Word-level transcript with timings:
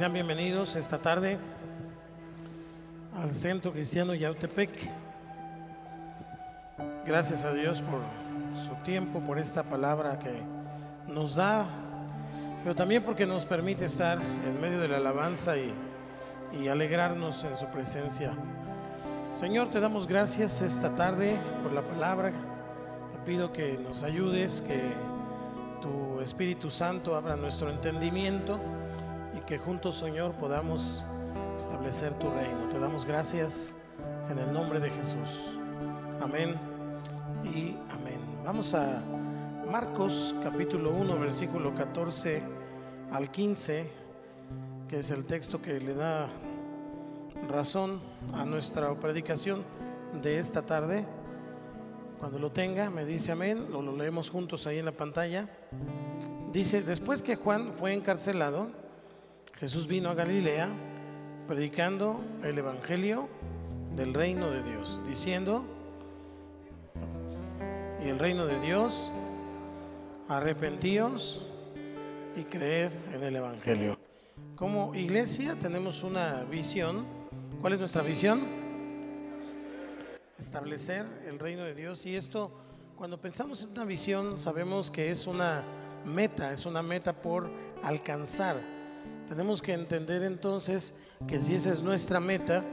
Sean 0.00 0.14
bienvenidos 0.14 0.76
esta 0.76 0.96
tarde 0.96 1.36
al 3.22 3.34
Centro 3.34 3.70
Cristiano 3.70 4.14
Yautepec. 4.14 4.70
Gracias 7.04 7.44
a 7.44 7.52
Dios 7.52 7.82
por 7.82 8.00
su 8.58 8.82
tiempo, 8.82 9.20
por 9.20 9.38
esta 9.38 9.62
palabra 9.62 10.18
que 10.18 10.40
nos 11.06 11.34
da, 11.34 11.66
pero 12.62 12.74
también 12.74 13.02
porque 13.02 13.26
nos 13.26 13.44
permite 13.44 13.84
estar 13.84 14.18
en 14.22 14.58
medio 14.58 14.80
de 14.80 14.88
la 14.88 14.96
alabanza 14.96 15.56
y, 15.58 16.66
alegrarnos 16.66 17.44
en 17.44 17.58
su 17.58 17.66
presencia. 17.66 18.32
Señor, 19.32 19.68
te 19.68 19.80
damos 19.80 20.06
gracias 20.06 20.62
esta 20.62 20.96
tarde 20.96 21.36
por 21.62 21.72
la 21.74 21.82
palabra. 21.82 22.32
Te 23.12 23.18
pido 23.30 23.52
que 23.52 23.76
nos 23.76 24.02
ayudes, 24.02 24.62
que 24.62 24.80
tu 25.82 26.22
Espíritu 26.22 26.70
Santo 26.70 27.14
abra 27.14 27.36
nuestro 27.36 27.68
entendimiento 27.68 28.58
que 29.50 29.58
juntos, 29.58 29.96
Señor, 29.96 30.34
podamos 30.34 31.02
establecer 31.56 32.16
tu 32.20 32.30
reino. 32.30 32.68
Te 32.70 32.78
damos 32.78 33.04
gracias 33.04 33.74
en 34.30 34.38
el 34.38 34.52
nombre 34.52 34.78
de 34.78 34.90
Jesús. 34.90 35.58
Amén 36.22 36.54
y 37.42 37.74
amén. 37.90 38.20
Vamos 38.44 38.74
a 38.74 39.02
Marcos 39.68 40.36
capítulo 40.44 40.92
1, 40.92 41.18
versículo 41.18 41.74
14 41.74 42.42
al 43.10 43.28
15, 43.32 43.90
que 44.88 45.00
es 45.00 45.10
el 45.10 45.24
texto 45.24 45.60
que 45.60 45.80
le 45.80 45.94
da 45.94 46.28
razón 47.48 48.00
a 48.32 48.44
nuestra 48.44 48.94
predicación 49.00 49.64
de 50.22 50.38
esta 50.38 50.62
tarde. 50.62 51.04
Cuando 52.20 52.38
lo 52.38 52.52
tenga, 52.52 52.88
me 52.88 53.04
dice 53.04 53.32
amén, 53.32 53.66
lo, 53.72 53.82
lo 53.82 53.96
leemos 53.96 54.30
juntos 54.30 54.68
ahí 54.68 54.78
en 54.78 54.84
la 54.84 54.92
pantalla. 54.92 55.48
Dice, 56.52 56.82
después 56.82 57.20
que 57.20 57.34
Juan 57.34 57.72
fue 57.76 57.92
encarcelado, 57.92 58.78
Jesús 59.60 59.86
vino 59.86 60.08
a 60.08 60.14
Galilea 60.14 60.70
predicando 61.46 62.24
el 62.42 62.56
Evangelio 62.56 63.28
del 63.94 64.14
reino 64.14 64.48
de 64.48 64.62
Dios, 64.62 65.02
diciendo, 65.06 65.66
y 68.02 68.08
el 68.08 68.18
reino 68.18 68.46
de 68.46 68.58
Dios, 68.58 69.10
arrepentíos 70.30 71.46
y 72.36 72.44
creer 72.44 72.90
en 73.12 73.22
el 73.22 73.36
Evangelio. 73.36 73.98
Como 74.56 74.94
iglesia 74.94 75.54
tenemos 75.60 76.04
una 76.04 76.42
visión. 76.44 77.04
¿Cuál 77.60 77.74
es 77.74 77.80
nuestra 77.80 78.00
visión? 78.00 78.40
Establecer 80.38 81.04
el 81.26 81.38
reino 81.38 81.64
de 81.64 81.74
Dios. 81.74 82.06
Y 82.06 82.16
esto, 82.16 82.50
cuando 82.96 83.20
pensamos 83.20 83.62
en 83.62 83.72
una 83.72 83.84
visión, 83.84 84.38
sabemos 84.38 84.90
que 84.90 85.10
es 85.10 85.26
una 85.26 85.62
meta, 86.06 86.54
es 86.54 86.64
una 86.64 86.80
meta 86.80 87.12
por 87.12 87.50
alcanzar. 87.82 88.79
Tenemos 89.30 89.62
que 89.62 89.72
entender 89.74 90.24
entonces 90.24 90.92
que 91.28 91.38
si 91.38 91.54
esa 91.54 91.70
es 91.70 91.82
nuestra 91.82 92.18
meta, 92.18 92.64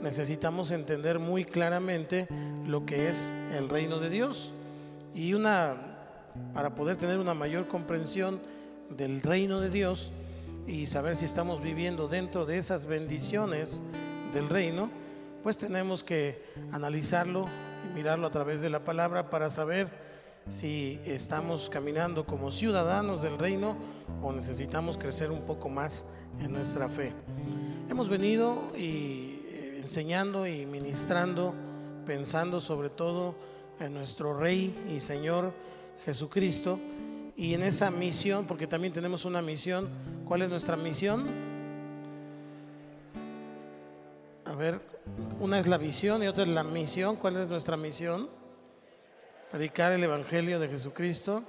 necesitamos 0.00 0.70
entender 0.70 1.18
muy 1.18 1.44
claramente 1.44 2.26
lo 2.64 2.86
que 2.86 3.10
es 3.10 3.30
el 3.54 3.68
reino 3.68 3.98
de 4.00 4.08
Dios. 4.08 4.54
Y 5.14 5.34
una, 5.34 5.74
para 6.54 6.74
poder 6.74 6.96
tener 6.96 7.18
una 7.18 7.34
mayor 7.34 7.68
comprensión 7.68 8.40
del 8.88 9.20
reino 9.20 9.60
de 9.60 9.68
Dios 9.68 10.10
y 10.66 10.86
saber 10.86 11.16
si 11.16 11.26
estamos 11.26 11.60
viviendo 11.60 12.08
dentro 12.08 12.46
de 12.46 12.56
esas 12.56 12.86
bendiciones 12.86 13.82
del 14.32 14.48
reino, 14.48 14.88
pues 15.42 15.58
tenemos 15.58 16.02
que 16.02 16.42
analizarlo 16.72 17.44
y 17.90 17.94
mirarlo 17.94 18.26
a 18.26 18.30
través 18.30 18.62
de 18.62 18.70
la 18.70 18.86
palabra 18.86 19.28
para 19.28 19.50
saber 19.50 20.05
si 20.48 21.00
estamos 21.04 21.68
caminando 21.68 22.24
como 22.24 22.50
ciudadanos 22.50 23.22
del 23.22 23.38
reino 23.38 23.76
o 24.22 24.32
necesitamos 24.32 24.96
crecer 24.96 25.30
un 25.30 25.42
poco 25.42 25.68
más 25.68 26.06
en 26.40 26.52
nuestra 26.52 26.88
fe. 26.88 27.12
Hemos 27.90 28.08
venido 28.08 28.72
y 28.76 29.40
eh, 29.46 29.80
enseñando 29.82 30.46
y 30.46 30.66
ministrando, 30.66 31.54
pensando 32.06 32.60
sobre 32.60 32.90
todo 32.90 33.34
en 33.80 33.94
nuestro 33.94 34.38
Rey 34.38 34.74
y 34.94 35.00
Señor 35.00 35.52
Jesucristo 36.04 36.78
y 37.36 37.54
en 37.54 37.62
esa 37.62 37.90
misión, 37.90 38.46
porque 38.46 38.66
también 38.66 38.92
tenemos 38.92 39.24
una 39.24 39.42
misión. 39.42 39.88
¿Cuál 40.26 40.42
es 40.42 40.48
nuestra 40.48 40.76
misión? 40.76 41.26
A 44.44 44.54
ver, 44.54 44.80
una 45.40 45.58
es 45.58 45.66
la 45.66 45.76
visión 45.76 46.22
y 46.22 46.28
otra 46.28 46.44
es 46.44 46.48
la 46.48 46.64
misión. 46.64 47.16
¿Cuál 47.16 47.36
es 47.36 47.48
nuestra 47.48 47.76
misión? 47.76 48.28
Predicar 49.50 49.92
el 49.92 50.02
Evangelio 50.02 50.58
de 50.58 50.68
Jesucristo. 50.68 51.44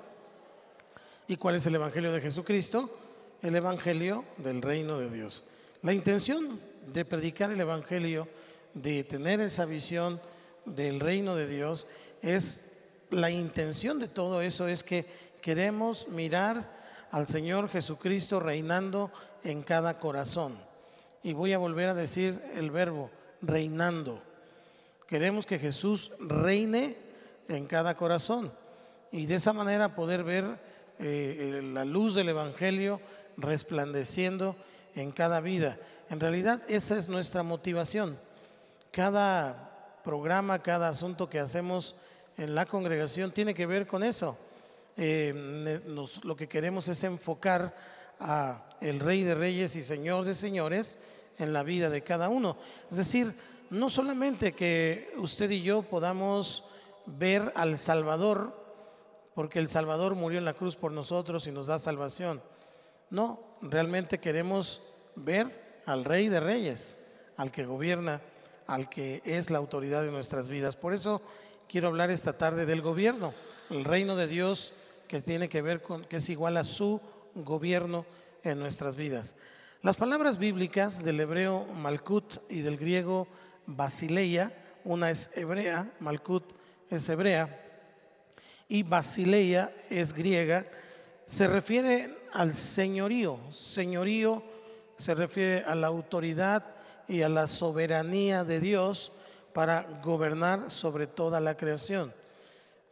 ¿Y 1.28 1.36
cuál 1.38 1.56
es 1.56 1.66
el 1.66 1.74
Evangelio 1.74 2.12
de 2.12 2.22
Jesucristo? 2.22 2.96
El 3.42 3.56
Evangelio 3.56 4.24
del 4.38 4.62
reino 4.62 5.00
de 5.00 5.10
Dios. 5.10 5.46
La 5.82 5.94
intención 5.94 6.60
de 6.94 7.06
predicar 7.06 7.52
el 7.52 7.60
Evangelio, 7.60 8.28
de 8.76 9.04
tener 9.04 9.42
esa 9.42 9.66
visión 9.66 10.22
del 10.66 11.00
reino 11.00 11.36
de 11.36 11.48
Dios, 11.48 11.88
es 12.22 12.72
la 13.10 13.32
intención 13.32 13.98
de 13.98 14.08
todo 14.08 14.42
eso, 14.42 14.68
es 14.68 14.84
que 14.84 15.08
queremos 15.42 16.08
mirar 16.08 16.78
al 17.10 17.28
Señor 17.28 17.68
Jesucristo 17.68 18.40
reinando 18.40 19.12
en 19.44 19.64
cada 19.64 19.98
corazón. 19.98 20.60
Y 21.24 21.34
voy 21.34 21.54
a 21.54 21.58
volver 21.58 21.90
a 21.90 21.96
decir 21.96 22.40
el 22.54 22.70
verbo, 22.70 23.10
reinando. 23.42 24.22
Queremos 25.08 25.48
que 25.48 25.58
Jesús 25.58 26.12
reine 26.20 27.07
en 27.48 27.66
cada 27.68 27.96
corazón 27.96 28.52
y 29.12 29.26
de 29.26 29.36
esa 29.36 29.54
manera 29.54 29.96
poder 29.96 30.24
ver 30.24 30.60
eh, 31.00 31.62
la 31.64 31.86
luz 31.86 32.16
del 32.16 32.30
Evangelio 32.30 33.00
resplandeciendo 33.38 34.56
en 34.96 35.12
cada 35.12 35.42
vida. 35.42 35.78
En 36.10 36.20
realidad 36.20 36.62
esa 36.68 36.98
es 36.98 37.08
nuestra 37.08 37.44
motivación. 37.44 38.20
Cada 38.92 40.00
programa, 40.04 40.62
cada 40.62 40.90
asunto 40.90 41.30
que 41.30 41.40
hacemos 41.40 41.96
en 42.38 42.56
la 42.56 42.66
congregación 42.66 43.32
tiene 43.32 43.54
que 43.54 43.66
ver 43.66 43.88
con 43.88 44.04
eso. 44.04 44.38
Eh, 44.96 45.82
lo 46.24 46.36
que 46.36 46.48
queremos 46.48 46.88
es 46.88 47.04
enfocar 47.04 47.76
a 48.20 48.64
el 48.82 49.00
Rey 49.00 49.24
de 49.24 49.36
Reyes 49.36 49.76
y 49.76 49.82
Señor 49.82 50.26
de 50.26 50.34
Señores 50.34 50.98
en 51.38 51.54
la 51.54 51.64
vida 51.64 51.90
de 51.90 52.02
cada 52.02 52.30
uno. 52.30 52.58
Es 52.90 52.98
decir, 52.98 53.36
no 53.70 53.90
solamente 53.90 54.54
que 54.54 55.14
usted 55.18 55.50
y 55.52 55.62
yo 55.62 55.84
podamos 55.84 56.64
ver 57.08 57.52
al 57.56 57.78
Salvador, 57.78 58.54
porque 59.34 59.60
el 59.60 59.70
Salvador 59.70 60.16
murió 60.16 60.38
en 60.38 60.46
la 60.46 60.54
cruz 60.54 60.76
por 60.76 60.92
nosotros 60.92 61.48
y 61.48 61.52
nos 61.52 61.68
da 61.68 61.80
salvación. 61.80 62.42
No, 63.10 63.40
realmente 63.62 64.20
queremos 64.20 64.84
ver 65.16 65.82
al 65.86 66.06
Rey 66.06 66.28
de 66.28 66.40
Reyes, 66.40 67.00
al 67.38 67.52
que 67.52 67.66
gobierna, 67.66 68.22
al 68.68 68.90
que 68.90 69.22
es 69.26 69.50
la 69.50 69.58
autoridad 69.58 70.04
de 70.04 70.12
nuestras 70.12 70.50
vidas. 70.50 70.76
Por 70.76 70.94
eso 70.94 71.22
quiero 71.70 71.88
hablar 71.88 72.12
esta 72.12 72.34
tarde 72.38 72.66
del 72.66 72.82
gobierno, 72.82 73.34
el 73.70 73.86
reino 73.86 74.16
de 74.16 74.28
Dios 74.28 74.74
que 75.08 75.22
tiene 75.22 75.48
que 75.48 75.62
ver 75.62 75.82
con, 75.82 76.04
que 76.04 76.18
es 76.18 76.30
igual 76.30 76.58
a 76.58 76.66
su 76.66 77.00
gobierno 77.34 78.06
en 78.44 78.60
nuestras 78.60 78.96
vidas. 78.96 79.36
Las 79.82 79.96
palabras 79.96 80.38
bíblicas 80.38 81.04
del 81.04 81.20
hebreo 81.20 81.66
Malkut 81.66 82.40
y 82.50 82.62
del 82.62 82.78
griego 82.78 83.28
Basileia, 83.66 84.52
una 84.84 85.12
es 85.12 85.32
hebrea, 85.36 85.92
Malkut 86.00 86.57
es 86.90 87.08
hebrea, 87.10 87.64
y 88.70 88.84
Basileia 88.84 89.72
es 89.90 90.14
griega, 90.14 90.66
se 91.26 91.48
refiere 91.48 92.18
al 92.34 92.54
señorío. 92.54 93.40
Señorío 93.50 94.44
se 94.98 95.14
refiere 95.14 95.64
a 95.64 95.76
la 95.76 95.88
autoridad 95.88 96.64
y 97.08 97.22
a 97.22 97.30
la 97.30 97.48
soberanía 97.48 98.44
de 98.44 98.60
Dios 98.60 99.12
para 99.54 99.84
gobernar 100.04 100.70
sobre 100.70 101.08
toda 101.08 101.40
la 101.40 101.56
creación. 101.56 102.14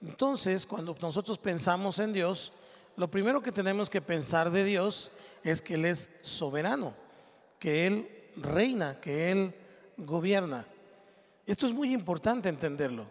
Entonces, 0.01 0.65
cuando 0.65 0.95
nosotros 1.01 1.37
pensamos 1.37 1.99
en 1.99 2.13
Dios, 2.13 2.53
lo 2.95 3.09
primero 3.09 3.41
que 3.41 3.51
tenemos 3.51 3.89
que 3.89 4.01
pensar 4.01 4.51
de 4.51 4.63
Dios 4.63 5.11
es 5.43 5.61
que 5.61 5.75
Él 5.75 5.85
es 5.85 6.09
soberano, 6.21 6.93
que 7.59 7.87
Él 7.87 8.09
reina, 8.37 8.99
que 8.99 9.31
Él 9.31 9.53
gobierna. 9.97 10.65
Esto 11.45 11.65
es 11.65 11.73
muy 11.73 11.93
importante 11.93 12.49
entenderlo, 12.49 13.05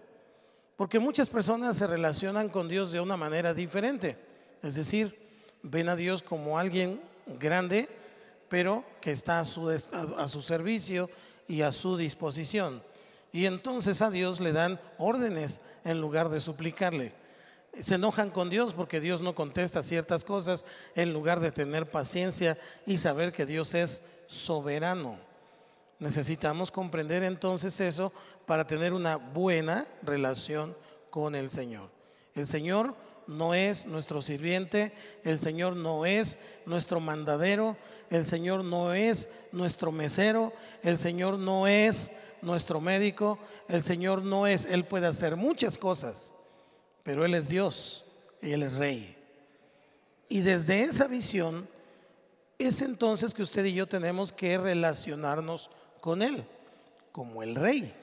porque 0.84 0.98
muchas 0.98 1.30
personas 1.30 1.78
se 1.78 1.86
relacionan 1.86 2.50
con 2.50 2.68
Dios 2.68 2.92
de 2.92 3.00
una 3.00 3.16
manera 3.16 3.54
diferente. 3.54 4.18
Es 4.62 4.74
decir, 4.74 5.18
ven 5.62 5.88
a 5.88 5.96
Dios 5.96 6.22
como 6.22 6.58
alguien 6.58 7.00
grande, 7.40 7.88
pero 8.50 8.84
que 9.00 9.10
está 9.10 9.40
a 9.40 9.46
su, 9.46 9.70
a 9.70 10.28
su 10.28 10.42
servicio 10.42 11.08
y 11.48 11.62
a 11.62 11.72
su 11.72 11.96
disposición. 11.96 12.82
Y 13.32 13.46
entonces 13.46 14.02
a 14.02 14.10
Dios 14.10 14.40
le 14.40 14.52
dan 14.52 14.78
órdenes 14.98 15.62
en 15.86 16.02
lugar 16.02 16.28
de 16.28 16.38
suplicarle. 16.38 17.14
Se 17.80 17.94
enojan 17.94 18.28
con 18.28 18.50
Dios 18.50 18.74
porque 18.74 19.00
Dios 19.00 19.22
no 19.22 19.34
contesta 19.34 19.80
ciertas 19.80 20.22
cosas 20.22 20.66
en 20.94 21.14
lugar 21.14 21.40
de 21.40 21.50
tener 21.50 21.90
paciencia 21.90 22.58
y 22.84 22.98
saber 22.98 23.32
que 23.32 23.46
Dios 23.46 23.74
es 23.74 24.04
soberano. 24.26 25.16
Necesitamos 25.98 26.70
comprender 26.70 27.22
entonces 27.22 27.80
eso 27.80 28.12
para 28.46 28.66
tener 28.66 28.92
una 28.92 29.16
buena 29.16 29.86
relación 30.02 30.76
con 31.10 31.34
el 31.34 31.50
Señor. 31.50 31.90
El 32.34 32.46
Señor 32.46 32.94
no 33.26 33.54
es 33.54 33.86
nuestro 33.86 34.22
sirviente, 34.22 34.92
el 35.22 35.38
Señor 35.38 35.76
no 35.76 36.06
es 36.06 36.38
nuestro 36.66 37.00
mandadero, 37.00 37.76
el 38.10 38.24
Señor 38.24 38.64
no 38.64 38.92
es 38.92 39.28
nuestro 39.52 39.92
mesero, 39.92 40.52
el 40.82 40.98
Señor 40.98 41.38
no 41.38 41.66
es 41.66 42.10
nuestro 42.42 42.80
médico, 42.80 43.38
el 43.68 43.82
Señor 43.82 44.22
no 44.22 44.46
es, 44.46 44.66
Él 44.66 44.84
puede 44.84 45.06
hacer 45.06 45.36
muchas 45.36 45.78
cosas, 45.78 46.32
pero 47.02 47.24
Él 47.24 47.34
es 47.34 47.48
Dios 47.48 48.04
y 48.42 48.52
Él 48.52 48.62
es 48.62 48.76
Rey. 48.76 49.16
Y 50.28 50.40
desde 50.40 50.82
esa 50.82 51.06
visión 51.06 51.68
es 52.58 52.82
entonces 52.82 53.32
que 53.34 53.42
usted 53.42 53.64
y 53.64 53.74
yo 53.74 53.86
tenemos 53.86 54.32
que 54.32 54.58
relacionarnos 54.58 55.70
con 56.00 56.22
Él 56.22 56.44
como 57.12 57.42
el 57.42 57.54
Rey. 57.54 57.94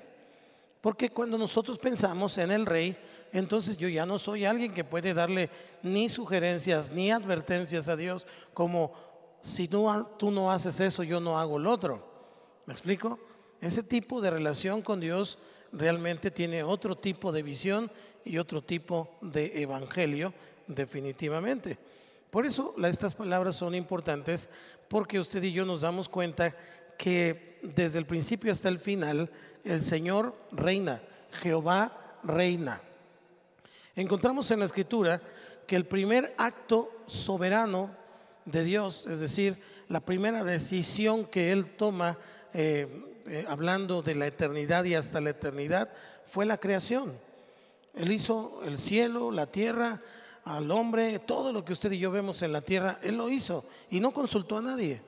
Porque 0.82 1.10
cuando 1.10 1.38
nosotros 1.38 1.78
pensamos 1.78 2.38
en 2.40 2.52
el 2.52 2.66
Rey, 2.66 2.98
entonces 3.32 3.78
yo 3.78 3.88
ya 3.88 4.06
no 4.06 4.18
soy 4.18 4.46
alguien 4.46 4.74
que 4.74 4.84
puede 4.84 5.14
darle 5.14 5.50
ni 5.84 6.10
sugerencias 6.10 6.92
ni 6.92 7.12
advertencias 7.12 7.88
a 7.88 7.96
Dios 7.96 8.26
como 8.54 8.94
si 9.40 9.68
tú, 9.68 9.88
no 10.32 10.52
haces 10.52 10.80
eso, 10.80 11.04
yo 11.04 11.20
no 11.20 11.40
hago 11.40 11.60
lo 11.60 11.72
otro. 11.72 12.04
¿Me 12.66 12.74
explico? 12.74 13.20
Ese 13.60 13.84
tipo 13.84 14.22
de 14.22 14.32
relación 14.32 14.82
con 14.82 15.00
Dios 15.00 15.40
realmente 15.72 16.32
tiene 16.32 16.64
otro 16.64 16.98
tipo 16.98 17.32
de 17.32 17.44
visión 17.44 17.92
y 18.24 18.38
otro 18.38 18.64
tipo 18.64 19.18
de 19.22 19.62
evangelio, 19.62 20.34
definitivamente. 20.68 21.78
Por 22.30 22.46
eso 22.46 22.76
estas 22.84 23.14
palabras 23.14 23.56
son 23.56 23.76
importantes, 23.76 24.50
porque 24.88 25.20
usted 25.20 25.44
y 25.44 25.52
yo 25.52 25.66
nos 25.66 25.82
damos 25.82 26.08
cuenta 26.08 26.56
que 27.02 27.58
desde 27.64 27.98
el 27.98 28.06
principio 28.06 28.52
hasta 28.52 28.70
el 28.70 28.78
final 28.78 29.28
el 29.64 29.82
Señor 29.82 30.36
reina, 30.52 31.02
Jehová 31.32 32.20
reina. 32.22 32.80
Encontramos 33.96 34.52
en 34.52 34.60
la 34.60 34.66
escritura 34.66 35.20
que 35.66 35.76
el 35.76 35.86
primer 35.86 36.36
acto 36.38 36.92
soberano 37.08 37.90
de 38.46 38.64
Dios, 38.64 39.08
es 39.10 39.20
decir, 39.20 39.58
la 39.90 40.02
primera 40.02 40.44
decisión 40.44 41.26
que 41.26 41.52
Él 41.52 41.76
toma, 41.76 42.20
eh, 42.54 42.88
eh, 43.26 43.46
hablando 43.50 44.04
de 44.04 44.14
la 44.14 44.28
eternidad 44.28 44.84
y 44.84 44.94
hasta 44.94 45.22
la 45.22 45.32
eternidad, 45.32 45.90
fue 46.26 46.46
la 46.46 46.60
creación. 46.60 47.18
Él 47.96 48.12
hizo 48.12 48.62
el 48.64 48.78
cielo, 48.78 49.32
la 49.32 49.48
tierra, 49.48 50.02
al 50.46 50.70
hombre, 50.70 51.18
todo 51.18 51.52
lo 51.52 51.66
que 51.66 51.74
usted 51.74 51.94
y 51.94 51.98
yo 51.98 52.12
vemos 52.12 52.44
en 52.44 52.52
la 52.52 52.62
tierra, 52.62 53.00
Él 53.02 53.18
lo 53.18 53.28
hizo 53.28 53.66
y 53.90 54.00
no 54.00 54.12
consultó 54.12 54.60
a 54.60 54.62
nadie. 54.62 55.02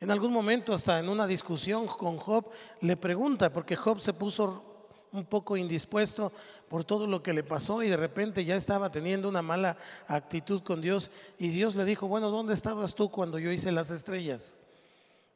En 0.00 0.10
algún 0.10 0.32
momento, 0.32 0.72
hasta 0.72 0.98
en 0.98 1.10
una 1.10 1.26
discusión 1.26 1.86
con 1.86 2.16
Job, 2.16 2.46
le 2.80 2.96
pregunta, 2.96 3.52
porque 3.52 3.76
Job 3.76 4.00
se 4.00 4.14
puso 4.14 4.64
un 5.12 5.26
poco 5.26 5.56
indispuesto 5.56 6.32
por 6.68 6.84
todo 6.84 7.06
lo 7.06 7.22
que 7.22 7.34
le 7.34 7.42
pasó 7.42 7.82
y 7.82 7.88
de 7.88 7.96
repente 7.96 8.44
ya 8.44 8.56
estaba 8.56 8.90
teniendo 8.90 9.28
una 9.28 9.42
mala 9.42 9.76
actitud 10.06 10.62
con 10.62 10.80
Dios 10.80 11.10
y 11.38 11.48
Dios 11.48 11.74
le 11.74 11.84
dijo, 11.84 12.06
bueno, 12.08 12.30
¿dónde 12.30 12.54
estabas 12.54 12.94
tú 12.94 13.10
cuando 13.10 13.38
yo 13.38 13.50
hice 13.50 13.72
las 13.72 13.90
estrellas? 13.90 14.58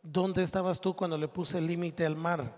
¿Dónde 0.02 0.42
estabas 0.42 0.80
tú 0.80 0.94
cuando 0.94 1.18
le 1.18 1.28
puse 1.28 1.60
límite 1.60 2.06
al 2.06 2.16
mar? 2.16 2.54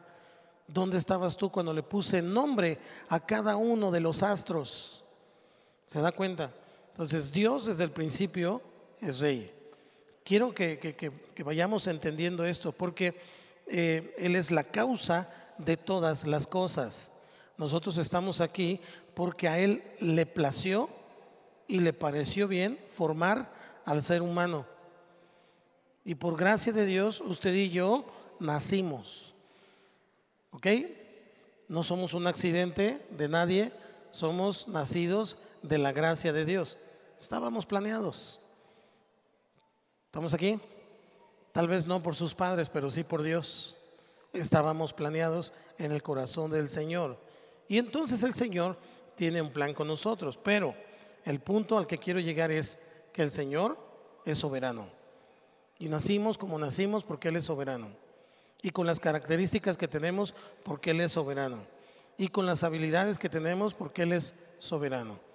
¿Dónde 0.69 0.99
estabas 0.99 1.37
tú 1.37 1.50
cuando 1.50 1.73
le 1.73 1.82
puse 1.82 2.20
nombre 2.20 2.79
a 3.08 3.19
cada 3.19 3.56
uno 3.56 3.91
de 3.91 4.00
los 4.00 4.23
astros? 4.23 5.05
¿Se 5.87 6.00
da 6.00 6.12
cuenta? 6.12 6.53
Entonces 6.91 7.32
Dios 7.32 7.67
desde 7.67 7.85
el 7.85 7.91
principio 7.91 8.61
es 9.00 9.20
rey. 9.20 9.56
Quiero 10.26 10.52
que, 10.52 11.12
vayamos 11.44 11.87
entendiendo 11.87 12.44
esto 12.44 12.73
porque 12.73 13.14
eh, 13.69 14.12
Él 14.19 14.34
es 14.34 14.50
la 14.50 14.64
causa 14.64 15.31
de 15.56 15.76
todas 15.76 16.26
las 16.26 16.49
cosas. 16.49 17.12
Nosotros 17.56 17.96
estamos 17.96 18.40
aquí 18.40 18.81
porque 19.14 19.46
a 19.46 19.61
Él 19.61 19.84
le 20.00 20.26
plació 20.26 20.90
y 21.69 21.78
le 21.78 21.93
pareció 21.93 22.49
bien 22.49 22.76
formar 22.96 23.52
al 23.84 24.02
ser 24.02 24.20
humano. 24.20 24.67
Y 26.05 26.17
por 26.17 26.37
gracia 26.37 26.72
de 26.72 26.87
Dios, 26.87 27.20
usted 27.20 27.55
y 27.55 27.70
yo 27.70 28.05
nacimos. 28.40 29.32
¿Ok? 30.50 30.67
No 31.69 31.84
somos 31.84 32.14
un 32.14 32.26
accidente 32.26 33.06
de 33.11 33.29
nadie, 33.29 33.72
somos 34.11 34.67
nacidos 34.67 35.38
de 35.62 35.79
la 35.79 35.93
gracia 35.93 36.32
de 36.32 36.44
Dios. 36.44 36.79
Estábamos 37.20 37.64
planeados. 37.64 38.40
¿Estamos 40.17 40.33
aquí? 40.33 40.59
Tal 41.53 41.69
vez 41.69 41.87
no 41.87 42.03
por 42.03 42.17
sus 42.17 42.33
padres, 42.33 42.71
pero 42.71 42.89
sí 42.89 43.05
por 43.05 43.23
Dios. 43.23 43.77
Estábamos 44.33 44.95
planeados 44.95 45.53
en 45.77 45.93
el 45.93 46.03
corazón 46.03 46.51
del 46.51 46.71
Señor. 46.71 47.19
Y 47.69 47.77
entonces 47.77 48.23
el 48.23 48.33
Señor 48.33 48.79
tiene 49.15 49.43
un 49.43 49.53
plan 49.53 49.75
con 49.75 49.89
nosotros. 49.89 50.39
Pero 50.43 50.75
el 51.27 51.41
punto 51.41 51.77
al 51.77 51.87
que 51.87 51.99
quiero 51.99 52.19
llegar 52.19 52.51
es 52.51 52.79
que 53.13 53.21
el 53.21 53.31
Señor 53.31 53.77
es 54.25 54.39
soberano. 54.39 54.89
Y 55.79 55.91
nacimos 55.91 56.39
como 56.39 56.59
nacimos 56.59 57.05
porque 57.05 57.29
Él 57.29 57.37
es 57.37 57.45
soberano. 57.45 57.89
Y 58.63 58.71
con 58.71 58.87
las 58.87 59.01
características 59.01 59.77
que 59.77 59.87
tenemos 59.87 60.33
porque 60.65 60.93
Él 60.93 61.03
es 61.03 61.13
soberano. 61.13 61.59
Y 62.17 62.29
con 62.29 62.47
las 62.47 62.65
habilidades 62.65 63.19
que 63.19 63.29
tenemos 63.29 63.75
porque 63.75 64.05
Él 64.05 64.13
es 64.15 64.33
soberano. 64.61 65.25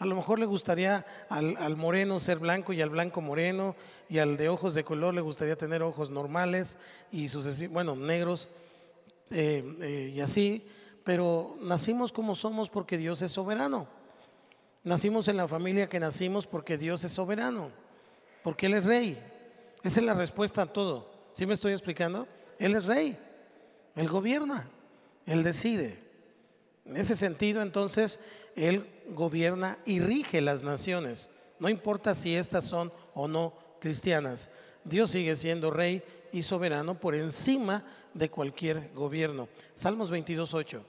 A 0.00 0.06
lo 0.06 0.16
mejor 0.16 0.38
le 0.38 0.46
gustaría 0.46 1.04
al, 1.28 1.76
moreno 1.76 2.18
ser 2.20 2.38
blanco 2.38 2.72
y 2.72 2.80
al 2.80 2.88
blanco 2.88 3.20
moreno 3.20 3.76
y 4.08 4.16
al 4.16 4.38
de 4.38 4.48
ojos 4.48 4.72
de 4.72 4.82
color 4.82 5.12
le 5.12 5.20
gustaría 5.20 5.56
tener 5.56 5.82
ojos 5.82 6.08
normales 6.08 6.78
y 7.12 7.26
bueno, 7.66 7.94
negros 7.94 8.48
eh, 9.30 9.62
eh, 9.82 10.12
y 10.14 10.20
así, 10.20 10.66
pero 11.04 11.58
nacimos 11.60 12.12
como 12.12 12.34
somos 12.34 12.70
porque 12.70 12.96
Dios 12.96 13.20
es 13.20 13.30
soberano. 13.30 13.86
Nacimos 14.84 15.28
en 15.28 15.36
la 15.36 15.46
familia 15.46 15.90
que 15.90 16.00
nacimos 16.00 16.46
porque 16.46 16.78
Dios 16.78 17.04
es 17.04 17.12
soberano, 17.12 17.70
porque 18.42 18.66
Él 18.66 18.74
es 18.74 18.86
rey. 18.86 19.22
Esa 19.82 20.00
es 20.00 20.06
la 20.06 20.14
respuesta 20.14 20.62
a 20.62 20.72
todo. 20.72 21.10
¿Sí 21.32 21.44
me 21.44 21.52
estoy 21.52 21.72
explicando? 21.72 22.26
Él 22.58 22.74
es 22.74 22.86
rey, 22.86 23.18
Él 23.96 24.08
gobierna, 24.08 24.66
Él 25.26 25.42
decide. 25.42 25.98
En 26.86 26.96
ese 26.96 27.14
sentido, 27.14 27.60
entonces, 27.60 28.18
Él 28.56 28.86
gobierna 29.10 29.78
y 29.84 30.00
rige 30.00 30.40
las 30.40 30.62
naciones, 30.62 31.30
no 31.58 31.68
importa 31.68 32.14
si 32.14 32.34
estas 32.34 32.64
son 32.64 32.92
o 33.14 33.28
no 33.28 33.52
cristianas. 33.80 34.50
Dios 34.84 35.10
sigue 35.10 35.36
siendo 35.36 35.70
rey 35.70 36.02
y 36.32 36.42
soberano 36.42 36.98
por 36.98 37.14
encima 37.14 37.84
de 38.14 38.30
cualquier 38.30 38.90
gobierno. 38.94 39.48
Salmos 39.74 40.10
22.8. 40.10 40.82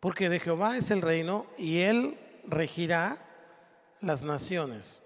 Porque 0.00 0.28
de 0.28 0.40
Jehová 0.40 0.76
es 0.76 0.90
el 0.90 1.02
reino 1.02 1.46
y 1.58 1.80
Él 1.80 2.18
regirá 2.46 3.18
las 4.00 4.22
naciones. 4.22 5.02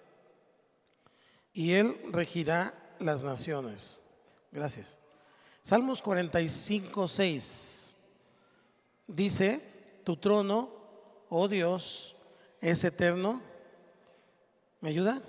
Y 1.53 1.73
Él 1.73 1.97
regirá 2.13 2.75
las 3.01 3.25
naciones. 3.25 4.01
Gracias. 4.53 4.97
Salmos 5.63 6.05
45.6 6.05 7.85
dice, 9.07 9.61
tu 10.05 10.17
trono, 10.17 10.71
oh 11.29 11.49
Dios, 11.49 12.15
es 12.61 12.85
eterno. 12.85 13.41
¿Me 14.81 14.91
ayuda? 14.91 15.23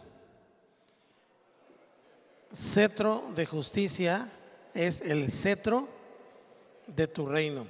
Cetro 2.53 3.23
de 3.35 3.45
justicia 3.45 4.29
es 4.73 5.01
el 5.01 5.29
cetro 5.29 5.87
de 6.87 7.07
tu 7.07 7.25
reino. 7.25 7.67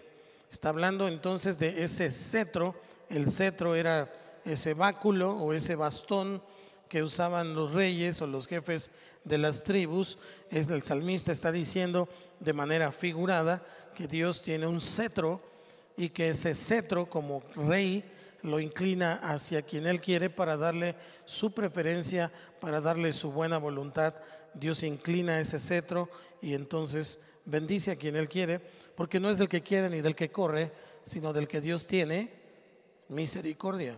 Está 0.52 0.70
hablando 0.70 1.08
entonces 1.08 1.58
de 1.58 1.84
ese 1.84 2.10
cetro. 2.10 2.76
El 3.10 3.32
cetro 3.32 3.76
era 3.76 4.12
ese 4.46 4.74
báculo 4.74 5.34
o 5.38 5.54
ese 5.54 5.76
bastón 5.76 6.42
que 6.88 7.04
usaban 7.04 7.56
los 7.56 7.74
reyes 7.74 8.22
o 8.22 8.28
los 8.28 8.48
jefes 8.48 8.92
de 9.24 9.38
las 9.38 9.64
tribus. 9.64 10.18
Es 10.50 10.70
el 10.70 10.84
salmista 10.84 11.32
está 11.32 11.52
diciendo 11.52 12.08
de 12.40 12.54
manera 12.54 12.92
figurada 12.92 13.66
que 13.96 14.08
Dios 14.08 14.44
tiene 14.44 14.68
un 14.68 14.82
cetro 14.82 15.42
y 15.98 16.10
que 16.10 16.30
ese 16.30 16.54
cetro 16.54 17.10
como 17.10 17.44
rey 17.56 18.04
lo 18.46 18.60
inclina 18.60 19.16
hacia 19.16 19.64
quien 19.64 19.88
él 19.88 20.00
quiere 20.00 20.30
para 20.30 20.56
darle 20.56 20.96
su 21.26 21.54
preferencia, 21.54 22.32
para 22.60 22.80
darle 22.80 23.12
su 23.12 23.32
buena 23.32 23.58
voluntad. 23.58 24.14
Dios 24.54 24.84
inclina 24.84 25.40
ese 25.40 25.60
cetro 25.60 26.10
y 26.42 26.54
entonces 26.54 27.20
bendice 27.44 27.92
a 27.92 27.96
quien 27.96 28.16
él 28.16 28.30
quiere, 28.30 28.60
porque 28.96 29.20
no 29.20 29.30
es 29.30 29.38
del 29.38 29.50
que 29.50 29.62
quiere 29.62 29.90
ni 29.90 30.02
del 30.02 30.16
que 30.16 30.32
corre, 30.32 30.72
sino 31.04 31.34
del 31.34 31.48
que 31.48 31.62
Dios 31.62 31.88
tiene 31.88 32.32
misericordia. 33.10 33.98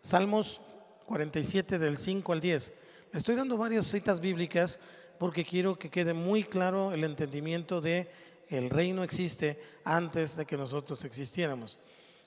Salmos 0.00 0.60
47 1.06 1.78
del 1.78 1.96
5 1.96 2.32
al 2.32 2.40
10. 2.40 2.72
estoy 3.12 3.36
dando 3.36 3.56
varias 3.56 3.86
citas 3.86 4.20
bíblicas 4.20 4.78
porque 5.18 5.44
quiero 5.44 5.78
que 5.78 5.90
quede 5.90 6.12
muy 6.12 6.44
claro 6.44 6.92
el 6.92 7.04
entendimiento 7.04 7.80
de 7.80 8.08
el 8.48 8.70
reino 8.70 9.02
existe 9.02 9.60
antes 9.84 10.36
de 10.36 10.46
que 10.46 10.56
nosotros 10.56 11.04
existiéramos. 11.04 11.78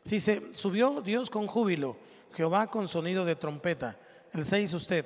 Si 0.03 0.20
se 0.20 0.53
subió 0.53 1.01
Dios 1.01 1.29
con 1.29 1.48
júbilo, 1.48 1.98
Jehová 2.34 2.68
con 2.68 2.88
sonido 2.88 3.25
de 3.25 3.36
trompeta. 3.36 3.98
El 4.34 4.46
6 4.46 4.74
usted. 4.74 5.06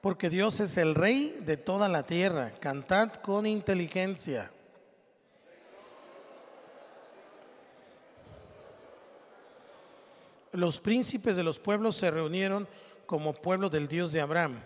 Porque 0.00 0.28
Dios 0.28 0.60
es 0.60 0.76
el 0.76 0.94
rey 0.94 1.38
de 1.40 1.56
toda 1.56 1.88
la 1.88 2.04
tierra. 2.04 2.52
Cantad 2.60 3.14
con 3.14 3.46
inteligencia. 3.46 4.50
los 10.54 10.78
príncipes 10.78 11.36
de 11.36 11.42
los 11.42 11.58
pueblos 11.58 11.96
se 11.96 12.10
reunieron 12.10 12.68
como 13.06 13.34
pueblo 13.34 13.68
del 13.68 13.88
Dios 13.88 14.12
de 14.12 14.20
Abraham, 14.20 14.60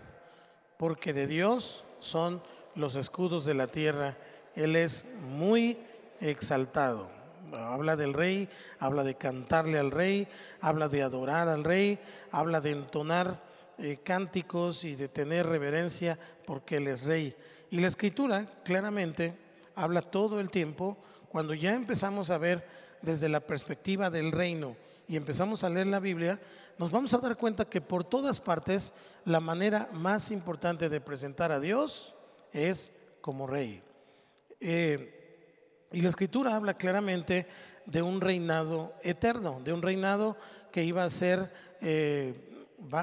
porque 0.77 1.13
de 1.13 1.25
Dios 1.25 1.83
son 1.99 2.41
los 2.75 2.95
escudos 2.95 3.43
de 3.43 3.55
la 3.55 3.67
tierra. 3.67 4.15
Él 4.59 4.75
es 4.75 5.05
muy 5.37 5.77
exaltado. 6.19 7.09
Habla 7.57 7.95
del 7.95 8.13
rey, 8.13 8.49
habla 8.77 9.05
de 9.05 9.15
cantarle 9.15 9.79
al 9.79 9.89
rey, 9.89 10.27
habla 10.59 10.89
de 10.89 11.01
adorar 11.01 11.47
al 11.47 11.63
rey, 11.63 11.97
habla 12.29 12.59
de 12.59 12.71
entonar 12.71 13.41
eh, 13.77 13.99
cánticos 14.03 14.83
y 14.83 14.95
de 14.95 15.07
tener 15.07 15.45
reverencia 15.45 16.19
porque 16.45 16.75
Él 16.75 16.87
es 16.87 17.05
rey. 17.05 17.33
Y 17.71 17.79
la 17.79 17.87
escritura 17.87 18.45
claramente 18.65 19.33
habla 19.75 20.01
todo 20.01 20.41
el 20.41 20.49
tiempo, 20.49 20.97
cuando 21.29 21.53
ya 21.53 21.73
empezamos 21.73 22.29
a 22.29 22.37
ver 22.37 22.67
desde 23.01 23.29
la 23.29 23.39
perspectiva 23.39 24.09
del 24.09 24.33
reino 24.33 24.75
y 25.07 25.15
empezamos 25.15 25.63
a 25.63 25.69
leer 25.69 25.87
la 25.87 26.01
Biblia, 26.01 26.37
nos 26.77 26.91
vamos 26.91 27.13
a 27.13 27.19
dar 27.19 27.37
cuenta 27.37 27.63
que 27.63 27.79
por 27.79 28.03
todas 28.03 28.41
partes 28.41 28.91
la 29.23 29.39
manera 29.39 29.87
más 29.93 30.31
importante 30.31 30.89
de 30.89 30.99
presentar 30.99 31.53
a 31.53 31.61
Dios 31.61 32.13
es 32.51 32.91
como 33.21 33.47
rey. 33.47 33.83
Eh, 34.59 35.87
y 35.91 36.01
la 36.01 36.09
escritura 36.09 36.55
habla 36.55 36.75
claramente 36.75 37.47
de 37.85 38.01
un 38.01 38.21
reinado 38.21 38.93
eterno, 39.03 39.61
de 39.63 39.73
un 39.73 39.81
reinado 39.81 40.37
que 40.71 40.83
iba 40.83 41.03
a 41.03 41.09
ser, 41.09 41.51
eh, 41.81 42.33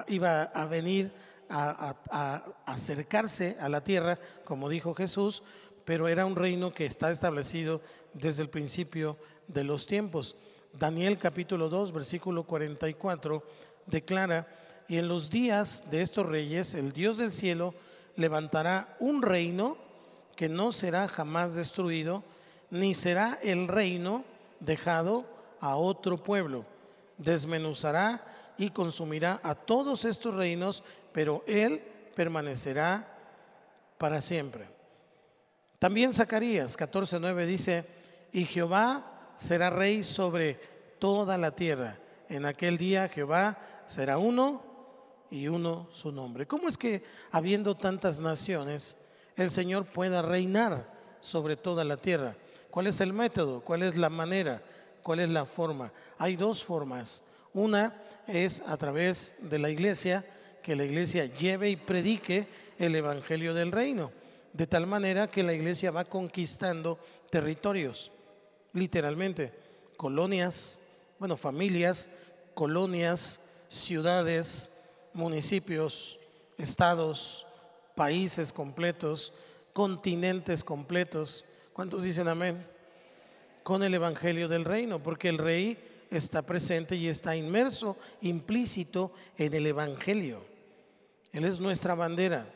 iba 0.09 0.43
a 0.43 0.67
venir 0.67 1.13
a, 1.49 1.97
a, 2.11 2.45
acercarse 2.67 3.57
a 3.61 3.69
la 3.69 3.83
tierra, 3.83 4.19
como 4.45 4.69
dijo 4.69 4.95
Jesús, 4.95 5.43
pero 5.85 6.09
era 6.09 6.27
un 6.27 6.37
reino 6.37 6.73
que 6.73 6.87
está 6.87 7.11
establecido 7.11 7.81
desde 8.13 8.43
el 8.43 8.49
principio 8.49 9.17
de 9.49 9.65
los 9.65 9.87
tiempos. 9.87 10.37
Daniel 10.73 11.19
capítulo 11.19 11.69
2, 11.69 11.93
versículo 11.93 12.45
44, 12.45 13.43
declara, 13.87 14.47
y 14.89 14.99
en 14.99 15.09
los 15.09 15.31
días 15.31 15.91
de 15.91 16.03
estos 16.03 16.27
reyes, 16.27 16.75
el 16.75 16.93
Dios 16.93 17.17
del 17.17 17.33
cielo 17.33 17.75
levantará 18.15 18.97
un 19.01 19.23
reino 19.23 19.86
que 20.37 20.49
no 20.49 20.71
será 20.71 21.09
jamás 21.09 21.55
destruido, 21.55 22.23
ni 22.71 22.95
será 22.95 23.39
el 23.43 23.69
reino 23.69 24.25
dejado 24.61 25.25
a 25.61 25.77
otro 25.77 26.23
pueblo. 26.23 26.65
Desmenuzará 27.19 28.55
y 28.59 28.71
consumirá 28.71 29.41
a 29.43 29.55
todos 29.55 30.05
estos 30.05 30.35
reinos, 30.35 30.83
pero 31.13 31.43
él 31.47 31.83
permanecerá 32.15 33.17
para 33.99 34.21
siempre. 34.21 34.69
También 35.79 36.13
Zacarías 36.13 36.79
14:9 36.79 37.47
dice, 37.47 37.87
y 38.33 38.45
Jehová 38.45 39.31
será 39.37 39.71
rey 39.71 40.03
sobre 40.03 40.55
toda 40.99 41.39
la 41.39 41.53
tierra. 41.53 41.99
En 42.29 42.45
aquel 42.45 42.77
día 42.77 43.09
Jehová 43.09 43.59
será 43.87 44.19
uno 44.19 44.63
y 45.31 45.49
uno 45.49 45.89
su 45.93 46.13
nombre. 46.13 46.47
¿Cómo 46.47 46.69
es 46.69 46.77
que 46.77 47.05
habiendo 47.31 47.77
tantas 47.77 48.19
naciones, 48.19 48.97
el 49.37 49.51
Señor 49.51 49.85
pueda 49.85 50.23
reinar 50.23 50.87
sobre 51.21 51.57
toda 51.57 51.85
la 51.85 51.97
tierra? 51.97 52.37
¿Cuál 52.71 52.87
es 52.89 53.01
el 53.01 53.13
método? 53.13 53.61
¿Cuál 53.61 53.83
es 53.83 53.97
la 53.97 54.11
manera? 54.11 54.63
¿Cuál 55.03 55.21
es 55.21 55.29
la 55.29 55.45
forma? 55.45 55.93
Hay 56.19 56.37
dos 56.37 56.65
formas. 56.65 57.23
Una 57.55 57.95
es 58.27 58.63
a 58.67 58.77
través 58.77 59.35
de 59.41 59.59
la 59.59 59.71
iglesia, 59.71 60.25
que 60.63 60.77
la 60.77 60.85
iglesia 60.85 61.27
lleve 61.27 61.71
y 61.71 61.77
predique 61.77 62.49
el 62.79 62.95
Evangelio 62.95 63.55
del 63.55 63.73
Reino, 63.73 64.11
de 64.53 64.67
tal 64.67 64.87
manera 64.87 65.31
que 65.31 65.43
la 65.43 65.55
iglesia 65.55 65.91
va 65.91 66.05
conquistando 66.05 66.99
territorios 67.31 68.13
literalmente, 68.77 69.53
colonias, 69.97 70.81
bueno, 71.19 71.37
familias, 71.37 72.11
colonias, 72.55 73.41
ciudades, 73.69 74.71
municipios, 75.15 76.19
estados, 76.59 77.46
países 77.97 78.53
completos, 78.53 79.33
continentes 79.73 80.63
completos. 80.63 81.45
¿Cuántos 81.73 82.05
dicen 82.05 82.29
amén? 82.29 82.65
Con 83.65 83.83
el 83.83 83.95
Evangelio 83.95 84.47
del 84.47 84.65
Reino, 84.65 85.03
porque 85.03 85.29
el 85.29 85.39
Rey 85.39 85.77
está 86.11 86.43
presente 86.43 86.95
y 86.95 87.09
está 87.09 87.35
inmerso, 87.35 87.97
implícito 88.21 89.13
en 89.37 89.53
el 89.55 89.67
Evangelio. 89.67 90.45
Él 91.33 91.45
es 91.45 91.59
nuestra 91.59 91.97
bandera. 91.97 92.47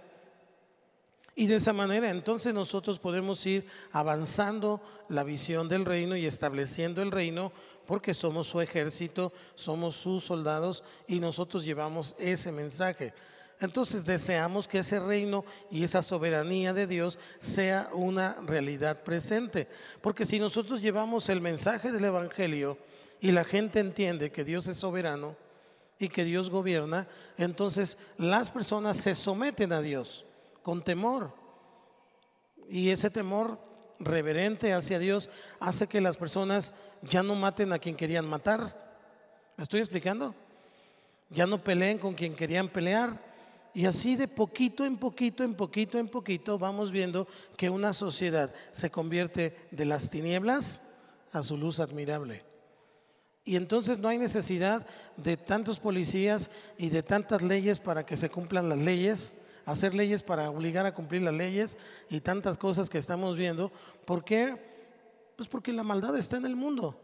Y 1.35 1.47
de 1.47 1.57
esa 1.57 1.73
manera 1.73 2.11
entonces 2.11 2.53
nosotros 2.53 2.99
podemos 2.99 3.45
ir 3.47 3.67
avanzando 3.93 4.81
la 5.09 5.25
visión 5.25 5.69
del 5.69 5.85
reino 5.85 6.17
y 6.17 6.27
estableciendo 6.27 7.03
el 7.03 7.11
reino 7.11 7.53
porque 7.87 8.15
somos 8.15 8.47
su 8.47 8.61
ejército, 8.61 9.33
somos 9.55 9.97
sus 9.97 10.25
soldados 10.25 10.85
y 11.09 11.19
nosotros 11.19 11.65
llevamos 11.65 12.15
ese 12.19 12.53
mensaje. 12.53 13.15
Entonces 13.61 14.07
deseamos 14.07 14.67
que 14.67 14.79
ese 14.79 14.99
reino 14.99 15.45
y 15.71 15.85
esa 15.85 16.01
soberanía 16.01 16.73
de 16.73 16.87
Dios 16.87 17.19
sea 17.41 17.91
una 17.93 18.37
realidad 18.47 19.03
presente. 19.03 19.69
Porque 20.01 20.25
si 20.25 20.39
nosotros 20.39 20.81
llevamos 20.81 21.29
el 21.29 21.43
mensaje 21.43 21.93
del 21.93 22.07
Evangelio 22.07 22.79
y 23.21 23.33
la 23.33 23.45
gente 23.45 23.79
entiende 23.79 24.33
que 24.33 24.45
Dios 24.45 24.67
es 24.67 24.79
soberano 24.79 25.37
y 25.99 26.09
que 26.09 26.25
Dios 26.25 26.49
gobierna, 26.49 27.07
entonces 27.37 27.99
las 28.17 28.51
personas 28.51 28.97
se 28.97 29.15
someten 29.15 29.75
a 29.75 29.83
Dios 29.83 30.25
con 30.63 30.83
temor. 30.83 31.35
Y 32.71 32.89
ese 32.89 33.11
temor 33.11 33.59
reverente 33.99 34.73
hacia 34.73 34.99
Dios 34.99 35.29
hace 35.59 35.87
que 35.87 36.01
las 36.01 36.17
personas 36.17 36.73
ya 37.03 37.23
no 37.23 37.35
maten 37.35 37.75
a 37.75 37.79
quien 37.79 37.95
querían 37.95 38.27
matar. 38.27 38.75
¿Me 39.59 39.65
estoy 39.65 39.81
explicando? 39.81 40.35
Ya 41.29 41.47
no 41.47 41.63
peleen 41.63 41.99
con 41.99 42.15
quien 42.15 42.35
querían 42.35 42.67
pelear. 42.67 43.30
Y 43.73 43.87
así 43.87 44.17
de 44.17 44.27
poquito 44.27 44.85
en 44.85 44.97
poquito, 44.97 45.45
en 45.45 45.55
poquito 45.55 45.99
en 45.99 46.09
poquito, 46.09 46.59
vamos 46.59 46.91
viendo 46.91 47.29
que 47.57 47.71
una 47.71 47.93
sociedad 47.93 48.53
se 48.71 48.91
convierte 48.91 49.69
de 49.71 49.85
las 49.85 50.11
tinieblas 50.11 50.83
a 51.33 51.43
su 51.43 51.57
luz 51.57 51.79
admirable. 51.79 52.45
Y 53.45 53.57
entonces 53.57 53.99
no 53.99 54.09
hay 54.09 54.19
necesidad 54.19 54.87
de 55.17 55.37
tantos 55.37 55.79
policías 55.79 56.51
y 56.77 56.91
de 56.91 57.03
tantas 57.03 57.43
leyes 57.43 57.79
para 57.79 58.05
que 58.05 58.17
se 58.17 58.31
cumplan 58.31 58.69
las 58.69 58.79
leyes 58.79 59.35
hacer 59.71 59.95
leyes 59.95 60.23
para 60.23 60.51
obligar 60.51 60.87
a 60.87 60.95
cumplir 60.95 61.23
las 61.23 61.35
leyes 61.35 61.77
y 62.09 62.21
tantas 62.21 62.59
cosas 62.59 62.91
que 62.91 62.99
estamos 62.99 63.37
viendo. 63.37 63.71
¿Por 64.05 64.25
qué? 64.25 64.57
Pues 65.37 65.49
porque 65.49 65.73
la 65.73 65.83
maldad 65.83 66.17
está 66.17 66.37
en 66.37 66.47
el 66.47 66.57
mundo. 66.57 67.01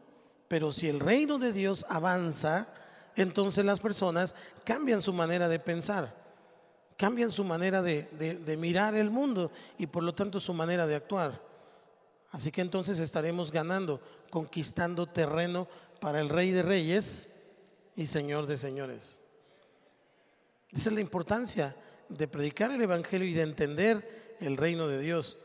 Pero 0.49 0.73
si 0.73 0.89
el 0.89 1.01
reino 1.01 1.39
de 1.39 1.53
Dios 1.53 1.87
avanza, 1.89 2.69
entonces 3.15 3.65
las 3.65 3.81
personas 3.81 4.35
cambian 4.65 5.03
su 5.03 5.13
manera 5.13 5.49
de 5.49 5.59
pensar, 5.59 6.15
cambian 6.97 7.31
su 7.31 7.45
manera 7.45 7.83
de, 7.83 8.05
de 8.13 8.57
mirar 8.57 8.95
el 8.95 9.11
mundo 9.11 9.51
y 9.79 9.87
por 9.87 10.03
lo 10.03 10.15
tanto 10.15 10.41
su 10.41 10.55
manera 10.55 10.87
de 10.87 10.95
actuar. 10.95 11.41
Así 12.31 12.51
que 12.51 12.61
entonces 12.61 12.99
estaremos 12.99 13.51
ganando, 13.51 14.01
conquistando 14.31 15.07
terreno 15.07 15.69
para 16.01 16.21
el 16.21 16.29
Rey 16.29 16.51
de 16.51 16.63
Reyes 16.63 17.35
y 17.97 18.07
Señor 18.07 18.47
de 18.47 18.57
Señores. 18.57 19.21
Esa 20.73 20.91
es 20.91 20.95
la 20.95 21.01
importancia 21.01 21.77
de 22.09 22.29
predicar 22.29 22.71
el 22.71 22.83
Evangelio 22.83 23.27
y 23.27 23.35
de 23.35 23.43
entender 23.43 24.37
el 24.41 24.57
reino 24.57 24.89
de 24.89 25.01
Dios. 25.01 25.39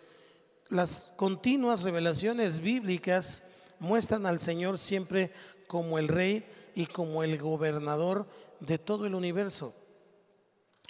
Las 0.70 1.13
continuas 1.15 1.81
revelaciones 1.81 2.60
bíblicas 2.60 3.43
muestran 3.79 4.25
al 4.25 4.39
Señor 4.39 4.77
siempre 4.77 5.31
como 5.67 5.98
el 5.98 6.08
rey 6.08 6.46
y 6.75 6.86
como 6.86 7.24
el 7.24 7.38
gobernador 7.38 8.25
de 8.60 8.77
todo 8.77 9.05
el 9.05 9.15
universo. 9.15 9.74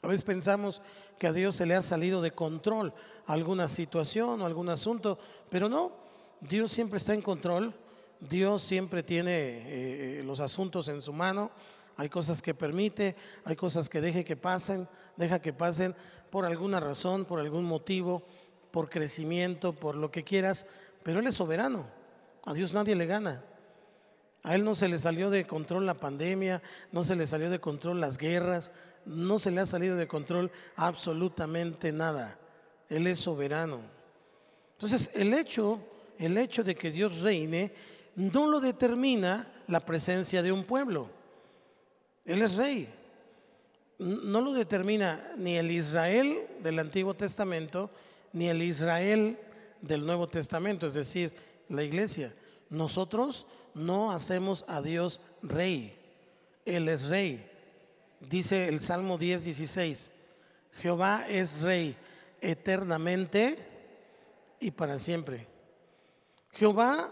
A 0.02 0.08
veces 0.08 0.24
pensamos 0.24 0.82
que 1.20 1.28
a 1.28 1.34
Dios 1.34 1.56
se 1.56 1.66
le 1.66 1.76
ha 1.76 1.82
salido 1.82 2.22
de 2.22 2.32
control 2.32 2.94
alguna 3.28 3.68
situación 3.68 4.42
o 4.42 4.46
algún 4.46 4.70
asunto, 4.70 5.20
pero 5.50 5.70
no, 5.70 5.92
Dios 6.40 6.72
siempre 6.72 6.98
está 6.98 7.14
en 7.14 7.22
control, 7.22 7.74
Dios 8.20 8.64
siempre 8.64 9.04
tiene 9.04 9.32
eh, 9.32 10.20
eh, 10.20 10.24
los 10.24 10.40
asuntos 10.40 10.88
en 10.88 11.02
su 11.02 11.14
mano, 11.14 11.52
hay 11.98 12.10
cosas 12.10 12.42
que 12.42 12.56
permite, 12.56 13.16
hay 13.46 13.56
cosas 13.56 13.90
que 13.90 14.02
deje 14.02 14.24
que 14.24 14.36
pasen, 14.36 14.88
deja 15.18 15.40
que 15.40 15.54
pasen 15.54 15.96
por 16.32 16.46
alguna 16.46 16.80
razón, 16.80 17.26
por 17.26 17.40
algún 17.40 17.66
motivo, 17.66 18.24
por 18.72 18.90
crecimiento, 18.90 19.74
por 19.74 19.96
lo 19.96 20.10
que 20.10 20.24
quieras, 20.24 20.66
pero 21.04 21.20
Él 21.20 21.28
es 21.28 21.36
soberano. 21.36 21.86
A 22.44 22.54
Dios 22.54 22.74
nadie 22.74 22.96
le 22.96 23.06
gana. 23.06 23.44
A 24.42 24.56
Él 24.56 24.64
no 24.64 24.74
se 24.74 24.88
le 24.88 24.98
salió 24.98 25.30
de 25.30 25.46
control 25.46 25.86
la 25.86 25.94
pandemia, 25.94 26.64
no 26.92 27.04
se 27.04 27.16
le 27.16 27.28
salió 27.28 27.52
de 27.52 27.60
control 27.60 28.00
las 28.00 28.18
guerras, 28.18 28.72
no 29.06 29.40
se 29.40 29.52
le 29.52 29.62
ha 29.62 29.66
salido 29.66 29.96
de 29.96 30.08
control 30.08 30.52
absolutamente 30.76 31.92
nada. 31.92 32.38
Él 32.90 33.08
es 33.08 33.20
soberano. 33.20 33.80
Entonces, 34.74 35.12
el 35.14 35.34
hecho, 35.34 35.80
el 36.18 36.38
hecho 36.38 36.64
de 36.64 36.76
que 36.76 36.92
Dios 36.92 37.22
reine 37.22 37.74
no 38.16 38.48
lo 38.48 38.60
determina 38.60 39.52
la 39.68 39.80
presencia 39.80 40.44
de 40.44 40.52
un 40.52 40.64
pueblo. 40.64 41.10
Él 42.26 42.42
es 42.42 42.56
rey 42.56 42.90
no 44.02 44.42
lo 44.42 44.54
determina 44.54 45.32
ni 45.38 45.58
el 45.58 45.70
Israel 45.70 46.48
del 46.64 46.80
Antiguo 46.80 47.14
Testamento 47.14 47.92
ni 48.34 48.50
el 48.50 48.62
Israel 48.64 49.38
del 49.82 50.06
Nuevo 50.06 50.28
Testamento, 50.28 50.88
es 50.88 50.96
decir, 50.96 51.32
la 51.70 51.84
iglesia. 51.84 52.34
Nosotros 52.70 53.46
no 53.76 54.12
hacemos 54.12 54.66
a 54.68 54.82
Dios 54.82 55.22
rey. 55.44 55.96
Él 56.66 56.90
es 56.90 57.04
rey. 57.04 57.48
Dice 58.30 58.68
el 58.68 58.80
Salmo 58.80 59.18
10, 59.18 59.46
16, 59.46 60.12
Jehová 60.82 61.26
es 61.28 61.62
rey 61.62 61.98
eternamente 62.40 63.58
y 64.60 64.72
para 64.72 65.00
siempre. 65.00 65.48
Jehová, 66.52 67.12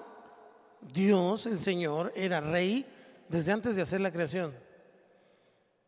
Dios, 0.82 1.46
el 1.46 1.60
Señor, 1.60 2.14
era 2.16 2.40
rey 2.40 2.86
desde 3.28 3.52
antes 3.52 3.76
de 3.76 3.82
hacer 3.82 4.02
la 4.02 4.12
creación. 4.12 4.54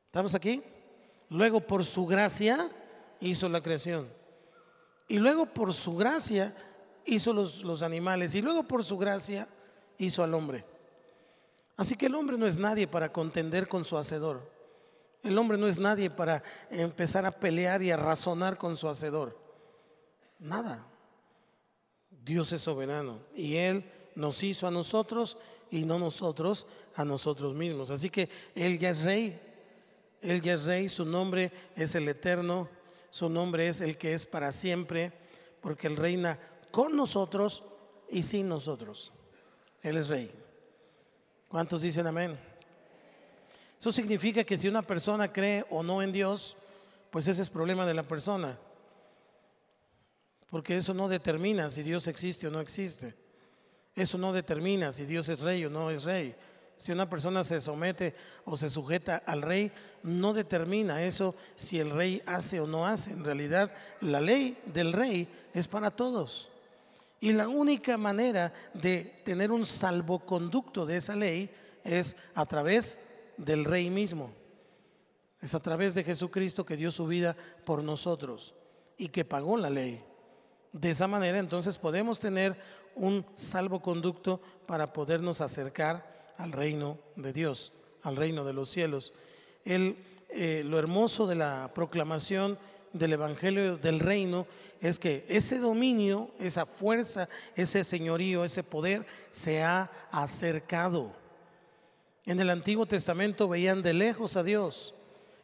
¿Estamos 0.08 0.34
aquí? 0.36 0.64
Luego 1.30 1.62
por 1.62 1.86
su 1.86 2.06
gracia 2.06 2.70
hizo 3.20 3.48
la 3.48 3.62
creación. 3.62 4.10
Y 5.08 5.20
luego 5.20 5.46
por 5.46 5.74
su 5.74 5.96
gracia 5.96 6.54
hizo 7.06 7.32
los, 7.32 7.64
los 7.64 7.84
animales. 7.84 8.36
Y 8.36 8.42
luego 8.42 8.64
por 8.64 8.84
su 8.84 8.98
gracia 8.98 9.48
hizo 9.98 10.24
al 10.24 10.34
hombre. 10.34 10.66
Así 11.78 11.96
que 11.96 12.08
el 12.08 12.16
hombre 12.16 12.38
no 12.38 12.48
es 12.48 12.58
nadie 12.58 12.88
para 12.88 13.12
contender 13.12 13.68
con 13.68 13.86
su 13.86 13.98
hacedor. 13.98 14.51
El 15.24 15.38
hombre 15.38 15.58
no 15.58 15.68
es 15.68 15.78
nadie 15.78 16.10
para 16.10 16.44
empezar 16.70 17.26
a 17.26 17.32
pelear 17.32 17.82
y 17.82 17.92
a 17.92 17.98
razonar 17.98 18.58
con 18.58 18.76
su 18.76 18.90
hacedor. 18.90 19.38
Nada. 20.40 20.88
Dios 22.10 22.52
es 22.52 22.62
soberano 22.62 23.20
y 23.36 23.56
Él 23.56 23.90
nos 24.16 24.44
hizo 24.44 24.68
a 24.68 24.72
nosotros 24.72 25.38
y 25.70 25.86
no 25.86 25.98
nosotros 26.00 26.68
a 26.96 27.06
nosotros 27.06 27.54
mismos. 27.54 27.92
Así 27.92 28.10
que 28.10 28.30
Él 28.56 28.80
ya 28.80 28.90
es 28.90 29.04
rey. 29.04 29.40
Él 30.22 30.42
ya 30.42 30.54
es 30.54 30.66
rey, 30.66 30.88
su 30.88 31.04
nombre 31.04 31.52
es 31.76 31.96
el 31.96 32.08
eterno, 32.08 32.70
su 33.10 33.28
nombre 33.28 33.68
es 33.68 33.82
el 33.82 33.98
que 33.98 34.14
es 34.14 34.28
para 34.28 34.52
siempre, 34.52 35.12
porque 35.62 35.88
Él 35.88 35.98
reina 35.98 36.40
con 36.70 36.96
nosotros 36.96 37.64
y 38.08 38.22
sin 38.22 38.48
nosotros. 38.48 39.12
Él 39.82 39.98
es 39.98 40.10
rey. 40.10 40.32
¿Cuántos 41.48 41.82
dicen 41.82 42.06
amén? 42.06 42.51
Eso 43.82 43.92
significa 43.92 44.44
que 44.44 44.60
si 44.60 44.68
una 44.68 44.84
persona 44.84 45.34
cree 45.34 45.66
o 45.72 45.82
no 45.82 46.04
en 46.04 46.12
Dios, 46.12 46.56
pues 47.10 47.28
ese 47.28 47.42
es 47.42 47.50
problema 47.50 47.84
de 47.84 47.96
la 47.96 48.04
persona. 48.04 48.60
Porque 50.52 50.78
eso 50.78 50.94
no 50.94 51.08
determina 51.08 51.68
si 51.72 51.82
Dios 51.82 52.06
existe 52.06 52.46
o 52.46 52.52
no 52.52 52.60
existe. 52.60 53.16
Eso 53.96 54.20
no 54.20 54.34
determina 54.34 54.92
si 54.92 55.08
Dios 55.08 55.30
es 55.30 55.40
rey 55.40 55.66
o 55.66 55.72
no 55.72 55.90
es 55.90 56.04
rey. 56.04 56.36
Si 56.78 56.92
una 56.92 57.10
persona 57.10 57.44
se 57.44 57.60
somete 57.60 58.14
o 58.46 58.56
se 58.56 58.70
sujeta 58.70 59.18
al 59.26 59.42
rey, 59.42 59.72
no 60.04 60.32
determina 60.34 61.04
eso 61.04 61.34
si 61.56 61.80
el 61.80 61.90
rey 61.90 62.22
hace 62.28 62.60
o 62.60 62.68
no 62.68 62.86
hace. 62.86 63.10
En 63.10 63.26
realidad, 63.26 63.72
la 64.02 64.22
ley 64.22 64.60
del 64.68 64.94
rey 64.94 65.28
es 65.56 65.68
para 65.68 65.90
todos. 65.90 66.52
Y 67.20 67.32
la 67.32 67.48
única 67.48 67.98
manera 67.98 68.54
de 68.76 69.22
tener 69.26 69.52
un 69.52 69.66
salvoconducto 69.66 70.86
de 70.86 70.98
esa 70.98 71.16
ley 71.16 71.50
es 71.84 72.16
a 72.36 72.46
través 72.46 73.00
del 73.46 73.66
Rey 73.66 73.90
mismo. 73.90 74.32
Es 75.42 75.56
a 75.56 75.60
través 75.60 75.96
de 75.96 76.04
Jesucristo 76.04 76.66
que 76.66 76.78
dio 76.78 76.92
su 76.92 77.08
vida 77.08 77.36
por 77.66 77.84
nosotros 77.84 78.54
y 78.98 79.10
que 79.10 79.26
pagó 79.26 79.58
la 79.58 79.70
ley. 79.70 80.04
De 80.72 80.92
esa 80.92 81.08
manera 81.08 81.40
entonces 81.40 81.78
podemos 81.78 82.20
tener 82.20 82.56
un 82.96 83.26
salvoconducto 83.34 84.40
para 84.68 84.94
podernos 84.94 85.42
acercar 85.42 86.34
al 86.38 86.52
reino 86.52 86.98
de 87.16 87.34
Dios, 87.34 87.74
al 88.04 88.16
reino 88.16 88.46
de 88.46 88.54
los 88.54 88.70
cielos. 88.70 89.14
El, 89.66 89.98
eh, 90.30 90.64
lo 90.66 90.78
hermoso 90.78 91.26
de 91.28 91.36
la 91.36 91.72
proclamación 91.74 92.58
del 92.94 93.14
Evangelio 93.14 93.78
del 93.78 94.00
Reino 94.00 94.46
es 94.82 95.00
que 95.00 95.26
ese 95.28 95.60
dominio, 95.60 96.32
esa 96.40 96.66
fuerza, 96.66 97.30
ese 97.56 97.84
señorío, 97.84 98.44
ese 98.44 98.64
poder 98.64 99.06
se 99.32 99.64
ha 99.64 99.90
acercado. 100.12 101.21
En 102.26 102.40
el 102.40 102.50
Antiguo 102.50 102.86
Testamento 102.86 103.48
veían 103.48 103.82
de 103.82 103.94
lejos 103.94 104.38
a 104.38 104.44
Dios. 104.44 104.94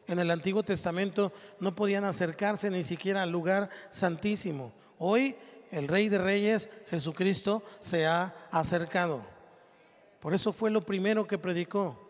En 0.06 0.18
el 0.18 0.30
Antiguo 0.30 0.62
Testamento 0.62 1.32
no 1.60 1.74
podían 1.74 2.04
acercarse 2.04 2.70
ni 2.70 2.82
siquiera 2.82 3.22
al 3.22 3.30
lugar 3.30 3.68
santísimo. 3.90 4.72
Hoy 4.98 5.36
el 5.70 5.88
Rey 5.88 6.08
de 6.08 6.18
Reyes, 6.18 6.70
Jesucristo, 6.88 7.62
se 7.78 8.06
ha 8.06 8.34
acercado. 8.50 9.22
Por 10.20 10.34
eso 10.34 10.52
fue 10.52 10.70
lo 10.70 10.82
primero 10.82 11.26
que 11.26 11.38
predicó. 11.38 12.06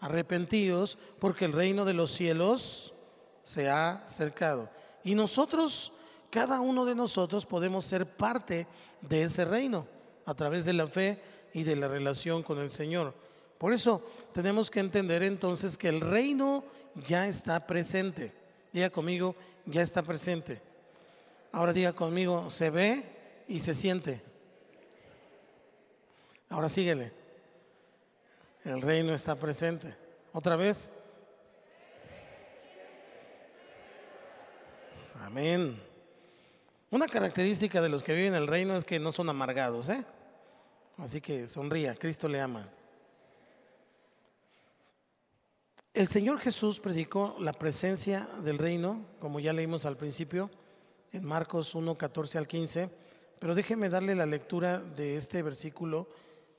Arrepentidos 0.00 0.98
porque 1.18 1.44
el 1.44 1.52
reino 1.52 1.84
de 1.84 1.94
los 1.94 2.12
cielos 2.12 2.94
se 3.42 3.68
ha 3.68 4.04
acercado. 4.04 4.68
Y 5.02 5.14
nosotros, 5.14 5.92
cada 6.30 6.60
uno 6.60 6.84
de 6.84 6.94
nosotros 6.94 7.46
podemos 7.46 7.84
ser 7.84 8.06
parte 8.06 8.66
de 9.00 9.22
ese 9.22 9.44
reino 9.44 9.86
a 10.26 10.34
través 10.34 10.64
de 10.64 10.74
la 10.74 10.86
fe 10.86 11.20
y 11.54 11.62
de 11.62 11.76
la 11.76 11.88
relación 11.88 12.42
con 12.42 12.58
el 12.58 12.70
Señor. 12.70 13.14
Por 13.58 13.72
eso 13.72 14.02
tenemos 14.32 14.70
que 14.70 14.80
entender 14.80 15.22
entonces 15.22 15.76
que 15.76 15.88
el 15.88 16.00
reino 16.00 16.64
ya 17.06 17.26
está 17.26 17.66
presente. 17.66 18.32
Diga 18.72 18.90
conmigo, 18.90 19.34
ya 19.66 19.82
está 19.82 20.02
presente. 20.02 20.60
Ahora 21.52 21.72
diga 21.72 21.92
conmigo, 21.92 22.50
se 22.50 22.70
ve 22.70 23.04
y 23.48 23.60
se 23.60 23.74
siente. 23.74 24.22
Ahora 26.48 26.68
síguele. 26.68 27.12
El 28.64 28.82
reino 28.82 29.14
está 29.14 29.34
presente. 29.34 29.94
Otra 30.32 30.56
vez. 30.56 30.90
Amén. 35.20 35.80
Una 36.90 37.06
característica 37.06 37.82
de 37.82 37.88
los 37.88 38.02
que 38.02 38.14
viven 38.14 38.34
en 38.34 38.42
el 38.42 38.46
reino 38.46 38.76
es 38.76 38.84
que 38.84 38.98
no 38.98 39.12
son 39.12 39.28
amargados, 39.28 39.88
¿eh? 39.88 40.04
Así 40.96 41.20
que 41.20 41.48
sonría, 41.48 41.94
Cristo 41.94 42.28
le 42.28 42.40
ama. 42.40 42.68
El 45.98 46.06
Señor 46.06 46.38
Jesús 46.38 46.78
predicó 46.78 47.34
la 47.40 47.52
presencia 47.52 48.28
del 48.44 48.56
reino, 48.56 49.04
como 49.18 49.40
ya 49.40 49.52
leímos 49.52 49.84
al 49.84 49.96
principio, 49.96 50.48
en 51.10 51.24
Marcos 51.24 51.74
1, 51.74 51.98
14 51.98 52.38
al 52.38 52.46
15, 52.46 52.88
pero 53.40 53.52
déjeme 53.56 53.88
darle 53.88 54.14
la 54.14 54.24
lectura 54.24 54.78
de 54.78 55.16
este 55.16 55.42
versículo 55.42 56.08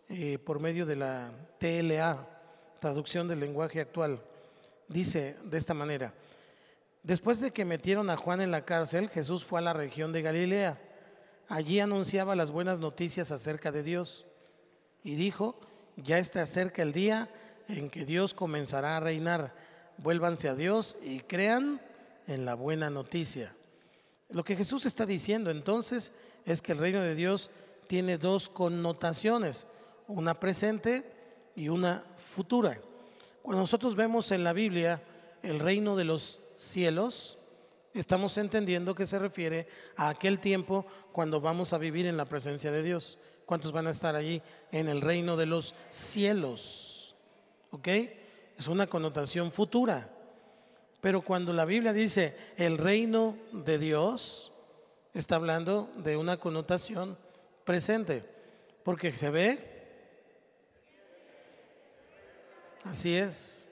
eh, 0.10 0.39
por 0.39 0.60
medio 0.60 0.86
de 0.86 0.97
la 0.97 1.32
TLA, 1.58 2.28
traducción 2.82 3.30
del 3.30 3.39
lenguaje 3.39 3.80
actual. 3.80 4.21
Dice 4.89 5.38
de 5.45 5.58
esta 5.58 5.73
manera, 5.73 6.13
Después 7.02 7.39
de 7.39 7.52
que 7.52 7.63
metieron 7.63 8.10
a 8.10 8.17
Juan 8.17 8.41
en 8.41 8.52
la 8.52 8.65
cárcel, 8.65 9.08
Jesús 9.08 9.45
fue 9.45 9.60
a 9.60 9.63
la 9.63 9.71
región 9.71 10.12
de 10.12 10.21
Galilea. 10.21 10.82
Allí 11.47 11.80
anunciaba 11.80 12.36
las 12.36 12.52
buenas 12.52 12.80
noticias 12.80 13.32
acerca 13.32 13.71
de 13.71 13.84
Dios 13.84 14.25
y 15.02 15.15
dijo, 15.15 15.62
ya 15.95 16.19
está 16.19 16.45
cerca 16.45 16.82
el 16.82 16.91
día 16.91 17.30
en 17.69 17.89
que 17.89 18.05
Dios 18.05 18.34
comenzará 18.34 18.97
a 18.97 18.99
reinar. 18.99 19.53
Vuélvanse 19.97 20.49
a 20.49 20.55
Dios 20.55 20.97
y 21.01 21.21
crean 21.21 21.79
en 22.27 22.45
la 22.45 22.55
buena 22.55 22.89
noticia. 22.89 23.55
Lo 24.29 24.43
que 24.43 24.55
Jesús 24.55 24.86
está 24.86 25.05
diciendo 25.05 25.49
entonces 25.49 26.13
es 26.45 26.62
que 26.62 26.73
el 26.73 26.79
reino 26.79 27.01
de 27.01 27.15
Dios 27.15 27.51
tiene 27.88 28.17
dos 28.17 28.49
connotaciones, 28.49 29.67
una 30.08 30.39
presente 30.39 31.05
y 31.55 31.69
una 31.69 32.03
futura. 32.17 32.79
Cuando 33.41 33.63
nosotros 33.63 33.95
vemos 33.95 34.32
en 34.32 34.43
la 34.43 34.53
Biblia 34.53 35.01
el 35.41 35.60
reino 35.60 35.95
de 35.95 36.03
los 36.05 36.39
cielos, 36.55 37.38
estamos 37.93 38.38
entendiendo 38.38 38.93
que 38.93 39.05
se 39.05 39.19
refiere 39.19 39.67
a 39.95 40.10
aquel 40.10 40.39
tiempo 40.39 40.86
cuando 41.12 41.41
vamos 41.41 41.73
a 41.73 41.77
vivir 41.77 42.05
en 42.05 42.17
la 42.17 42.25
presencia 42.25 42.71
de 42.71 42.84
Dios. 42.84 43.17
¿Cuántos 43.45 43.71
van 43.71 43.88
a 43.88 43.91
estar 43.91 44.15
allí 44.15 44.41
en 44.71 44.88
el 44.88 45.01
reino 45.01 45.36
de 45.36 45.47
los 45.47 45.73
cielos? 45.89 46.88
¿Ok? 47.71 47.88
Es 48.58 48.67
una 48.67 48.88
connotación 48.88 49.51
futura. 49.51 50.10
Pero 51.01 51.21
cuando 51.21 51.53
la 51.53 51.65
Biblia 51.65 51.93
dice 51.93 52.36
el 52.58 52.77
reino 52.77 53.38
de 53.51 53.77
Dios, 53.77 54.51
está 55.13 55.36
hablando 55.36 55.89
de 55.97 56.17
una 56.17 56.38
connotación 56.38 57.17
presente. 57.63 58.23
Porque 58.84 59.15
se 59.15 59.29
ve. 59.29 59.79
Así 62.84 63.15
es. 63.15 63.67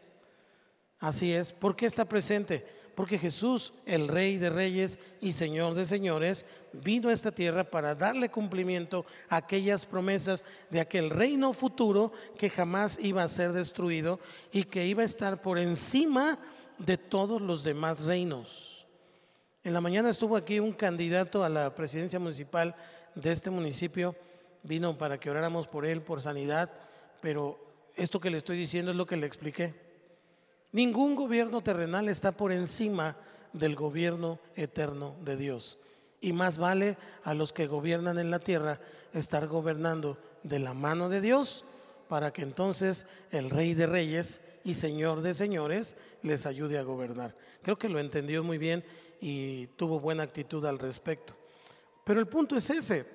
Así 1.00 1.34
es. 1.34 1.52
¿Por 1.52 1.76
qué 1.76 1.86
está 1.86 2.06
presente? 2.06 2.66
Porque 2.98 3.20
Jesús, 3.20 3.76
el 3.86 4.08
Rey 4.08 4.38
de 4.38 4.50
Reyes 4.50 4.98
y 5.22 5.34
Señor 5.34 5.76
de 5.76 5.86
Señores, 5.86 6.48
vino 6.74 7.10
a 7.10 7.14
esta 7.14 7.32
tierra 7.32 7.64
para 7.64 7.94
darle 7.94 8.30
cumplimiento 8.30 9.06
a 9.30 9.36
aquellas 9.36 9.86
promesas 9.86 10.44
de 10.72 10.80
aquel 10.80 11.12
reino 11.12 11.54
futuro 11.54 12.12
que 12.40 12.50
jamás 12.50 12.98
iba 13.00 13.22
a 13.22 13.28
ser 13.28 13.54
destruido 13.54 14.20
y 14.52 14.64
que 14.64 14.88
iba 14.88 15.04
a 15.04 15.06
estar 15.06 15.44
por 15.44 15.60
encima 15.60 16.40
de 16.80 16.98
todos 16.98 17.40
los 17.40 17.64
demás 17.64 18.02
reinos. 18.04 18.88
En 19.64 19.74
la 19.74 19.82
mañana 19.82 20.10
estuvo 20.10 20.36
aquí 20.36 20.60
un 20.60 20.74
candidato 20.74 21.44
a 21.44 21.50
la 21.50 21.76
presidencia 21.76 22.18
municipal 22.18 22.74
de 23.14 23.32
este 23.32 23.52
municipio, 23.52 24.16
vino 24.64 24.98
para 24.98 25.20
que 25.20 25.30
oráramos 25.30 25.68
por 25.68 25.86
él, 25.86 26.02
por 26.02 26.20
sanidad, 26.20 26.72
pero 27.22 27.60
esto 27.96 28.20
que 28.20 28.32
le 28.32 28.40
estoy 28.40 28.58
diciendo 28.58 28.90
es 28.90 28.98
lo 28.98 29.06
que 29.06 29.18
le 29.18 29.28
expliqué. 29.28 29.87
Ningún 30.72 31.16
gobierno 31.16 31.62
terrenal 31.62 32.10
está 32.10 32.32
por 32.32 32.52
encima 32.52 33.16
del 33.54 33.76
gobierno 33.76 34.40
eterno 34.56 35.16
de 35.24 35.38
Dios. 35.38 35.80
Y 36.20 36.34
más 36.34 36.58
vale 36.58 36.98
a 37.24 37.34
los 37.34 37.54
que 37.54 37.68
gobiernan 37.68 38.20
en 38.20 38.32
la 38.32 38.40
tierra 38.40 38.80
estar 39.14 39.48
gobernando 39.48 40.18
de 40.44 40.60
la 40.60 40.74
mano 40.74 41.10
de 41.10 41.22
Dios 41.22 41.66
para 42.08 42.32
que 42.32 42.42
entonces 42.42 43.08
el 43.32 43.50
Rey 43.50 43.74
de 43.74 43.88
Reyes 43.88 44.42
y 44.64 44.74
Señor 44.74 45.22
de 45.22 45.34
señores 45.34 45.96
les 46.24 46.46
ayude 46.46 46.78
a 46.78 46.84
gobernar. 46.84 47.36
Creo 47.62 47.78
que 47.78 47.90
lo 47.90 48.00
entendió 48.00 48.44
muy 48.44 48.58
bien 48.58 48.84
y 49.22 49.68
tuvo 49.68 50.00
buena 50.00 50.24
actitud 50.24 50.66
al 50.66 50.80
respecto. 50.80 51.36
Pero 52.04 52.20
el 52.20 52.28
punto 52.28 52.56
es 52.56 52.70
ese. 52.70 53.06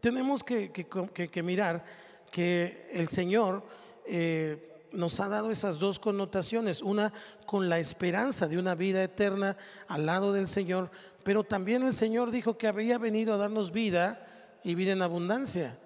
Tenemos 0.00 0.44
que, 0.44 1.42
mirar 1.42 1.84
que 2.30 2.88
el 2.92 3.08
Señor 3.08 3.62
eh, 4.06 4.77
nos 4.92 5.20
ha 5.20 5.28
dado 5.28 5.50
esas 5.50 5.78
dos 5.78 5.98
connotaciones, 5.98 6.82
una 6.82 7.12
con 7.46 7.68
la 7.68 7.78
esperanza 7.78 8.48
de 8.48 8.58
una 8.58 8.74
vida 8.74 9.02
eterna 9.02 9.56
al 9.86 10.06
lado 10.06 10.32
del 10.32 10.48
Señor, 10.48 10.90
pero 11.22 11.44
también 11.44 11.82
el 11.82 11.92
Señor 11.92 12.30
dijo 12.30 12.56
que 12.56 12.68
había 12.68 12.98
venido 12.98 13.34
a 13.34 13.36
darnos 13.36 13.72
vida 13.72 14.26
y 14.64 14.74
vida 14.74 14.92
en 14.92 15.02
abundancia. 15.02 15.78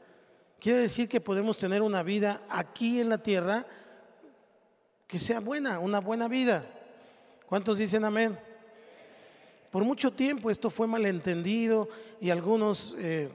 Quiere 0.60 0.78
decir 0.78 1.08
que 1.08 1.20
podemos 1.20 1.58
tener 1.58 1.82
una 1.82 2.02
vida 2.02 2.42
aquí 2.48 3.00
en 3.00 3.08
la 3.08 3.18
tierra 3.18 3.66
que 5.06 5.18
sea 5.18 5.40
buena, 5.40 5.78
una 5.78 6.00
buena 6.00 6.28
vida. 6.28 6.64
¿Cuántos 7.46 7.78
dicen 7.78 8.04
amén? 8.04 8.38
Por 9.70 9.84
mucho 9.84 10.12
tiempo 10.12 10.50
esto 10.50 10.70
fue 10.70 10.86
malentendido 10.86 11.88
y 12.20 12.30
algunos 12.30 12.94
eh, 12.98 13.30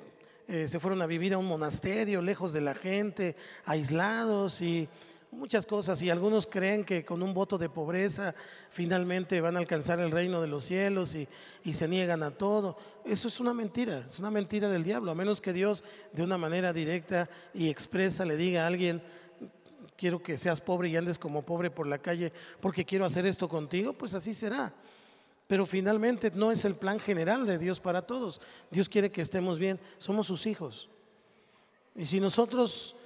eh, 0.47 0.67
se 0.67 0.79
fueron 0.79 1.01
a 1.01 1.05
vivir 1.05 1.33
a 1.33 1.37
un 1.37 1.47
monasterio 1.47 2.21
lejos 2.21 2.53
de 2.53 2.61
la 2.61 2.73
gente, 2.73 3.35
aislados 3.65 4.61
y 4.61 4.87
muchas 5.31 5.65
cosas. 5.65 6.01
Y 6.01 6.09
algunos 6.09 6.47
creen 6.47 6.83
que 6.83 7.05
con 7.05 7.21
un 7.21 7.33
voto 7.33 7.57
de 7.57 7.69
pobreza 7.69 8.35
finalmente 8.69 9.41
van 9.41 9.55
a 9.55 9.59
alcanzar 9.59 9.99
el 9.99 10.11
reino 10.11 10.41
de 10.41 10.47
los 10.47 10.65
cielos 10.65 11.15
y, 11.15 11.27
y 11.63 11.73
se 11.73 11.87
niegan 11.87 12.23
a 12.23 12.31
todo. 12.31 12.77
Eso 13.05 13.27
es 13.27 13.39
una 13.39 13.53
mentira, 13.53 14.05
es 14.09 14.19
una 14.19 14.31
mentira 14.31 14.69
del 14.69 14.83
diablo, 14.83 15.11
a 15.11 15.15
menos 15.15 15.41
que 15.41 15.53
Dios 15.53 15.83
de 16.13 16.23
una 16.23 16.37
manera 16.37 16.73
directa 16.73 17.29
y 17.53 17.69
expresa 17.69 18.25
le 18.25 18.37
diga 18.37 18.63
a 18.63 18.67
alguien, 18.67 19.01
quiero 19.97 20.21
que 20.21 20.37
seas 20.37 20.61
pobre 20.61 20.89
y 20.89 20.95
andes 20.95 21.17
como 21.19 21.43
pobre 21.43 21.71
por 21.71 21.87
la 21.87 21.97
calle 21.97 22.31
porque 22.61 22.85
quiero 22.85 23.05
hacer 23.05 23.25
esto 23.25 23.49
contigo, 23.49 23.93
pues 23.93 24.13
así 24.13 24.33
será. 24.33 24.73
Pero 25.47 25.65
finalmente 25.65 26.29
no 26.31 26.51
es 26.51 26.65
el 26.65 26.75
plan 26.75 26.99
general 26.99 27.45
de 27.45 27.57
Dios 27.57 27.79
para 27.79 28.01
todos. 28.01 28.41
Dios 28.69 28.89
quiere 28.89 29.11
que 29.11 29.21
estemos 29.21 29.57
bien, 29.57 29.79
somos 29.97 30.27
sus 30.27 30.45
hijos. 30.45 30.89
Y 31.95 32.05
si 32.05 32.19
nosotros 32.19 32.96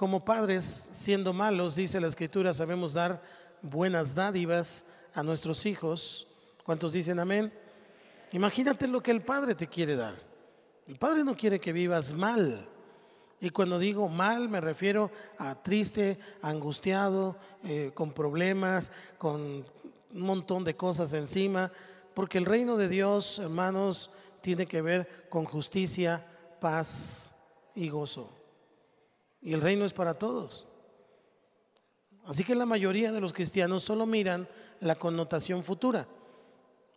como 0.00 0.24
padres, 0.24 0.88
siendo 0.92 1.34
malos, 1.34 1.76
dice 1.76 2.00
la 2.00 2.06
escritura, 2.06 2.54
sabemos 2.54 2.94
dar 2.94 3.20
buenas 3.60 4.14
dádivas 4.14 4.86
a 5.12 5.22
nuestros 5.22 5.66
hijos, 5.66 6.26
¿cuántos 6.64 6.94
dicen 6.94 7.18
amén? 7.18 7.52
Imagínate 8.32 8.88
lo 8.88 9.02
que 9.02 9.10
el 9.10 9.20
padre 9.20 9.54
te 9.54 9.66
quiere 9.66 9.96
dar. 9.96 10.14
El 10.88 10.96
padre 10.96 11.22
no 11.22 11.36
quiere 11.36 11.60
que 11.60 11.74
vivas 11.74 12.14
mal. 12.14 12.66
Y 13.42 13.50
cuando 13.50 13.78
digo 13.78 14.08
mal 14.08 14.48
me 14.48 14.62
refiero 14.62 15.10
a 15.36 15.54
triste, 15.54 16.18
angustiado, 16.40 17.36
eh, 17.62 17.90
con 17.92 18.12
problemas, 18.12 18.92
con 19.18 19.42
un 19.42 20.22
montón 20.22 20.64
de 20.64 20.76
cosas 20.76 21.12
encima, 21.12 21.70
porque 22.14 22.38
el 22.38 22.46
reino 22.46 22.78
de 22.78 22.88
Dios, 22.88 23.38
hermanos, 23.38 24.10
tiene 24.40 24.64
que 24.64 24.80
ver 24.80 25.26
con 25.28 25.44
justicia, 25.44 26.26
paz 26.58 27.36
y 27.74 27.90
gozo. 27.90 28.39
Y 29.42 29.52
el 29.52 29.60
reino 29.60 29.84
es 29.84 29.92
para 29.92 30.14
todos. 30.14 30.66
Así 32.26 32.44
que 32.44 32.54
la 32.54 32.66
mayoría 32.66 33.12
de 33.12 33.20
los 33.20 33.32
cristianos 33.32 33.82
solo 33.82 34.06
miran 34.06 34.48
la 34.80 34.94
connotación 34.96 35.64
futura. 35.64 36.06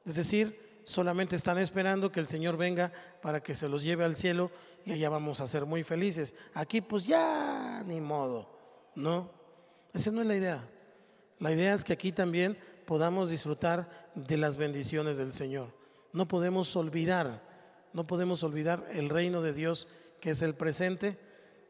Es 0.05 0.15
decir, 0.15 0.81
solamente 0.83 1.35
están 1.35 1.57
esperando 1.57 2.11
que 2.11 2.19
el 2.19 2.27
Señor 2.27 2.57
venga 2.57 2.91
para 3.21 3.41
que 3.41 3.55
se 3.55 3.69
los 3.69 3.83
lleve 3.83 4.03
al 4.03 4.15
cielo 4.15 4.51
y 4.85 4.91
allá 4.91 5.09
vamos 5.09 5.39
a 5.41 5.47
ser 5.47 5.65
muy 5.65 5.83
felices. 5.83 6.35
Aquí 6.53 6.81
pues 6.81 7.05
ya 7.05 7.83
ni 7.85 8.01
modo, 8.01 8.49
¿no? 8.95 9.31
Esa 9.93 10.11
no 10.11 10.21
es 10.21 10.27
la 10.27 10.35
idea. 10.35 10.69
La 11.39 11.51
idea 11.51 11.73
es 11.73 11.83
que 11.83 11.93
aquí 11.93 12.11
también 12.11 12.57
podamos 12.85 13.29
disfrutar 13.29 14.11
de 14.15 14.37
las 14.37 14.57
bendiciones 14.57 15.17
del 15.17 15.33
Señor. 15.33 15.73
No 16.11 16.27
podemos 16.27 16.75
olvidar, 16.75 17.41
no 17.93 18.05
podemos 18.05 18.43
olvidar 18.43 18.87
el 18.91 19.09
reino 19.09 19.41
de 19.41 19.53
Dios 19.53 19.87
que 20.19 20.31
es 20.31 20.41
el 20.41 20.55
presente 20.55 21.17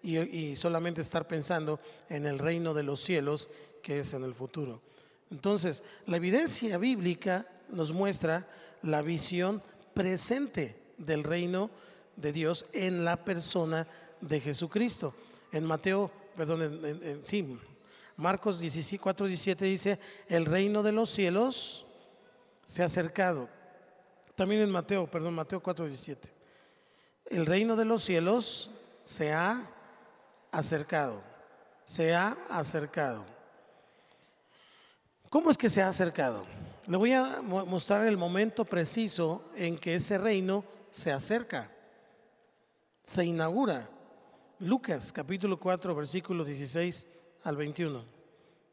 y, 0.03 0.55
solamente 0.57 1.01
estar 1.01 1.27
pensando 1.27 1.79
en 2.09 2.25
el 2.25 2.37
reino 2.37 2.73
de 2.73 2.83
los 2.83 3.01
cielos 3.01 3.49
que 3.81 3.99
es 3.99 4.13
en 4.13 4.23
el 4.23 4.33
futuro. 4.33 4.81
Entonces, 5.31 5.83
la 6.05 6.17
evidencia 6.17 6.77
bíblica 6.77 7.47
nos 7.69 7.93
muestra 7.93 8.47
la 8.83 9.01
visión 9.01 9.63
presente 9.93 10.77
del 10.97 11.23
reino 11.23 11.69
de 12.17 12.33
Dios 12.33 12.65
en 12.73 13.05
la 13.05 13.23
persona 13.23 13.87
de 14.21 14.39
Jesucristo. 14.39 15.15
En 15.51 15.65
Mateo, 15.65 16.11
perdón, 16.35 16.61
en, 16.61 17.25
sí, 17.25 17.57
Marcos 18.17 18.61
4, 19.01 19.25
17 19.25 19.65
dice, 19.65 19.99
el 20.27 20.45
reino 20.45 20.83
de 20.83 20.91
los 20.91 21.09
cielos 21.09 21.85
se 22.65 22.83
ha 22.83 22.85
acercado. 22.85 23.49
También 24.35 24.61
en 24.61 24.69
Mateo, 24.69 25.07
perdón, 25.07 25.33
Mateo 25.33 25.61
4, 25.61 25.85
17. 25.85 26.29
El 27.27 27.45
reino 27.45 27.75
de 27.75 27.85
los 27.85 28.03
cielos 28.03 28.69
se 29.05 29.31
ha 29.31 29.72
acercado, 30.53 31.21
se 31.83 32.13
ha 32.13 32.37
acercado. 32.49 33.25
¿Cómo 35.29 35.49
es 35.49 35.57
que 35.57 35.67
se 35.67 35.81
ha 35.81 35.89
acercado? 35.89 36.45
Le 36.85 36.95
voy 36.95 37.11
a 37.11 37.41
mostrar 37.41 38.05
el 38.05 38.17
momento 38.17 38.63
preciso 38.63 39.43
en 39.55 39.77
que 39.77 39.95
ese 39.95 40.17
reino 40.17 40.63
se 40.91 41.11
acerca, 41.11 41.71
se 43.03 43.25
inaugura. 43.25 43.89
Lucas 44.59 45.11
capítulo 45.11 45.59
4, 45.59 45.95
versículo 45.95 46.45
16 46.45 47.07
al 47.43 47.57
21. 47.57 48.05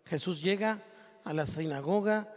Jesús 0.05 0.43
llega 0.43 0.83
a 1.25 1.33
la 1.33 1.47
sinagoga, 1.47 2.29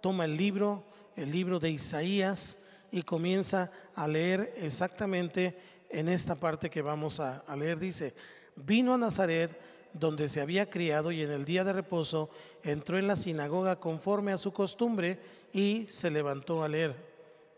toma 0.00 0.26
el 0.26 0.36
libro, 0.36 0.84
el 1.16 1.32
libro 1.32 1.58
de 1.58 1.70
Isaías, 1.70 2.60
y 2.92 3.02
comienza 3.02 3.72
a 3.96 4.06
leer 4.06 4.54
exactamente 4.56 5.58
en 5.90 6.08
esta 6.08 6.36
parte 6.36 6.70
que 6.70 6.82
vamos 6.82 7.18
a 7.18 7.42
leer. 7.56 7.80
Dice, 7.80 8.14
vino 8.56 8.94
a 8.94 8.98
Nazaret, 8.98 9.58
donde 9.92 10.28
se 10.28 10.40
había 10.40 10.68
criado, 10.68 11.12
y 11.12 11.22
en 11.22 11.30
el 11.30 11.44
día 11.44 11.64
de 11.64 11.72
reposo 11.72 12.30
entró 12.62 12.98
en 12.98 13.06
la 13.06 13.16
sinagoga 13.16 13.76
conforme 13.76 14.32
a 14.32 14.36
su 14.36 14.52
costumbre 14.52 15.18
y 15.52 15.86
se 15.88 16.10
levantó 16.10 16.62
a 16.62 16.68
leer. 16.68 16.96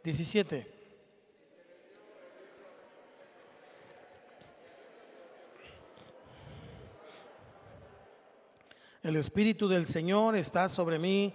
17. 0.04 0.78
El 9.02 9.16
Espíritu 9.16 9.68
del 9.68 9.86
Señor 9.86 10.36
está 10.36 10.68
sobre 10.68 10.98
mí, 10.98 11.34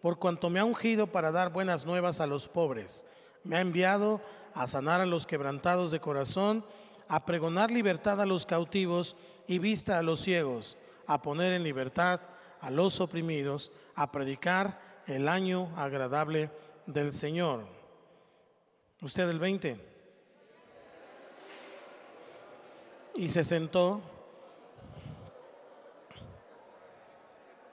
por 0.00 0.18
cuanto 0.18 0.50
me 0.50 0.60
ha 0.60 0.64
ungido 0.64 1.08
para 1.08 1.32
dar 1.32 1.52
buenas 1.52 1.84
nuevas 1.84 2.20
a 2.20 2.26
los 2.26 2.48
pobres. 2.48 3.04
Me 3.42 3.56
ha 3.56 3.60
enviado 3.60 4.20
a 4.54 4.66
sanar 4.66 5.00
a 5.00 5.06
los 5.06 5.26
quebrantados 5.26 5.90
de 5.90 6.00
corazón, 6.00 6.64
a 7.08 7.24
pregonar 7.24 7.70
libertad 7.70 8.20
a 8.20 8.26
los 8.26 8.46
cautivos 8.46 9.16
y 9.46 9.58
vista 9.58 9.98
a 9.98 10.02
los 10.02 10.20
ciegos, 10.20 10.76
a 11.06 11.22
poner 11.22 11.52
en 11.52 11.62
libertad 11.62 12.20
a 12.60 12.70
los 12.70 13.00
oprimidos, 13.00 13.72
a 13.94 14.12
predicar 14.12 14.80
el 15.06 15.28
año 15.28 15.72
agradable 15.76 16.50
del 16.86 17.12
Señor. 17.12 17.66
Usted 19.00 19.28
el 19.28 19.38
20. 19.38 19.80
Y 23.14 23.28
se 23.28 23.42
sentó 23.42 24.00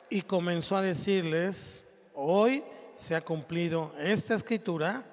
y 0.09 0.21
comenzó 0.21 0.77
a 0.77 0.81
decirles, 0.81 1.87
hoy 2.13 2.63
se 2.95 3.15
ha 3.15 3.21
cumplido 3.21 3.93
esta 3.99 4.35
escritura 4.35 5.03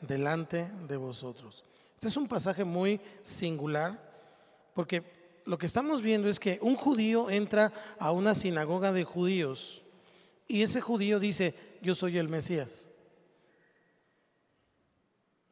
delante 0.00 0.68
de 0.88 0.96
vosotros. 0.96 1.64
Este 1.96 2.08
es 2.08 2.16
un 2.16 2.28
pasaje 2.28 2.62
muy 2.62 3.00
singular 3.22 3.98
porque 4.74 5.02
lo 5.46 5.56
que 5.56 5.66
estamos 5.66 6.02
viendo 6.02 6.28
es 6.28 6.38
que 6.38 6.58
un 6.60 6.76
judío 6.76 7.30
entra 7.30 7.72
a 7.98 8.12
una 8.12 8.34
sinagoga 8.34 8.92
de 8.92 9.04
judíos 9.04 9.82
y 10.46 10.62
ese 10.62 10.80
judío 10.80 11.18
dice, 11.18 11.54
yo 11.80 11.94
soy 11.94 12.18
el 12.18 12.28
Mesías. 12.28 12.90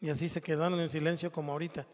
Y 0.01 0.11
así 0.11 0.29
se 0.29 0.43
quedaron 0.43 0.79
en 0.81 0.91
silencio 0.91 1.33
como 1.33 1.53
ahorita. 1.53 1.87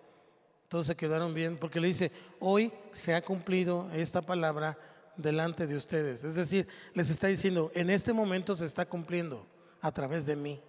Todos 0.68 0.86
se 0.86 0.96
quedaron 0.96 1.32
bien 1.32 1.56
porque 1.56 1.80
le 1.80 1.86
dice, 1.86 2.10
hoy 2.40 2.72
se 2.90 3.14
ha 3.14 3.22
cumplido 3.22 3.88
esta 3.92 4.20
palabra 4.20 4.76
delante 5.16 5.68
de 5.68 5.76
ustedes. 5.76 6.24
Es 6.24 6.34
decir, 6.34 6.66
les 6.94 7.08
está 7.08 7.28
diciendo, 7.28 7.70
en 7.74 7.88
este 7.88 8.12
momento 8.12 8.54
se 8.54 8.66
está 8.66 8.84
cumpliendo 8.84 9.46
a 9.80 9.92
través 9.92 10.26
de 10.26 10.34
mí. 10.34 10.60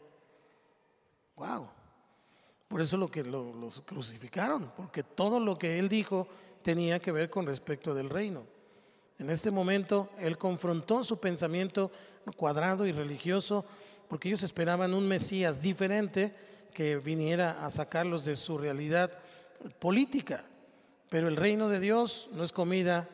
Wow. 1.35 1.80
Por 2.71 2.79
eso 2.79 2.95
lo 2.95 3.11
que 3.11 3.21
los 3.21 3.81
crucificaron, 3.81 4.71
porque 4.77 5.03
todo 5.03 5.41
lo 5.41 5.57
que 5.57 5.77
él 5.77 5.89
dijo 5.89 6.25
tenía 6.63 7.01
que 7.01 7.11
ver 7.11 7.29
con 7.29 7.45
respecto 7.45 7.93
del 7.93 8.09
reino. 8.09 8.45
En 9.19 9.29
este 9.29 9.51
momento 9.51 10.09
él 10.17 10.37
confrontó 10.37 11.03
su 11.03 11.19
pensamiento 11.19 11.91
cuadrado 12.37 12.87
y 12.87 12.93
religioso, 12.93 13.65
porque 14.07 14.29
ellos 14.29 14.43
esperaban 14.43 14.93
un 14.93 15.05
Mesías 15.05 15.61
diferente 15.61 16.33
que 16.73 16.95
viniera 16.95 17.65
a 17.65 17.69
sacarlos 17.69 18.23
de 18.23 18.37
su 18.37 18.57
realidad 18.57 19.11
política. 19.79 20.45
Pero 21.09 21.27
el 21.27 21.35
reino 21.35 21.67
de 21.67 21.81
Dios 21.81 22.29
no 22.31 22.41
es 22.41 22.53
comida 22.53 23.09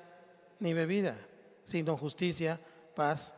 ni 0.60 0.74
bebida, 0.74 1.18
sino 1.64 1.98
justicia, 1.98 2.62
paz 2.96 3.36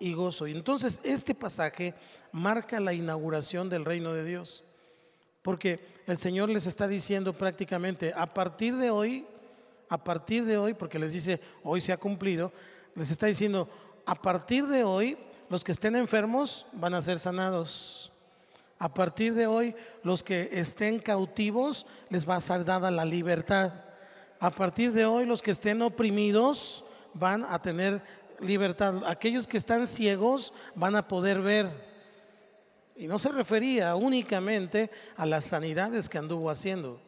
y 0.00 0.14
gozo. 0.14 0.48
Y 0.48 0.50
entonces 0.50 1.00
este 1.04 1.32
pasaje 1.32 1.94
marca 2.32 2.80
la 2.80 2.92
inauguración 2.92 3.68
del 3.68 3.84
reino 3.84 4.12
de 4.12 4.24
Dios. 4.24 4.64
Porque 5.42 5.80
el 6.06 6.18
Señor 6.18 6.50
les 6.50 6.66
está 6.66 6.86
diciendo 6.86 7.32
prácticamente, 7.32 8.12
a 8.16 8.26
partir 8.32 8.76
de 8.76 8.90
hoy, 8.90 9.26
a 9.88 10.02
partir 10.02 10.44
de 10.44 10.58
hoy, 10.58 10.74
porque 10.74 10.98
les 10.98 11.12
dice, 11.12 11.40
hoy 11.62 11.80
se 11.80 11.92
ha 11.92 11.96
cumplido, 11.96 12.52
les 12.94 13.10
está 13.10 13.26
diciendo, 13.26 13.68
a 14.06 14.14
partir 14.14 14.66
de 14.66 14.84
hoy, 14.84 15.16
los 15.48 15.64
que 15.64 15.72
estén 15.72 15.96
enfermos 15.96 16.66
van 16.72 16.94
a 16.94 17.02
ser 17.02 17.18
sanados. 17.18 18.12
A 18.78 18.94
partir 18.94 19.34
de 19.34 19.46
hoy, 19.46 19.74
los 20.02 20.22
que 20.22 20.48
estén 20.52 21.00
cautivos 21.00 21.86
les 22.08 22.28
va 22.28 22.36
a 22.36 22.40
ser 22.40 22.64
dada 22.64 22.90
la 22.90 23.04
libertad. 23.04 23.72
A 24.38 24.50
partir 24.50 24.92
de 24.92 25.04
hoy, 25.04 25.26
los 25.26 25.42
que 25.42 25.50
estén 25.50 25.82
oprimidos 25.82 26.84
van 27.12 27.44
a 27.44 27.60
tener 27.60 28.02
libertad. 28.40 29.02
Aquellos 29.06 29.46
que 29.46 29.56
están 29.56 29.86
ciegos 29.86 30.54
van 30.74 30.96
a 30.96 31.08
poder 31.08 31.40
ver. 31.40 31.89
Y 33.00 33.06
no 33.06 33.18
se 33.18 33.30
refería 33.30 33.96
únicamente 33.96 34.90
a 35.16 35.24
las 35.24 35.46
sanidades 35.46 36.06
que 36.06 36.18
anduvo 36.18 36.50
haciendo, 36.50 37.00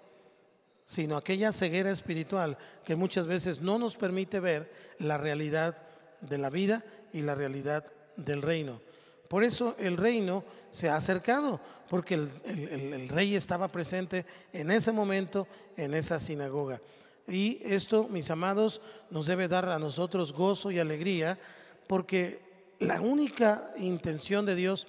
sino 0.86 1.16
a 1.16 1.18
aquella 1.18 1.52
ceguera 1.52 1.90
espiritual 1.90 2.56
que 2.82 2.96
muchas 2.96 3.26
veces 3.26 3.60
no 3.60 3.78
nos 3.78 3.98
permite 3.98 4.40
ver 4.40 4.72
la 4.98 5.18
realidad 5.18 5.76
de 6.22 6.38
la 6.38 6.48
vida 6.48 6.82
y 7.12 7.20
la 7.20 7.34
realidad 7.34 7.84
del 8.16 8.40
reino. 8.40 8.80
Por 9.28 9.44
eso 9.44 9.76
el 9.78 9.98
reino 9.98 10.44
se 10.70 10.88
ha 10.88 10.96
acercado, 10.96 11.60
porque 11.90 12.14
el, 12.14 13.08
rey 13.10 13.36
estaba 13.36 13.68
presente 13.68 14.24
en 14.50 14.70
ese 14.70 14.92
momento 14.92 15.46
en 15.76 15.92
esa 15.92 16.18
sinagoga. 16.18 16.80
Y 17.28 17.60
esto, 17.64 18.08
mis 18.08 18.30
amados, 18.30 18.80
nos 19.10 19.26
debe 19.26 19.46
dar 19.46 19.68
a 19.68 19.78
nosotros 19.78 20.32
gozo 20.32 20.70
y 20.70 20.78
alegría, 20.78 21.38
porque 21.86 22.40
la 22.78 23.02
única 23.02 23.74
intención 23.76 24.46
de 24.46 24.54
Dios 24.54 24.86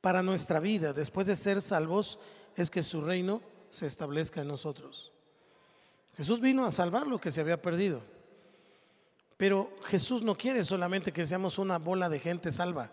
para 0.00 0.22
nuestra 0.22 0.60
vida, 0.60 0.92
después 0.92 1.26
de 1.26 1.36
ser 1.36 1.60
salvos, 1.60 2.18
es 2.54 2.70
que 2.70 2.82
su 2.82 3.00
reino 3.00 3.42
se 3.70 3.86
establezca 3.86 4.40
en 4.40 4.48
nosotros. 4.48 5.12
Jesús 6.16 6.40
vino 6.40 6.64
a 6.64 6.70
salvar 6.70 7.06
lo 7.06 7.20
que 7.20 7.30
se 7.30 7.40
había 7.40 7.60
perdido. 7.60 8.00
Pero 9.36 9.70
Jesús 9.84 10.22
no 10.22 10.34
quiere 10.34 10.64
solamente 10.64 11.12
que 11.12 11.26
seamos 11.26 11.58
una 11.58 11.78
bola 11.78 12.08
de 12.08 12.18
gente 12.18 12.50
salva. 12.50 12.90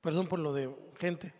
Perdón 0.00 0.26
por 0.26 0.38
lo 0.38 0.52
de 0.54 0.74
gente. 0.98 1.34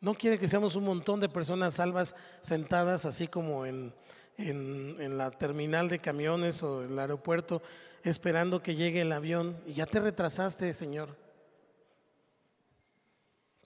No 0.00 0.14
quiere 0.14 0.38
que 0.38 0.48
seamos 0.48 0.74
un 0.76 0.84
montón 0.84 1.20
de 1.20 1.28
personas 1.28 1.74
salvas 1.74 2.14
sentadas 2.40 3.04
así 3.06 3.28
como 3.28 3.64
en, 3.66 3.94
en, 4.36 5.16
la 5.16 5.30
terminal 5.30 5.88
de 5.88 6.00
camiones 6.00 6.62
o 6.62 6.82
el 6.82 6.98
aeropuerto 6.98 7.62
esperando 8.02 8.62
que 8.62 8.74
llegue 8.74 9.00
el 9.00 9.12
avión. 9.12 9.56
Y 9.66 9.74
ya 9.74 9.86
te 9.86 10.00
retrasaste, 10.00 10.72
Señor, 10.72 11.16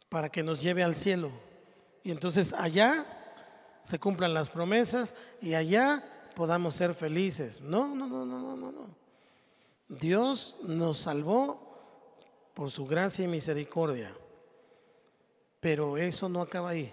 para 0.09 0.29
que 0.29 0.43
nos 0.43 0.61
lleve 0.61 0.83
al 0.83 0.95
cielo. 0.95 1.31
Y 2.03 2.11
entonces 2.11 2.53
allá 2.53 3.07
se 3.83 3.99
cumplan 3.99 4.35
las 4.35 4.51
promesas 4.51 5.15
y 5.41 5.55
allá 5.55 6.05
podamos 6.35 6.75
ser 6.75 6.95
felices. 6.95 7.61
No, 7.61 7.95
no, 7.95 8.07
no, 8.07 8.25
no, 8.25 8.57
no, 8.57 8.73
no. 8.73 8.89
Dios 9.89 10.57
nos 10.63 10.99
salvó 10.99 11.69
por 12.55 12.71
su 12.71 12.87
gracia 12.87 13.25
y 13.25 13.29
misericordia. 13.29 14.15
Pero 15.61 15.97
eso 15.97 16.29
no 16.29 16.41
acaba 16.41 16.71
ahí. 16.71 16.93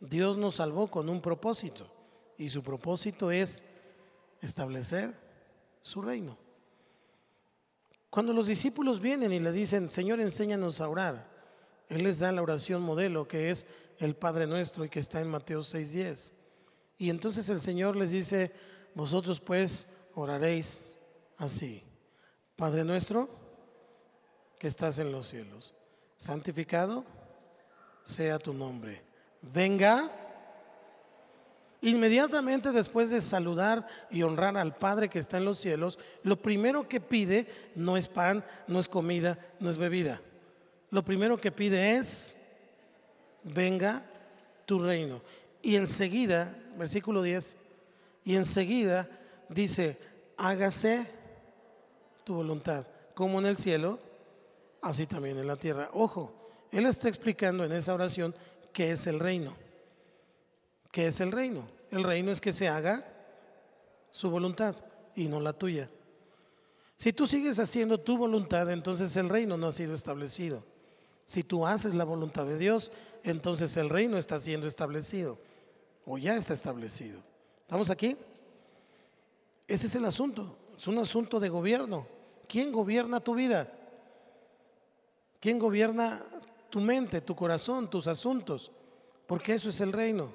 Dios 0.00 0.36
nos 0.36 0.56
salvó 0.56 0.88
con 0.88 1.08
un 1.08 1.20
propósito 1.20 1.86
y 2.36 2.48
su 2.48 2.62
propósito 2.62 3.30
es 3.30 3.64
establecer 4.40 5.14
su 5.80 6.02
reino. 6.02 6.36
Cuando 8.10 8.32
los 8.32 8.46
discípulos 8.48 9.00
vienen 9.00 9.32
y 9.32 9.38
le 9.38 9.52
dicen, 9.52 9.88
Señor, 9.88 10.20
enséñanos 10.20 10.80
a 10.80 10.88
orar, 10.88 11.31
Él 11.92 12.04
les 12.04 12.20
da 12.20 12.32
la 12.32 12.40
oración 12.40 12.80
modelo 12.80 13.28
que 13.28 13.50
es 13.50 13.66
el 13.98 14.16
Padre 14.16 14.46
nuestro 14.46 14.82
y 14.82 14.88
que 14.88 14.98
está 14.98 15.20
en 15.20 15.28
Mateo 15.28 15.60
6:10. 15.60 16.32
Y 16.96 17.10
entonces 17.10 17.50
el 17.50 17.60
Señor 17.60 17.96
les 17.96 18.12
dice, 18.12 18.50
vosotros 18.94 19.40
pues 19.40 19.88
oraréis 20.14 20.98
así. 21.36 21.84
Padre 22.56 22.84
nuestro, 22.84 23.28
que 24.58 24.68
estás 24.68 24.98
en 25.00 25.12
los 25.12 25.28
cielos, 25.28 25.74
santificado 26.16 27.04
sea 28.04 28.38
tu 28.38 28.54
nombre. 28.54 29.02
Venga. 29.42 30.10
Inmediatamente 31.82 32.72
después 32.72 33.10
de 33.10 33.20
saludar 33.20 33.86
y 34.10 34.22
honrar 34.22 34.56
al 34.56 34.76
Padre 34.76 35.10
que 35.10 35.18
está 35.18 35.36
en 35.36 35.44
los 35.44 35.58
cielos, 35.58 35.98
lo 36.22 36.40
primero 36.40 36.88
que 36.88 37.00
pide 37.00 37.48
no 37.74 37.98
es 37.98 38.08
pan, 38.08 38.42
no 38.66 38.78
es 38.78 38.88
comida, 38.88 39.38
no 39.60 39.68
es 39.68 39.76
bebida. 39.76 40.22
Lo 40.92 41.02
primero 41.02 41.38
que 41.38 41.50
pide 41.50 41.96
es, 41.96 42.36
venga 43.42 44.04
tu 44.66 44.78
reino. 44.78 45.22
Y 45.62 45.76
enseguida 45.76 46.54
versículo 46.76 47.22
10, 47.22 47.56
y 48.24 48.36
enseguida 48.36 49.08
dice, 49.48 49.98
hágase 50.36 51.06
tu 52.24 52.34
voluntad, 52.34 52.86
como 53.14 53.38
en 53.38 53.46
el 53.46 53.56
cielo, 53.56 53.98
así 54.82 55.06
también 55.06 55.38
en 55.38 55.46
la 55.46 55.56
tierra. 55.56 55.88
Ojo, 55.94 56.50
él 56.70 56.84
está 56.84 57.08
explicando 57.08 57.64
en 57.64 57.72
esa 57.72 57.94
oración 57.94 58.34
qué 58.74 58.92
es 58.92 59.06
el 59.06 59.18
reino. 59.18 59.56
¿Qué 60.90 61.06
es 61.06 61.20
el 61.20 61.32
reino? 61.32 61.66
El 61.90 62.04
reino 62.04 62.30
es 62.30 62.40
que 62.42 62.52
se 62.52 62.68
haga 62.68 63.02
su 64.10 64.28
voluntad 64.28 64.76
y 65.16 65.26
no 65.26 65.40
la 65.40 65.54
tuya. 65.54 65.88
Si 66.96 67.14
tú 67.14 67.26
sigues 67.26 67.58
haciendo 67.58 67.98
tu 67.98 68.18
voluntad, 68.18 68.70
entonces 68.70 69.16
el 69.16 69.30
reino 69.30 69.56
no 69.56 69.68
ha 69.68 69.72
sido 69.72 69.94
establecido. 69.94 70.70
Si 71.32 71.42
tú 71.42 71.66
haces 71.66 71.94
la 71.94 72.04
voluntad 72.04 72.44
de 72.44 72.58
Dios, 72.58 72.92
entonces 73.24 73.74
el 73.78 73.88
reino 73.88 74.18
está 74.18 74.38
siendo 74.38 74.66
establecido 74.66 75.38
o 76.04 76.18
ya 76.18 76.36
está 76.36 76.52
establecido. 76.52 77.20
¿Estamos 77.62 77.88
aquí? 77.88 78.18
Ese 79.66 79.86
es 79.86 79.94
el 79.94 80.04
asunto. 80.04 80.54
Es 80.76 80.86
un 80.88 80.98
asunto 80.98 81.40
de 81.40 81.48
gobierno. 81.48 82.06
¿Quién 82.46 82.70
gobierna 82.70 83.18
tu 83.18 83.34
vida? 83.34 83.72
¿Quién 85.40 85.58
gobierna 85.58 86.22
tu 86.68 86.80
mente, 86.80 87.22
tu 87.22 87.34
corazón, 87.34 87.88
tus 87.88 88.08
asuntos? 88.08 88.70
Porque 89.26 89.54
eso 89.54 89.70
es 89.70 89.80
el 89.80 89.94
reino. 89.94 90.34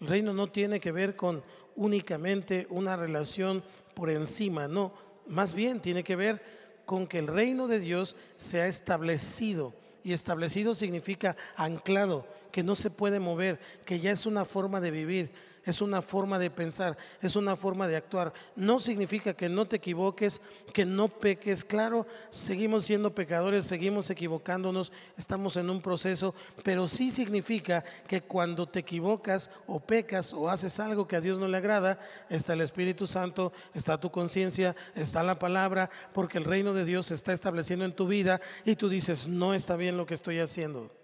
El 0.00 0.06
reino 0.06 0.32
no 0.32 0.50
tiene 0.50 0.80
que 0.80 0.92
ver 0.92 1.14
con 1.14 1.42
únicamente 1.76 2.66
una 2.70 2.96
relación 2.96 3.62
por 3.92 4.08
encima, 4.08 4.66
no. 4.66 4.94
Más 5.26 5.52
bien 5.52 5.78
tiene 5.78 6.02
que 6.02 6.16
ver 6.16 6.42
con 6.86 7.06
que 7.06 7.18
el 7.18 7.26
reino 7.26 7.68
de 7.68 7.80
Dios 7.80 8.16
se 8.36 8.62
ha 8.62 8.66
establecido. 8.66 9.74
Y 10.02 10.12
establecido 10.12 10.74
significa 10.74 11.36
anclado, 11.56 12.26
que 12.52 12.62
no 12.62 12.74
se 12.74 12.90
puede 12.90 13.20
mover, 13.20 13.60
que 13.84 14.00
ya 14.00 14.10
es 14.10 14.26
una 14.26 14.44
forma 14.44 14.80
de 14.80 14.90
vivir, 14.90 15.30
es 15.64 15.80
una 15.80 16.02
forma 16.02 16.38
de 16.38 16.50
pensar, 16.50 16.96
es 17.20 17.36
una 17.36 17.56
forma 17.56 17.86
de 17.86 17.96
actuar. 17.96 18.32
No 18.56 18.80
significa 18.80 19.34
que 19.34 19.48
no 19.48 19.66
te 19.66 19.76
equivoques, 19.76 20.40
que 20.72 20.86
no 20.86 21.08
peques. 21.08 21.64
Claro, 21.64 22.06
seguimos 22.30 22.84
siendo 22.84 23.14
pecadores, 23.14 23.66
seguimos 23.66 24.10
equivocándonos, 24.10 24.92
estamos 25.16 25.56
en 25.56 25.70
un 25.70 25.82
proceso, 25.82 26.34
pero 26.62 26.86
sí 26.86 27.10
significa 27.10 27.84
que 28.06 28.22
cuando 28.22 28.66
te 28.66 28.80
equivocas 28.80 29.50
o 29.66 29.80
pecas 29.80 30.32
o 30.32 30.48
haces 30.48 30.80
algo 30.80 31.06
que 31.06 31.16
a 31.16 31.20
Dios 31.20 31.38
no 31.38 31.48
le 31.48 31.56
agrada, 31.56 31.98
está 32.28 32.54
el 32.54 32.62
Espíritu 32.62 33.06
Santo, 33.06 33.52
está 33.74 33.98
tu 33.98 34.10
conciencia, 34.10 34.74
está 34.94 35.22
la 35.22 35.38
palabra, 35.38 35.90
porque 36.12 36.38
el 36.38 36.44
reino 36.44 36.72
de 36.72 36.84
Dios 36.84 37.06
se 37.06 37.14
está 37.14 37.32
estableciendo 37.32 37.84
en 37.84 37.94
tu 37.94 38.06
vida 38.06 38.40
y 38.64 38.76
tú 38.76 38.88
dices, 38.88 39.26
no 39.26 39.54
está 39.54 39.76
bien 39.76 39.96
lo 39.96 40.06
que 40.06 40.14
estoy 40.14 40.38
haciendo. 40.38 40.99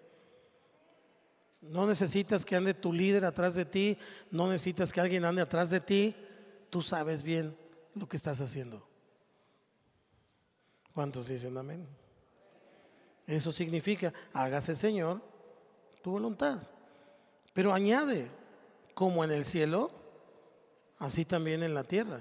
No 1.70 1.86
necesitas 1.86 2.44
que 2.44 2.56
ande 2.56 2.74
tu 2.74 2.92
líder 2.92 3.24
atrás 3.24 3.54
de 3.54 3.64
ti, 3.64 3.98
no 4.30 4.48
necesitas 4.48 4.92
que 4.92 5.00
alguien 5.00 5.24
ande 5.24 5.42
atrás 5.42 5.70
de 5.70 5.80
ti, 5.80 6.14
tú 6.70 6.82
sabes 6.82 7.22
bien 7.22 7.56
lo 7.94 8.08
que 8.08 8.16
estás 8.16 8.40
haciendo. 8.40 8.86
¿Cuántos 10.94 11.28
dicen 11.28 11.56
amén? 11.56 11.86
Eso 13.26 13.50
significa, 13.52 14.12
hágase 14.32 14.74
Señor 14.74 15.20
tu 16.02 16.12
voluntad. 16.12 16.62
Pero 17.52 17.72
añade, 17.72 18.30
como 18.94 19.24
en 19.24 19.32
el 19.32 19.44
cielo, 19.44 19.90
así 20.98 21.24
también 21.24 21.62
en 21.62 21.74
la 21.74 21.84
tierra. 21.84 22.20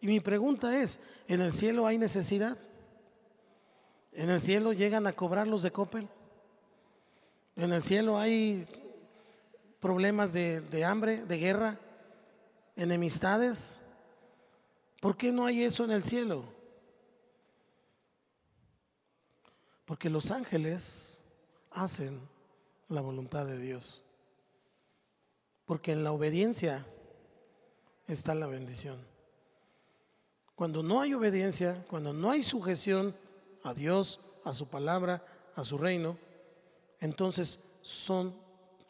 Y 0.00 0.06
mi 0.06 0.20
pregunta 0.20 0.78
es, 0.80 1.00
¿en 1.26 1.40
el 1.40 1.52
cielo 1.52 1.86
hay 1.86 1.98
necesidad? 1.98 2.58
¿En 4.12 4.30
el 4.30 4.40
cielo 4.40 4.72
llegan 4.72 5.06
a 5.06 5.12
cobrar 5.12 5.46
los 5.46 5.62
de 5.62 5.72
Coppel? 5.72 6.08
En 7.56 7.72
el 7.72 7.82
cielo 7.82 8.18
hay 8.18 8.66
problemas 9.80 10.34
de, 10.34 10.84
hambre, 10.84 11.24
de 11.24 11.38
guerra, 11.38 11.80
enemistades. 12.76 13.80
¿Por 15.00 15.16
qué 15.16 15.32
no 15.32 15.46
hay 15.46 15.64
eso 15.64 15.84
en 15.84 15.90
el 15.90 16.04
cielo? 16.04 16.44
Porque 19.86 20.10
los 20.10 20.30
ángeles 20.30 21.22
hacen 21.70 22.20
la 22.88 23.00
voluntad 23.00 23.46
de 23.46 23.58
Dios. 23.58 24.02
Porque 25.64 25.92
en 25.92 26.04
la 26.04 26.12
obediencia 26.12 26.84
está 28.06 28.34
la 28.34 28.46
bendición. 28.46 28.98
Cuando 30.54 30.82
no 30.82 31.00
hay 31.00 31.14
obediencia, 31.14 31.84
cuando 31.88 32.12
no 32.12 32.30
hay 32.30 32.42
sujeción 32.42 33.16
a 33.62 33.72
Dios, 33.72 34.20
a 34.44 34.52
su 34.52 34.68
palabra, 34.68 35.24
a 35.54 35.64
su 35.64 35.78
reino, 35.78 36.18
entonces 37.00 37.58
son 37.82 38.34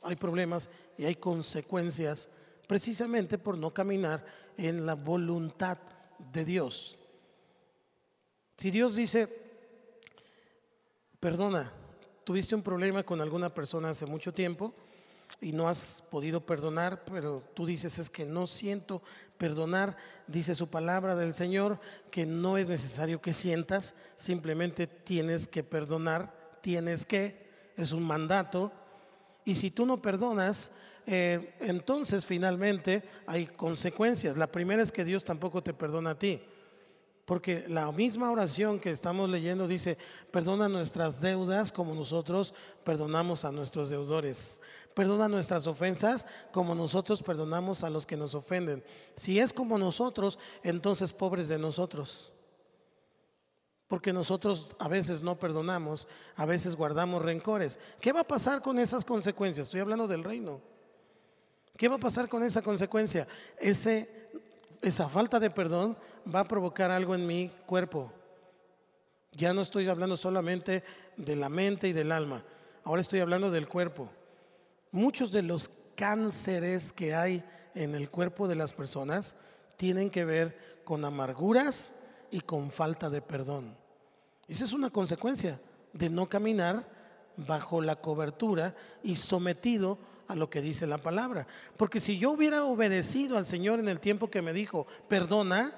hay 0.03 0.16
problemas 0.16 0.71
y 0.97 1.05
hay 1.05 1.16
consecuencias 1.16 2.31
precisamente 2.66 3.38
por 3.38 3.59
no 3.59 3.73
caminar 3.75 4.25
en 4.57 4.87
la 4.87 4.95
voluntad 4.95 5.79
de 6.33 6.45
Dios. 6.45 6.99
Si 8.57 8.71
Dios 8.71 8.95
dice, 8.95 9.29
perdona, 11.21 11.73
tuviste 12.25 12.55
un 12.55 12.62
problema 12.62 13.03
con 13.03 13.21
alguna 13.21 13.53
persona 13.53 13.90
hace 13.90 14.07
mucho 14.07 14.33
tiempo, 14.33 14.73
y 15.40 15.53
no 15.53 15.69
has 15.69 16.03
podido 16.11 16.45
perdonar, 16.45 17.05
pero 17.05 17.42
tú 17.55 17.66
dices 17.66 17.99
es 17.99 18.11
que 18.11 18.25
no 18.25 18.47
siento 18.47 19.03
perdonar, 19.38 19.97
dice 20.27 20.55
su 20.55 20.69
palabra 20.69 21.16
del 21.16 21.35
Señor, 21.35 21.79
que 22.11 22.27
no 22.27 22.59
es 22.59 22.69
necesario 22.69 23.21
que 23.21 23.33
sientas, 23.33 23.97
simplemente 24.14 24.87
tienes 24.87 25.47
que 25.47 25.62
perdonar, 25.64 26.33
tienes 26.62 27.05
que, 27.05 27.46
es 27.77 27.93
un 27.93 28.03
mandato, 28.03 28.73
y 29.45 29.55
si 29.55 29.71
tú 29.71 29.87
no 29.87 30.03
perdonas, 30.03 30.73
eh, 31.07 31.55
entonces 31.61 32.27
finalmente 32.27 33.05
hay 33.27 33.47
consecuencias. 33.47 34.37
La 34.37 34.49
primera 34.49 34.83
es 34.83 34.91
que 34.91 35.05
Dios 35.05 35.25
tampoco 35.25 35.62
te 35.62 35.73
perdona 35.73 36.11
a 36.11 36.19
ti. 36.19 36.43
Porque 37.25 37.65
la 37.69 37.91
misma 37.91 38.31
oración 38.31 38.79
que 38.79 38.93
estamos 38.93 39.29
leyendo 39.29 39.67
dice, 39.67 39.99
perdona 40.31 40.69
nuestras 40.69 41.21
deudas 41.21 41.73
como 41.73 41.93
nosotros 41.95 42.55
perdonamos 42.85 43.45
a 43.45 43.51
nuestros 43.51 43.91
deudores. 43.91 44.62
Perdona 44.95 45.29
nuestras 45.29 45.67
ofensas 45.67 46.27
como 46.53 46.75
nosotros 46.75 47.23
perdonamos 47.23 47.83
a 47.83 47.91
los 47.91 48.07
que 48.07 48.17
nos 48.17 48.35
ofenden. 48.37 48.85
Si 49.17 49.41
es 49.41 49.53
como 49.53 49.77
nosotros, 49.77 50.39
entonces 50.62 51.12
pobres 51.12 51.49
de 51.49 51.59
nosotros. 51.59 52.33
Porque 53.88 54.12
nosotros 54.12 54.68
a 54.79 54.88
veces 54.88 55.22
no 55.22 55.38
perdonamos, 55.38 56.09
a 56.35 56.44
veces 56.44 56.75
guardamos 56.75 57.22
rencores. 57.22 57.79
¿Qué 58.01 58.12
va 58.12 58.20
a 58.20 58.27
pasar 58.27 58.62
con 58.62 58.79
esas 58.79 59.05
consecuencias? 59.05 59.68
Estoy 59.68 59.81
hablando 59.81 60.09
del 60.09 60.25
reino. 60.25 60.61
¿Qué 61.77 61.88
va 61.88 61.96
a 61.96 62.01
pasar 62.01 62.29
con 62.29 62.42
esa 62.42 62.62
consecuencia? 62.62 63.29
Ese 63.59 64.27
esa 64.83 65.09
falta 65.09 65.40
de 65.40 65.51
perdón 65.51 65.96
va 66.33 66.40
a 66.40 66.49
provocar 66.49 66.90
algo 66.90 67.14
en 67.14 67.27
mi 67.27 67.51
cuerpo. 67.66 68.12
Ya 69.33 69.53
no 69.53 69.62
estoy 69.62 69.88
hablando 69.88 70.16
solamente 70.16 70.83
de 71.16 71.37
la 71.37 71.49
mente 71.49 71.88
y 71.88 71.92
del 71.92 72.12
alma, 72.12 72.44
ahora 72.85 73.01
estoy 73.01 73.20
hablando 73.20 73.51
del 73.51 73.68
cuerpo. 73.68 74.09
Muchos 74.92 75.33
de 75.33 75.42
los 75.42 75.68
cánceres 75.94 76.92
que 76.92 77.14
hay 77.14 77.44
en 77.75 77.94
el 77.94 78.11
cuerpo 78.11 78.49
de 78.49 78.55
las 78.55 78.72
personas 78.72 79.37
tienen 79.77 80.11
que 80.11 80.25
ver 80.25 80.81
con 80.85 81.05
amarguras 81.05 81.92
y 82.31 82.41
con 82.41 82.71
falta 82.71 83.11
de 83.11 83.21
perdón. 83.23 83.77
Esa 84.49 84.65
es 84.65 84.73
una 84.73 84.91
consecuencia 84.91 85.61
de 85.93 86.11
no 86.11 86.29
caminar 86.29 86.87
bajo 87.37 87.81
la 87.81 87.97
cobertura 87.97 88.75
y 89.03 89.17
sometido 89.17 89.99
a 90.29 90.35
lo 90.35 90.51
que 90.51 90.61
dice 90.61 90.87
la 90.87 90.99
palabra. 90.99 91.47
Porque 91.77 92.01
si 92.01 92.19
yo 92.19 92.33
hubiera 92.33 92.65
obedecido 92.65 93.39
al 93.39 93.47
Señor 93.47 93.79
en 93.79 93.89
el 93.89 94.01
tiempo 94.01 94.31
que 94.31 94.43
me 94.43 94.53
dijo, 94.53 94.87
perdona, 95.09 95.75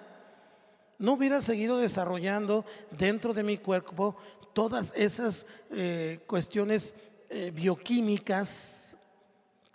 no 0.98 1.12
hubiera 1.12 1.40
seguido 1.40 1.78
desarrollando 1.78 2.64
dentro 2.90 3.34
de 3.34 3.42
mi 3.42 3.58
cuerpo 3.58 4.16
todas 4.52 4.92
esas 4.96 5.46
eh, 5.70 6.20
cuestiones 6.26 6.94
eh, 7.30 7.52
bioquímicas 7.54 8.87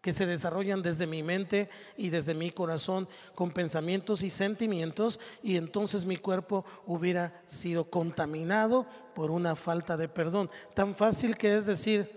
que 0.04 0.14
se 0.14 0.28
desarrollan 0.28 0.84
desde 0.84 1.08
mi 1.08 1.24
mente 1.24 1.70
y 1.98 2.10
desde 2.10 2.36
mi 2.36 2.52
corazón 2.52 3.08
con 3.34 3.50
pensamientos 3.50 4.22
y 4.22 4.30
sentimientos 4.30 5.20
y 5.42 5.58
entonces 5.58 6.06
mi 6.06 6.18
cuerpo 6.18 6.66
hubiera 6.86 7.42
sido 7.48 7.90
contaminado 7.90 8.86
por 9.16 9.32
una 9.32 9.56
falta 9.56 9.98
de 9.98 10.08
perdón. 10.08 10.52
Tan 10.76 10.94
fácil 10.94 11.36
que 11.36 11.58
es 11.58 11.66
decir, 11.66 12.12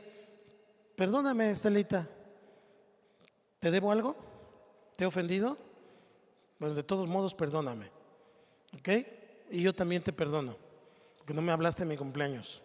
perdóname, 0.96 1.50
Estelita, 1.50 2.08
¿Te 3.60 3.70
debo 3.70 3.90
algo? 3.90 4.16
¿Te 4.96 5.04
he 5.04 5.06
ofendido? 5.06 5.58
Bueno, 6.58 6.74
de 6.74 6.82
todos 6.82 7.08
modos, 7.08 7.34
perdóname. 7.34 7.90
¿Ok? 8.78 8.88
Y 9.50 9.62
yo 9.62 9.74
también 9.74 10.02
te 10.02 10.12
perdono, 10.12 10.56
porque 11.18 11.34
no 11.34 11.42
me 11.42 11.52
hablaste 11.52 11.82
en 11.82 11.88
mi 11.88 11.96
cumpleaños. 11.96 12.62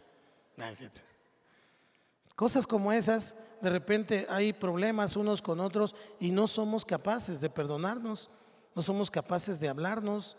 Cosas 2.35 2.67
como 2.67 2.91
esas, 2.91 3.35
de 3.61 3.69
repente 3.69 4.27
hay 4.29 4.53
problemas 4.53 5.15
unos 5.15 5.41
con 5.41 5.59
otros 5.59 5.95
y 6.19 6.31
no 6.31 6.47
somos 6.47 6.85
capaces 6.85 7.41
de 7.41 7.49
perdonarnos, 7.49 8.29
no 8.75 8.81
somos 8.81 9.11
capaces 9.11 9.59
de 9.59 9.69
hablarnos, 9.69 10.37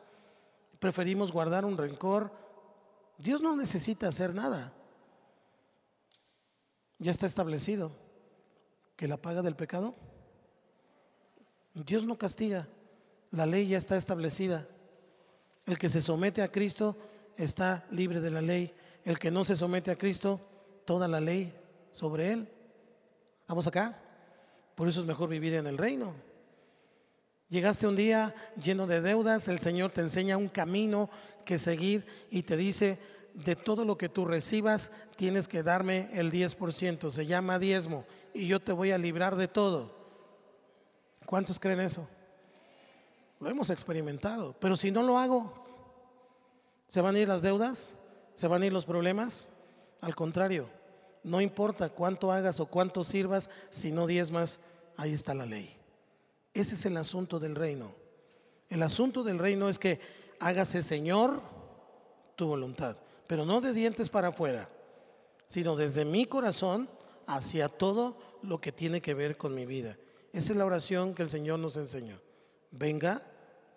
preferimos 0.78 1.32
guardar 1.32 1.64
un 1.64 1.76
rencor. 1.76 2.32
Dios 3.18 3.40
no 3.40 3.56
necesita 3.56 4.08
hacer 4.08 4.34
nada. 4.34 4.72
Ya 6.98 7.10
está 7.10 7.26
establecido 7.26 7.92
que 8.96 9.08
la 9.08 9.16
paga 9.16 9.42
del 9.42 9.56
pecado 9.56 9.94
Dios 11.74 12.04
no 12.04 12.18
castiga, 12.18 12.68
la 13.30 13.46
ley 13.46 13.68
ya 13.68 13.78
está 13.78 13.96
establecida. 13.96 14.68
El 15.64 15.78
que 15.78 15.88
se 15.88 16.00
somete 16.00 16.42
a 16.42 16.50
Cristo 16.50 16.96
está 17.36 17.86
libre 17.90 18.20
de 18.20 18.30
la 18.30 18.42
ley. 18.42 18.74
El 19.04 19.18
que 19.18 19.30
no 19.30 19.44
se 19.44 19.56
somete 19.56 19.90
a 19.90 19.96
Cristo, 19.96 20.40
toda 20.84 21.08
la 21.08 21.20
ley 21.20 21.54
sobre 21.90 22.32
él. 22.32 22.48
¿Vamos 23.52 23.66
acá? 23.66 23.94
Por 24.74 24.88
eso 24.88 25.02
es 25.02 25.06
mejor 25.06 25.28
vivir 25.28 25.52
en 25.52 25.66
el 25.66 25.76
reino. 25.76 26.14
Llegaste 27.50 27.86
un 27.86 27.96
día 27.96 28.34
lleno 28.56 28.86
de 28.86 29.02
deudas, 29.02 29.46
el 29.46 29.58
Señor 29.58 29.90
te 29.90 30.00
enseña 30.00 30.38
un 30.38 30.48
camino 30.48 31.10
que 31.44 31.58
seguir 31.58 32.06
y 32.30 32.44
te 32.44 32.56
dice, 32.56 32.98
de 33.34 33.54
todo 33.54 33.84
lo 33.84 33.98
que 33.98 34.08
tú 34.08 34.24
recibas, 34.24 34.90
tienes 35.16 35.48
que 35.48 35.62
darme 35.62 36.08
el 36.14 36.32
10%, 36.32 37.10
se 37.10 37.26
llama 37.26 37.58
diezmo, 37.58 38.06
y 38.32 38.46
yo 38.46 38.58
te 38.58 38.72
voy 38.72 38.90
a 38.90 38.96
librar 38.96 39.36
de 39.36 39.48
todo. 39.48 39.94
¿Cuántos 41.26 41.60
creen 41.60 41.80
eso? 41.80 42.08
Lo 43.38 43.50
hemos 43.50 43.68
experimentado. 43.68 44.56
Pero 44.60 44.76
si 44.76 44.90
no 44.90 45.02
lo 45.02 45.18
hago, 45.18 45.52
¿se 46.88 47.02
van 47.02 47.16
a 47.16 47.18
ir 47.18 47.28
las 47.28 47.42
deudas? 47.42 47.94
¿Se 48.32 48.48
van 48.48 48.62
a 48.62 48.66
ir 48.66 48.72
los 48.72 48.86
problemas? 48.86 49.50
Al 50.00 50.16
contrario, 50.16 50.70
no 51.24 51.40
importa 51.40 51.88
cuánto 51.88 52.32
hagas 52.32 52.60
o 52.60 52.66
cuánto 52.66 53.04
sirvas, 53.04 53.50
si 53.70 53.92
no 53.92 54.06
diezmas, 54.06 54.60
ahí 54.96 55.12
está 55.12 55.34
la 55.34 55.46
ley. 55.46 55.76
Ese 56.54 56.74
es 56.74 56.84
el 56.86 56.96
asunto 56.96 57.38
del 57.38 57.54
reino. 57.54 57.94
El 58.68 58.82
asunto 58.82 59.22
del 59.22 59.38
reino 59.38 59.68
es 59.68 59.78
que 59.78 60.00
hágase 60.40 60.82
Señor 60.82 61.40
tu 62.36 62.46
voluntad, 62.46 62.96
pero 63.26 63.44
no 63.44 63.60
de 63.60 63.72
dientes 63.72 64.08
para 64.08 64.28
afuera, 64.28 64.68
sino 65.46 65.76
desde 65.76 66.04
mi 66.04 66.26
corazón 66.26 66.88
hacia 67.26 67.68
todo 67.68 68.16
lo 68.42 68.60
que 68.60 68.72
tiene 68.72 69.00
que 69.00 69.14
ver 69.14 69.36
con 69.36 69.54
mi 69.54 69.66
vida. 69.66 69.96
Esa 70.32 70.52
es 70.52 70.58
la 70.58 70.64
oración 70.64 71.14
que 71.14 71.22
el 71.22 71.30
Señor 71.30 71.58
nos 71.58 71.76
enseñó. 71.76 72.18
Venga 72.70 73.22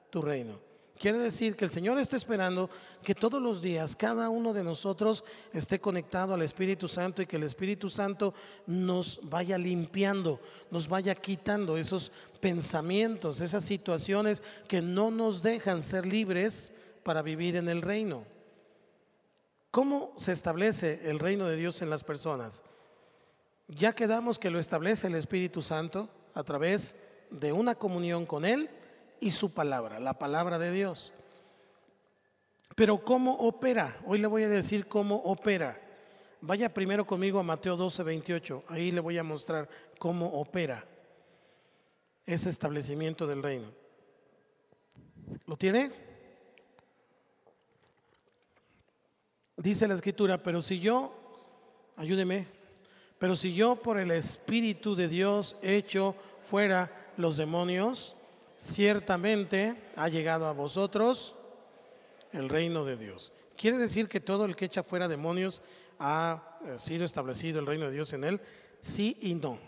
tu 0.10 0.22
reino. 0.22 0.65
Quiere 0.98 1.18
decir 1.18 1.58
que 1.58 1.66
el 1.66 1.72
Señor 1.72 2.00
está 2.00 2.16
esperando 2.16 2.70
que 3.04 3.14
todos 3.14 3.42
los 3.42 3.62
días 3.62 3.96
cada 3.98 4.30
uno 4.30 4.54
de 4.54 4.64
nosotros 4.64 5.26
esté 5.52 5.80
conectado 5.80 6.34
al 6.34 6.42
Espíritu 6.42 6.88
Santo 6.88 7.22
y 7.22 7.26
que 7.26 7.36
el 7.36 7.44
Espíritu 7.44 7.90
Santo 7.90 8.34
nos 8.66 9.20
vaya 9.22 9.58
limpiando, 9.58 10.40
nos 10.72 10.88
vaya 10.88 11.14
quitando 11.14 11.78
esos 11.78 12.14
pensamientos, 12.40 13.42
esas 13.42 13.66
situaciones 13.66 14.42
que 14.70 14.82
no 14.82 15.12
nos 15.12 15.44
dejan 15.44 15.84
ser 15.84 16.06
libres 16.06 16.74
para 17.04 17.22
vivir 17.22 17.58
en 17.58 17.68
el 17.68 17.82
reino. 17.82 18.24
¿Cómo 19.72 20.14
se 20.16 20.32
establece 20.32 21.02
el 21.10 21.20
reino 21.20 21.46
de 21.48 21.58
Dios 21.58 21.82
en 21.82 21.90
las 21.90 22.06
personas? 22.06 22.64
Ya 23.68 23.94
quedamos 23.94 24.40
que 24.40 24.50
lo 24.50 24.60
establece 24.60 25.08
el 25.08 25.16
Espíritu 25.16 25.62
Santo 25.62 26.10
a 26.34 26.44
través 26.44 26.96
de 27.32 27.52
una 27.52 27.76
comunión 27.76 28.26
con 28.26 28.46
Él 28.46 28.70
y 29.20 29.32
su 29.32 29.54
palabra, 29.54 30.00
la 30.00 30.14
palabra 30.14 30.60
de 30.60 30.72
Dios. 30.72 31.14
Pero 32.76 33.04
¿cómo 33.04 33.34
opera? 33.36 33.98
Hoy 34.06 34.20
le 34.20 34.28
voy 34.28 34.44
a 34.44 34.50
decir 34.50 34.88
cómo 34.88 35.16
opera. 35.16 35.82
Vaya 36.42 36.74
primero 36.74 37.08
conmigo 37.08 37.40
a 37.40 37.44
Mateo 37.44 37.78
12, 37.78 38.04
28. 38.04 38.64
Ahí 38.68 38.92
le 38.92 39.00
voy 39.00 39.18
a 39.18 39.24
mostrar 39.24 39.70
cómo 39.98 40.28
opera 40.28 40.86
ese 42.26 42.50
establecimiento 42.50 43.26
del 43.28 43.42
reino. 43.42 43.72
¿Lo 45.46 45.56
tiene? 45.56 45.92
Dice 49.58 49.88
la 49.88 49.94
escritura, 49.94 50.44
pero 50.44 50.60
si 50.60 50.80
yo, 50.80 51.14
ayúdeme, 51.96 52.48
pero 53.18 53.36
si 53.36 53.54
yo 53.54 53.78
por 53.78 53.98
el 53.98 54.12
Espíritu 54.12 54.96
de 54.96 55.08
Dios 55.08 55.56
echo 55.62 56.16
fuera 56.50 56.92
los 57.18 57.38
demonios, 57.38 58.16
ciertamente 58.66 59.76
ha 59.96 60.10
llegado 60.10 60.48
a 60.48 60.52
vosotros 60.52 61.36
el 62.32 62.50
reino 62.50 62.84
de 62.84 62.98
Dios. 62.98 63.32
Quiere 63.56 63.78
decir 63.78 64.10
que 64.10 64.20
todo 64.20 64.46
el 64.46 64.56
que 64.56 64.66
echa 64.66 64.84
fuera 64.84 65.08
demonios 65.08 65.62
ha 66.00 66.58
eh, 66.66 66.76
sido 66.78 67.06
establecido 67.06 67.60
el 67.60 67.68
reino 67.68 67.86
de 67.86 67.92
Dios 67.92 68.12
en 68.14 68.24
él. 68.24 68.42
Sí 68.80 69.18
y 69.22 69.36
no. 69.36 69.60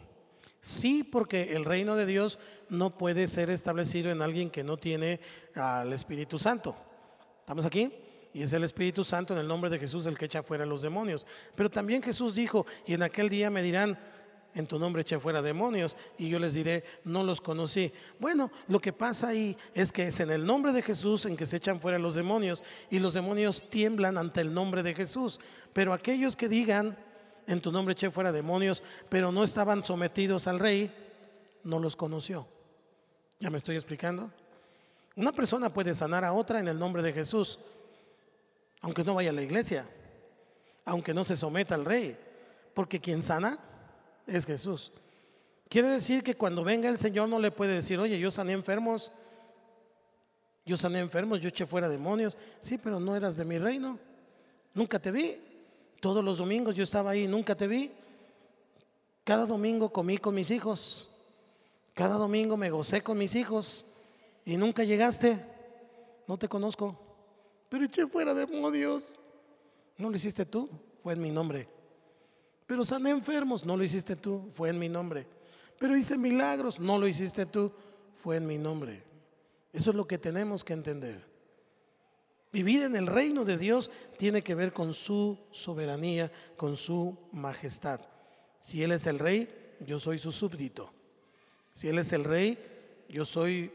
Sí, 0.59 1.03
porque 1.03 1.55
el 1.55 1.63
reino 1.63 1.95
de 1.95 2.07
Dios 2.07 2.39
no 2.69 2.97
puede 2.97 3.27
ser 3.27 3.49
establecido 3.51 4.09
en 4.09 4.21
alguien 4.21 4.49
que 4.49 4.63
no 4.63 4.77
tiene 4.77 5.19
al 5.53 5.93
Espíritu 5.93 6.39
Santo. 6.39 6.75
¿Estamos 7.39 7.65
aquí? 7.65 7.93
Y 8.33 8.41
es 8.41 8.51
el 8.51 8.63
Espíritu 8.63 9.03
Santo 9.03 9.33
en 9.33 9.39
el 9.39 9.47
nombre 9.47 9.69
de 9.69 9.79
Jesús 9.79 10.05
el 10.07 10.17
que 10.17 10.25
echa 10.25 10.43
fuera 10.43 10.65
los 10.65 10.81
demonios. 10.81 11.25
Pero 11.55 11.69
también 11.69 12.01
Jesús 12.01 12.33
dijo, 12.35 12.65
y 12.85 12.95
en 12.95 13.03
aquel 13.03 13.29
día 13.29 13.49
me 13.49 13.61
dirán, 13.61 13.97
en 14.57 14.65
tu 14.65 14.79
nombre 14.79 15.03
eché 15.03 15.19
fuera 15.19 15.41
demonios 15.41 15.95
y 16.17 16.29
yo 16.29 16.39
les 16.39 16.55
diré, 16.55 16.83
no 17.03 17.23
los 17.23 17.39
conocí. 17.39 17.91
Bueno, 18.19 18.51
lo 18.67 18.79
que 18.79 18.91
pasa 18.91 19.29
ahí 19.29 19.55
es 19.73 19.91
que 19.91 20.07
es 20.07 20.19
en 20.19 20.31
el 20.31 20.45
nombre 20.45 20.73
de 20.73 20.81
Jesús 20.81 21.25
en 21.25 21.37
que 21.37 21.45
se 21.45 21.57
echan 21.57 21.79
fuera 21.79 21.99
los 21.99 22.15
demonios 22.15 22.63
y 22.89 22.97
los 22.97 23.13
demonios 23.13 23.69
tiemblan 23.69 24.17
ante 24.17 24.41
el 24.41 24.53
nombre 24.53 24.81
de 24.81 24.95
Jesús. 24.95 25.39
Pero 25.73 25.93
aquellos 25.93 26.35
que 26.35 26.49
digan, 26.49 26.97
en 27.45 27.61
tu 27.61 27.71
nombre 27.71 27.93
eché 27.93 28.09
fuera 28.09 28.31
demonios, 28.31 28.81
pero 29.09 29.31
no 29.31 29.43
estaban 29.43 29.83
sometidos 29.83 30.47
al 30.47 30.59
rey, 30.59 30.91
no 31.63 31.79
los 31.79 31.95
conoció. 31.95 32.47
¿Ya 33.39 33.51
me 33.51 33.57
estoy 33.57 33.75
explicando? 33.75 34.31
Una 35.15 35.31
persona 35.31 35.71
puede 35.71 35.93
sanar 35.93 36.25
a 36.25 36.33
otra 36.33 36.59
en 36.59 36.67
el 36.67 36.79
nombre 36.79 37.03
de 37.03 37.13
Jesús, 37.13 37.59
aunque 38.81 39.03
no 39.03 39.13
vaya 39.13 39.29
a 39.29 39.33
la 39.33 39.43
iglesia, 39.43 39.87
aunque 40.83 41.13
no 41.13 41.23
se 41.23 41.35
someta 41.35 41.75
al 41.75 41.85
rey, 41.85 42.17
porque 42.73 42.99
quien 42.99 43.21
sana 43.21 43.59
es 44.27 44.45
Jesús. 44.45 44.91
Quiere 45.69 45.89
decir 45.89 46.23
que 46.23 46.35
cuando 46.35 46.63
venga 46.63 46.89
el 46.89 46.97
Señor 46.97 47.27
no 47.27 47.39
le 47.39 47.51
puede 47.51 47.73
decir, 47.73 47.99
oye, 47.99 48.19
yo 48.19 48.31
sané 48.31 48.53
enfermos, 48.53 49.11
yo 50.65 50.77
sané 50.77 50.99
enfermos, 50.99 51.39
yo 51.39 51.49
eché 51.49 51.65
fuera 51.65 51.89
demonios. 51.89 52.37
Sí, 52.61 52.77
pero 52.77 52.99
no 52.99 53.15
eras 53.15 53.37
de 53.37 53.45
mi 53.45 53.57
reino. 53.57 53.97
Nunca 54.73 54.99
te 54.99 55.11
vi. 55.11 55.37
Todos 55.99 56.23
los 56.23 56.37
domingos 56.37 56.75
yo 56.75 56.83
estaba 56.83 57.11
ahí, 57.11 57.27
nunca 57.27 57.55
te 57.55 57.67
vi. 57.67 57.91
Cada 59.23 59.45
domingo 59.45 59.89
comí 59.89 60.17
con 60.17 60.35
mis 60.35 60.51
hijos. 60.51 61.09
Cada 61.93 62.15
domingo 62.15 62.55
me 62.57 62.69
gocé 62.69 63.01
con 63.01 63.17
mis 63.17 63.35
hijos. 63.35 63.85
Y 64.45 64.55
nunca 64.57 64.83
llegaste. 64.83 65.43
No 66.27 66.37
te 66.37 66.47
conozco. 66.47 66.97
Pero 67.69 67.85
eché 67.85 68.05
fuera 68.07 68.33
demonios. 68.33 69.17
No 69.97 70.09
lo 70.09 70.15
hiciste 70.15 70.45
tú, 70.45 70.69
fue 71.01 71.13
en 71.13 71.21
mi 71.21 71.31
nombre. 71.31 71.67
Pero 72.67 72.83
sané 72.83 73.11
enfermos, 73.11 73.65
no 73.65 73.77
lo 73.77 73.83
hiciste 73.83 74.15
tú, 74.15 74.51
fue 74.53 74.69
en 74.69 74.77
mi 74.77 74.89
nombre. 74.89 75.25
Pero 75.79 75.95
hice 75.95 76.17
milagros, 76.17 76.79
no 76.79 76.99
lo 76.99 77.07
hiciste 77.07 77.45
tú, 77.45 77.71
fue 78.15 78.35
en 78.35 78.45
mi 78.45 78.57
nombre. 78.57 79.03
Eso 79.71 79.91
es 79.91 79.95
lo 79.95 80.05
que 80.05 80.17
tenemos 80.17 80.63
que 80.63 80.73
entender. 80.73 81.25
Vivir 82.51 82.83
en 82.83 82.95
el 82.95 83.07
reino 83.07 83.45
de 83.45 83.57
Dios 83.57 83.89
tiene 84.17 84.41
que 84.41 84.55
ver 84.55 84.73
con 84.73 84.93
su 84.93 85.37
soberanía, 85.51 86.31
con 86.57 86.75
su 86.75 87.17
majestad. 87.31 88.01
Si 88.59 88.83
Él 88.83 88.91
es 88.91 89.07
el 89.07 89.19
rey, 89.19 89.47
yo 89.79 89.97
soy 89.97 90.17
su 90.17 90.31
súbdito. 90.31 90.91
Si 91.73 91.87
Él 91.87 91.99
es 91.99 92.11
el 92.11 92.23
rey, 92.23 92.57
yo 93.07 93.23
soy 93.23 93.71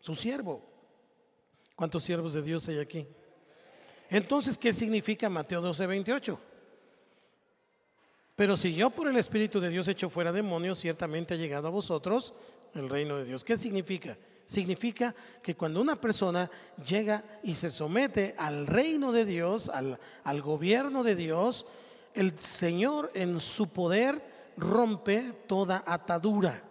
su 0.00 0.14
siervo. 0.14 0.62
¿Cuántos 1.74 2.04
siervos 2.04 2.32
de 2.32 2.42
Dios 2.42 2.68
hay 2.68 2.78
aquí? 2.78 3.06
Entonces, 4.08 4.56
¿qué 4.56 4.72
significa 4.72 5.28
Mateo 5.28 5.60
12, 5.60 5.86
28? 5.86 6.40
Pero 8.38 8.56
si 8.56 8.72
yo 8.72 8.90
por 8.90 9.08
el 9.08 9.16
Espíritu 9.16 9.58
de 9.58 9.68
Dios 9.68 9.88
echo 9.88 10.08
fuera 10.08 10.30
demonios, 10.30 10.78
ciertamente 10.78 11.34
ha 11.34 11.36
llegado 11.36 11.66
a 11.66 11.72
vosotros 11.72 12.34
el 12.72 12.88
reino 12.88 13.16
de 13.16 13.24
Dios. 13.24 13.42
¿Qué 13.42 13.56
significa? 13.56 14.16
Significa 14.44 15.12
que 15.42 15.56
cuando 15.56 15.80
una 15.80 16.00
persona 16.00 16.48
llega 16.86 17.24
y 17.42 17.56
se 17.56 17.68
somete 17.68 18.36
al 18.38 18.68
reino 18.68 19.10
de 19.10 19.24
Dios, 19.24 19.68
al, 19.68 20.40
gobierno 20.40 21.02
de 21.02 21.16
Dios, 21.16 21.66
el 22.14 22.38
Señor 22.38 23.10
en 23.12 23.40
su 23.40 23.72
poder 23.72 24.22
rompe 24.56 25.32
toda 25.48 25.82
atadura. 25.84 26.62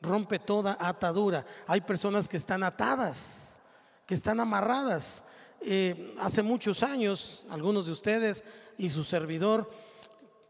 Rompe 0.00 0.38
toda 0.38 0.76
atadura. 0.78 1.44
Hay 1.66 1.80
personas 1.80 2.28
que 2.28 2.36
están 2.36 2.62
atadas, 2.62 3.60
que 4.06 4.14
están 4.14 4.38
amarradas. 4.38 5.24
Eh, 5.62 6.14
hace 6.20 6.44
muchos 6.44 6.84
años, 6.84 7.44
algunos 7.50 7.86
de 7.86 7.92
ustedes 7.92 8.44
y 8.78 8.88
su 8.88 9.02
servidor, 9.02 9.68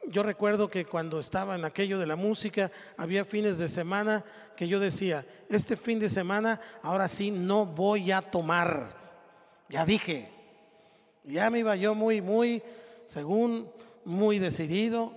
yo 0.09 0.23
recuerdo 0.23 0.69
que 0.69 0.85
cuando 0.85 1.19
estaba 1.19 1.55
en 1.55 1.65
aquello 1.65 1.99
de 1.99 2.07
la 2.07 2.17
música, 2.17 2.71
había 2.97 3.25
fines 3.25 3.59
de 3.59 3.69
semana 3.69 4.25
que 4.57 4.69
yo 4.69 4.79
decía, 4.79 5.27
este 5.49 5.77
fin 5.77 5.99
de 5.99 6.09
semana, 6.09 6.61
ahora 6.83 7.09
sí 7.09 7.31
no 7.31 7.67
voy 7.67 8.13
a 8.13 8.23
tomar. 8.23 8.95
Ya 9.69 9.85
dije, 9.85 10.31
ya 11.25 11.51
me 11.51 11.61
iba 11.61 11.75
yo 11.77 11.95
muy, 11.95 12.21
muy, 12.21 12.63
según, 13.07 13.71
muy 14.05 14.39
decidido, 14.39 15.13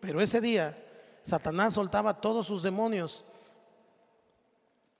pero 0.00 0.20
ese 0.20 0.40
día 0.40 0.78
Satanás 1.22 1.74
soltaba 1.74 2.20
todos 2.20 2.46
sus 2.46 2.62
demonios. 2.62 3.24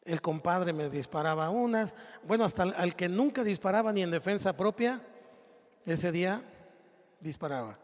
El 0.05 0.20
compadre 0.20 0.72
me 0.72 0.88
disparaba 0.88 1.51
unas, 1.51 1.95
bueno, 2.26 2.45
hasta 2.45 2.62
al 2.62 2.97
que 2.97 3.09
nunca 3.09 3.45
disparaba 3.45 3.92
ni 3.92 4.03
en 4.03 4.11
defensa 4.11 4.57
propia, 4.57 5.01
ese 5.86 6.12
día 6.12 6.42
disparaba 7.20 7.78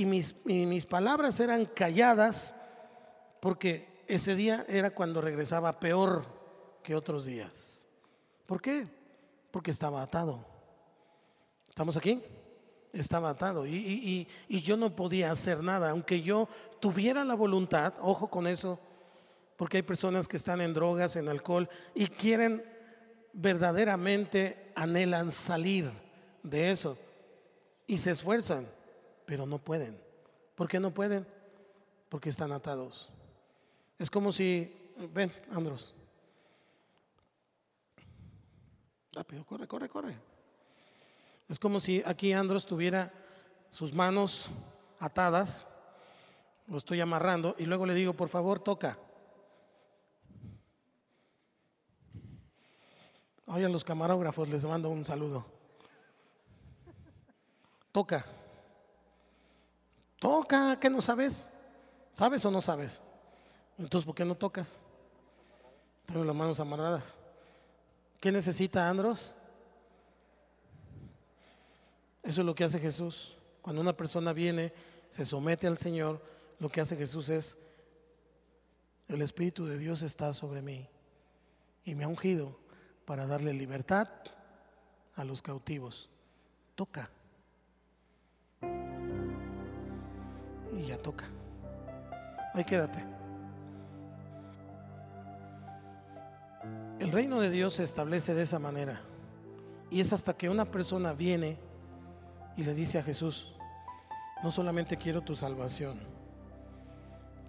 y 0.00 0.06
mis, 0.06 0.86
palabras 0.86 1.38
eran 1.40 1.66
calladas 1.66 2.54
porque 3.38 4.02
ese 4.06 4.34
día 4.34 4.64
era 4.66 4.94
cuando 4.94 5.20
regresaba 5.20 5.78
peor 5.78 6.24
que 6.82 6.94
otros 6.94 7.26
días. 7.26 7.86
¿Por 8.46 8.62
qué? 8.62 8.88
Porque 9.50 9.70
estaba 9.70 10.00
atado. 10.00 10.42
¿Estamos 11.68 11.98
aquí? 11.98 12.22
Estaba 12.94 13.28
atado 13.28 13.66
y, 13.66 14.26
yo 14.48 14.78
no 14.78 14.96
podía 14.96 15.30
hacer 15.30 15.62
nada, 15.62 15.90
aunque 15.90 16.22
yo 16.22 16.48
tuviera 16.80 17.22
la 17.22 17.34
voluntad, 17.34 17.92
ojo 18.00 18.30
con 18.30 18.46
eso, 18.46 18.80
porque 19.58 19.76
hay 19.76 19.82
personas 19.82 20.26
que 20.26 20.38
están 20.38 20.62
en 20.62 20.72
drogas, 20.72 21.16
en 21.16 21.28
alcohol 21.28 21.68
y 21.94 22.06
quieren 22.06 22.64
verdaderamente, 23.34 24.72
anhelan 24.74 25.30
salir 25.30 25.90
de 26.42 26.70
eso 26.70 26.96
y 27.86 27.98
se 27.98 28.12
esfuerzan 28.12 28.66
pero 29.30 29.46
no 29.46 29.58
pueden. 29.58 29.96
¿Por 30.56 30.66
qué 30.66 30.80
no 30.80 30.92
pueden? 30.92 31.24
Porque 32.08 32.30
están 32.30 32.50
atados. 32.50 33.08
Es 33.96 34.10
como 34.10 34.32
si, 34.32 34.76
ven, 35.14 35.30
Andros. 35.52 35.94
Rápido, 39.12 39.46
corre, 39.46 39.68
corre, 39.68 39.88
corre. 39.88 40.16
Es 41.48 41.60
como 41.60 41.78
si 41.78 42.02
aquí 42.04 42.32
Andros 42.32 42.66
tuviera 42.66 43.12
sus 43.68 43.94
manos 43.94 44.50
atadas, 44.98 45.68
lo 46.66 46.78
estoy 46.78 47.00
amarrando 47.00 47.54
y 47.56 47.66
luego 47.66 47.86
le 47.86 47.94
digo, 47.94 48.14
por 48.14 48.30
favor, 48.30 48.58
toca. 48.58 48.98
Hoy 53.46 53.62
a 53.62 53.68
los 53.68 53.84
camarógrafos 53.84 54.48
les 54.48 54.64
mando 54.64 54.90
un 54.90 55.04
saludo. 55.04 55.46
Toca. 57.92 58.39
Toca, 60.20 60.78
¿qué 60.78 60.88
no 60.88 61.00
sabes? 61.00 61.48
¿Sabes 62.12 62.44
o 62.44 62.50
no 62.50 62.60
sabes? 62.62 63.00
Entonces, 63.78 64.06
¿por 64.06 64.14
qué 64.14 64.24
no 64.24 64.36
tocas? 64.36 64.80
Tengo 66.06 66.22
las 66.24 66.36
manos 66.36 66.60
amarradas. 66.60 67.18
¿Qué 68.20 68.30
necesita 68.30 68.88
Andros? 68.88 69.34
Eso 72.22 72.42
es 72.42 72.46
lo 72.46 72.54
que 72.54 72.64
hace 72.64 72.78
Jesús. 72.78 73.38
Cuando 73.62 73.80
una 73.80 73.96
persona 73.96 74.34
viene, 74.34 74.74
se 75.08 75.24
somete 75.24 75.66
al 75.66 75.78
Señor, 75.78 76.22
lo 76.58 76.68
que 76.68 76.82
hace 76.82 76.96
Jesús 76.96 77.30
es, 77.30 77.56
el 79.08 79.22
Espíritu 79.22 79.64
de 79.64 79.78
Dios 79.78 80.02
está 80.02 80.34
sobre 80.34 80.60
mí 80.60 80.86
y 81.84 81.94
me 81.94 82.04
ha 82.04 82.08
ungido 82.08 82.58
para 83.06 83.26
darle 83.26 83.54
libertad 83.54 84.08
a 85.16 85.24
los 85.24 85.40
cautivos. 85.40 86.10
Toca. 86.74 87.10
Y 90.76 90.86
ya 90.86 90.98
toca. 90.98 91.26
Ahí 92.54 92.64
quédate. 92.64 93.04
El 96.98 97.12
reino 97.12 97.40
de 97.40 97.50
Dios 97.50 97.74
se 97.74 97.82
establece 97.82 98.34
de 98.34 98.42
esa 98.42 98.58
manera. 98.58 99.00
Y 99.90 100.00
es 100.00 100.12
hasta 100.12 100.34
que 100.34 100.48
una 100.48 100.64
persona 100.64 101.12
viene 101.12 101.58
y 102.56 102.62
le 102.62 102.74
dice 102.74 102.98
a 102.98 103.02
Jesús, 103.02 103.54
no 104.42 104.50
solamente 104.50 104.96
quiero 104.96 105.22
tu 105.22 105.34
salvación, 105.34 105.98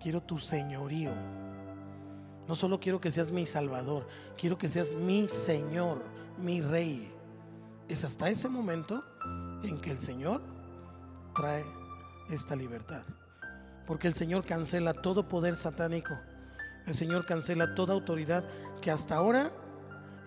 quiero 0.01 0.21
tu 0.21 0.37
señorío. 0.37 1.11
No 2.47 2.55
solo 2.55 2.79
quiero 2.79 2.99
que 2.99 3.11
seas 3.11 3.31
mi 3.31 3.45
salvador, 3.45 4.07
quiero 4.37 4.57
que 4.57 4.67
seas 4.67 4.93
mi 4.93 5.27
Señor, 5.27 6.01
mi 6.37 6.61
Rey. 6.61 7.11
Es 7.87 8.03
hasta 8.03 8.29
ese 8.29 8.49
momento 8.49 9.03
en 9.63 9.79
que 9.79 9.91
el 9.91 9.99
Señor 9.99 10.41
trae 11.35 11.63
esta 12.31 12.55
libertad. 12.55 13.03
Porque 13.85 14.07
el 14.07 14.15
Señor 14.15 14.45
cancela 14.45 14.93
todo 14.93 15.27
poder 15.27 15.55
satánico. 15.55 16.17
El 16.87 16.95
Señor 16.95 17.25
cancela 17.25 17.75
toda 17.75 17.93
autoridad 17.93 18.43
que 18.81 18.89
hasta 18.91 19.15
ahora 19.15 19.51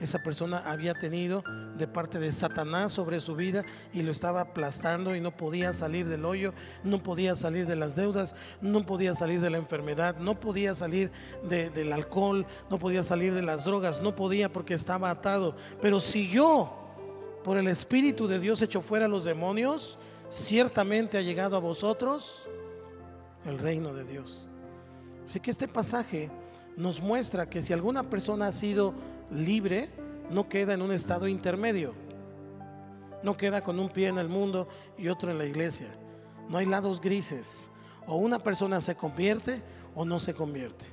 esa 0.01 0.19
persona 0.23 0.59
había 0.67 0.95
tenido 0.95 1.43
de 1.79 1.87
parte 1.87 2.19
de 2.19 2.33
Satanás 2.33 2.93
sobre 2.93 3.21
su 3.21 3.37
vida 3.37 3.65
y 3.93 4.03
lo 4.03 4.11
estaba 4.11 4.43
aplastando 4.43 5.15
y 5.15 5.21
no 5.21 5.37
podía 5.37 5.73
salir 5.73 6.09
del 6.09 6.25
hoyo, 6.25 6.53
no 6.83 7.03
podía 7.03 7.35
salir 7.35 7.67
de 7.67 7.77
las 7.77 7.95
deudas, 7.95 8.35
no 8.61 8.85
podía 8.85 9.15
salir 9.15 9.41
de 9.41 9.51
la 9.51 9.59
enfermedad, 9.59 10.17
no 10.19 10.39
podía 10.41 10.75
salir 10.75 11.11
del 11.49 11.93
alcohol, 11.93 12.45
no 12.71 12.79
podía 12.79 13.03
salir 13.03 13.35
de 13.35 13.43
las 13.43 13.65
drogas, 13.65 14.03
no 14.03 14.17
podía 14.17 14.53
porque 14.53 14.75
estaba 14.75 15.11
atado, 15.11 15.57
pero 15.81 16.01
siguió 16.01 16.73
por 17.45 17.57
el 17.57 17.69
Espíritu 17.69 18.27
de 18.27 18.41
Dios 18.41 18.63
echó 18.63 18.83
fuera 18.83 19.07
a 19.07 19.09
los 19.09 19.25
demonios, 19.25 19.99
ciertamente 20.35 21.17
ha 21.17 21.23
llegado 21.23 21.57
a 21.57 21.61
vosotros 21.61 22.49
el 23.47 23.59
reino 23.59 23.95
de 23.95 24.05
Dios. 24.05 24.47
Así 25.25 25.39
que 25.39 25.51
este 25.51 25.69
pasaje 25.69 26.29
nos 26.77 27.01
muestra 27.01 27.49
que 27.49 27.63
si 27.63 27.73
alguna 27.73 28.11
persona 28.11 28.49
ha 28.49 28.53
sido 28.53 28.95
libre, 29.31 29.91
no 30.31 30.49
queda 30.49 30.75
en 30.75 30.83
un 30.83 30.93
estado 30.93 31.29
intermedio. 31.29 31.95
No 33.23 33.37
queda 33.37 33.63
con 33.63 33.79
un 33.79 33.89
pie 33.89 34.09
en 34.09 34.19
el 34.19 34.29
mundo 34.29 34.69
y 34.99 35.09
otro 35.09 35.31
en 35.31 35.39
la 35.39 35.47
iglesia. 35.47 35.89
No 36.49 36.59
hay 36.59 36.67
lados 36.67 37.01
grises. 37.01 37.71
O 38.07 38.17
una 38.17 38.41
persona 38.41 38.81
se 38.81 38.97
convierte 38.97 39.63
o 39.95 40.05
no 40.05 40.19
se 40.19 40.35
convierte. 40.35 40.87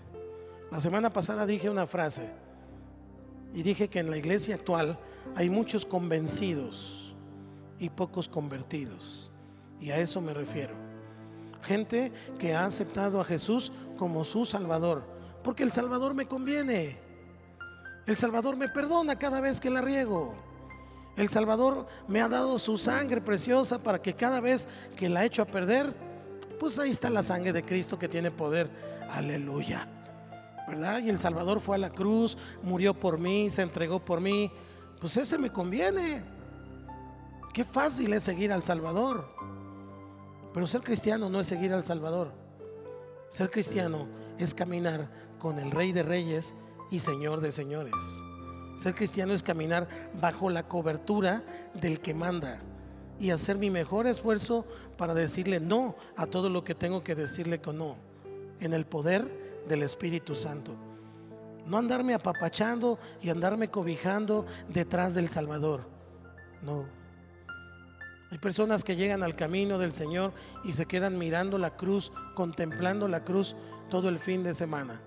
La 0.71 0.79
semana 0.79 1.11
pasada 1.11 1.45
dije 1.47 1.69
una 1.69 1.87
frase 1.87 2.31
y 3.53 3.63
dije 3.63 3.89
que 3.89 3.99
en 3.99 4.11
la 4.11 4.17
iglesia 4.17 4.55
actual 4.55 4.97
hay 5.35 5.49
muchos 5.49 5.83
convencidos 5.83 7.15
y 7.79 7.89
pocos 7.89 8.29
convertidos. 8.29 9.30
Y 9.81 9.89
a 9.91 9.97
eso 9.97 10.21
me 10.21 10.33
refiero. 10.33 10.73
Gente 11.63 12.11
que 12.39 12.53
ha 12.53 12.65
aceptado 12.65 13.19
a 13.19 13.25
Jesús 13.25 13.71
como 13.97 14.23
su 14.23 14.45
Salvador, 14.45 15.03
porque 15.43 15.63
el 15.63 15.71
Salvador 15.71 16.13
me 16.13 16.27
conviene. 16.27 16.99
El 18.05 18.17
Salvador 18.17 18.55
me 18.55 18.69
perdona 18.69 19.17
cada 19.17 19.41
vez 19.41 19.59
que 19.59 19.69
la 19.69 19.81
riego. 19.81 20.33
El 21.17 21.29
Salvador 21.29 21.87
me 22.07 22.21
ha 22.21 22.29
dado 22.29 22.57
su 22.57 22.77
sangre 22.77 23.21
preciosa 23.21 23.83
para 23.83 24.01
que 24.01 24.13
cada 24.13 24.39
vez 24.39 24.67
que 24.95 25.09
la 25.09 25.25
echo 25.25 25.41
a 25.41 25.45
perder, 25.45 25.93
pues 26.59 26.79
ahí 26.79 26.91
está 26.91 27.09
la 27.09 27.23
sangre 27.23 27.51
de 27.51 27.63
Cristo 27.63 27.99
que 27.99 28.07
tiene 28.07 28.31
poder. 28.31 28.69
Aleluya. 29.09 29.87
¿Verdad? 30.67 31.01
Y 31.03 31.09
el 31.09 31.19
Salvador 31.19 31.59
fue 31.59 31.75
a 31.75 31.79
la 31.79 31.89
cruz, 31.89 32.37
murió 32.63 32.93
por 32.93 33.19
mí, 33.19 33.49
se 33.49 33.61
entregó 33.61 33.99
por 33.99 34.21
mí. 34.21 34.51
Pues 34.99 35.17
ese 35.17 35.37
me 35.37 35.51
conviene. 35.51 36.23
Qué 37.53 37.65
fácil 37.65 38.13
es 38.13 38.23
seguir 38.23 38.53
al 38.53 38.63
Salvador. 38.63 39.27
Pero 40.53 40.67
ser 40.67 40.81
cristiano 40.81 41.29
no 41.29 41.39
es 41.39 41.47
seguir 41.47 41.73
al 41.73 41.85
Salvador. 41.85 42.31
Ser 43.29 43.49
cristiano 43.49 44.07
es 44.37 44.53
caminar 44.53 45.09
con 45.39 45.57
el 45.59 45.71
Rey 45.71 45.91
de 45.91 46.03
Reyes 46.03 46.55
y 46.89 46.99
Señor 46.99 47.41
de 47.41 47.51
Señores. 47.51 47.95
Ser 48.75 48.95
cristiano 48.95 49.33
es 49.33 49.43
caminar 49.43 49.87
bajo 50.19 50.49
la 50.49 50.67
cobertura 50.67 51.43
del 51.73 52.01
que 52.01 52.13
manda 52.13 52.59
y 53.19 53.29
hacer 53.29 53.57
mi 53.57 53.69
mejor 53.69 54.07
esfuerzo 54.07 54.65
para 54.97 55.13
decirle 55.13 55.59
no 55.59 55.95
a 56.17 56.25
todo 56.25 56.49
lo 56.49 56.63
que 56.63 56.75
tengo 56.75 57.03
que 57.03 57.15
decirle 57.15 57.61
con 57.61 57.77
no, 57.77 57.95
en 58.59 58.73
el 58.73 58.85
poder 58.85 59.63
del 59.67 59.83
Espíritu 59.83 60.35
Santo. 60.35 60.73
No 61.65 61.77
andarme 61.77 62.15
apapachando 62.15 62.97
y 63.21 63.29
andarme 63.29 63.69
cobijando 63.69 64.45
detrás 64.67 65.13
del 65.13 65.29
Salvador. 65.29 65.81
No. 66.63 67.00
Hay 68.31 68.37
personas 68.37 68.85
que 68.85 68.95
llegan 68.95 69.23
al 69.23 69.35
camino 69.35 69.77
del 69.77 69.93
Señor 69.93 70.31
y 70.63 70.71
se 70.71 70.85
quedan 70.85 71.17
mirando 71.17 71.57
la 71.57 71.75
cruz, 71.75 72.13
contemplando 72.33 73.09
la 73.09 73.25
cruz 73.25 73.57
todo 73.89 74.07
el 74.07 74.19
fin 74.19 74.41
de 74.41 74.53
semana. 74.53 75.01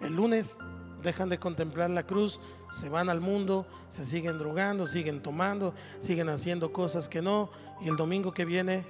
El 0.00 0.16
lunes 0.16 0.58
dejan 1.00 1.28
de 1.28 1.38
contemplar 1.38 1.90
la 1.90 2.02
cruz, 2.02 2.40
se 2.72 2.88
van 2.88 3.08
al 3.08 3.20
mundo, 3.20 3.68
se 3.88 4.04
siguen 4.04 4.36
drogando, 4.36 4.88
siguen 4.88 5.22
tomando, 5.22 5.74
siguen 6.00 6.28
haciendo 6.28 6.72
cosas 6.72 7.08
que 7.08 7.22
no, 7.22 7.50
y 7.80 7.88
el 7.88 7.94
domingo 7.94 8.34
que 8.34 8.44
viene 8.44 8.84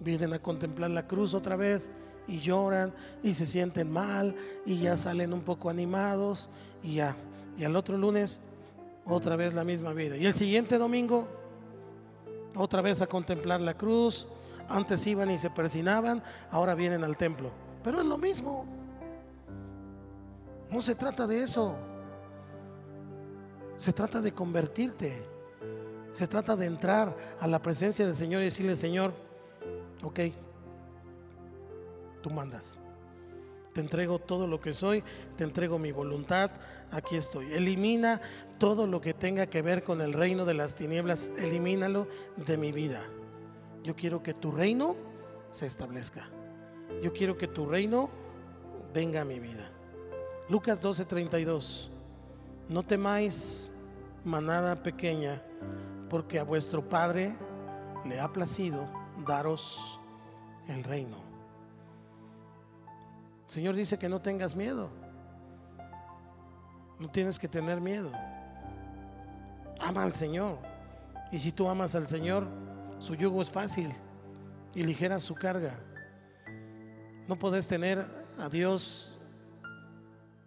vienen 0.00 0.34
a 0.34 0.38
contemplar 0.40 0.90
la 0.90 1.06
cruz 1.06 1.32
otra 1.32 1.56
vez 1.56 1.90
y 2.28 2.38
lloran 2.38 2.92
y 3.22 3.32
se 3.32 3.46
sienten 3.46 3.90
mal 3.90 4.34
y 4.66 4.78
ya 4.78 4.98
salen 4.98 5.32
un 5.32 5.40
poco 5.40 5.70
animados 5.70 6.50
y 6.82 6.96
ya. 6.96 7.16
Y 7.56 7.64
al 7.64 7.74
otro 7.76 7.96
lunes 7.96 8.40
otra 9.06 9.36
vez 9.36 9.54
la 9.54 9.64
misma 9.64 9.94
vida. 9.94 10.18
Y 10.18 10.26
el 10.26 10.34
siguiente 10.34 10.76
domingo 10.76 11.43
otra 12.54 12.82
vez 12.82 13.02
a 13.02 13.06
contemplar 13.06 13.60
la 13.60 13.74
cruz. 13.74 14.26
Antes 14.68 15.06
iban 15.06 15.30
y 15.30 15.38
se 15.38 15.50
persinaban, 15.50 16.22
ahora 16.50 16.74
vienen 16.74 17.04
al 17.04 17.16
templo. 17.16 17.50
Pero 17.82 18.00
es 18.00 18.06
lo 18.06 18.16
mismo. 18.16 18.64
No 20.70 20.80
se 20.80 20.94
trata 20.94 21.26
de 21.26 21.42
eso. 21.42 21.74
Se 23.76 23.92
trata 23.92 24.20
de 24.20 24.32
convertirte. 24.32 25.22
Se 26.12 26.26
trata 26.26 26.56
de 26.56 26.66
entrar 26.66 27.16
a 27.40 27.46
la 27.46 27.60
presencia 27.60 28.06
del 28.06 28.14
Señor 28.14 28.42
y 28.42 28.46
decirle, 28.46 28.76
Señor, 28.76 29.12
ok, 30.02 30.20
tú 32.22 32.30
mandas. 32.30 32.80
Te 33.74 33.80
entrego 33.80 34.20
todo 34.20 34.46
lo 34.46 34.60
que 34.60 34.72
soy, 34.72 35.02
te 35.36 35.42
entrego 35.42 35.80
mi 35.80 35.90
voluntad, 35.90 36.52
aquí 36.92 37.16
estoy. 37.16 37.52
Elimina 37.52 38.20
todo 38.58 38.86
lo 38.86 39.00
que 39.00 39.14
tenga 39.14 39.46
que 39.46 39.62
ver 39.62 39.82
con 39.82 40.00
el 40.00 40.12
reino 40.12 40.44
de 40.44 40.54
las 40.54 40.76
tinieblas, 40.76 41.32
elimínalo 41.36 42.06
de 42.36 42.56
mi 42.56 42.70
vida. 42.70 43.02
Yo 43.82 43.96
quiero 43.96 44.22
que 44.22 44.32
tu 44.32 44.52
reino 44.52 44.94
se 45.50 45.66
establezca. 45.66 46.30
Yo 47.02 47.12
quiero 47.12 47.36
que 47.36 47.48
tu 47.48 47.66
reino 47.66 48.10
venga 48.94 49.22
a 49.22 49.24
mi 49.24 49.40
vida. 49.40 49.72
Lucas 50.48 50.80
12:32. 50.80 51.90
No 52.68 52.84
temáis, 52.84 53.72
manada 54.24 54.76
pequeña, 54.76 55.42
porque 56.08 56.38
a 56.38 56.44
vuestro 56.44 56.88
Padre 56.88 57.34
le 58.04 58.20
ha 58.20 58.32
placido 58.32 58.88
daros 59.26 60.00
el 60.68 60.84
reino. 60.84 61.23
Señor 63.54 63.76
dice 63.76 64.00
que 64.00 64.08
no 64.08 64.20
tengas 64.20 64.56
miedo. 64.56 64.90
No 66.98 67.08
tienes 67.08 67.38
que 67.38 67.46
tener 67.46 67.80
miedo. 67.80 68.10
Ama 69.78 70.02
al 70.02 70.12
Señor. 70.12 70.58
Y 71.30 71.38
si 71.38 71.52
tú 71.52 71.68
amas 71.68 71.94
al 71.94 72.08
Señor, 72.08 72.48
su 72.98 73.14
yugo 73.14 73.40
es 73.42 73.50
fácil 73.50 73.94
y 74.74 74.82
ligera 74.82 75.20
su 75.20 75.36
carga. 75.36 75.78
No 77.28 77.38
puedes 77.38 77.68
tener 77.68 78.04
a 78.40 78.48
Dios 78.48 79.20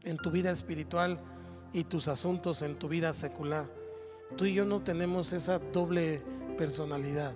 en 0.03 0.17
tu 0.17 0.29
vida 0.29 0.51
espiritual 0.51 1.17
y 1.71 1.85
tus 1.85 2.09
asuntos 2.09 2.61
en 2.61 2.77
tu 2.77 2.89
vida 2.89 3.13
secular. 3.13 3.67
Tú 4.35 4.43
y 4.43 4.53
yo 4.53 4.65
no 4.65 4.81
tenemos 4.81 5.31
esa 5.31 5.59
doble 5.59 6.21
personalidad. 6.57 7.33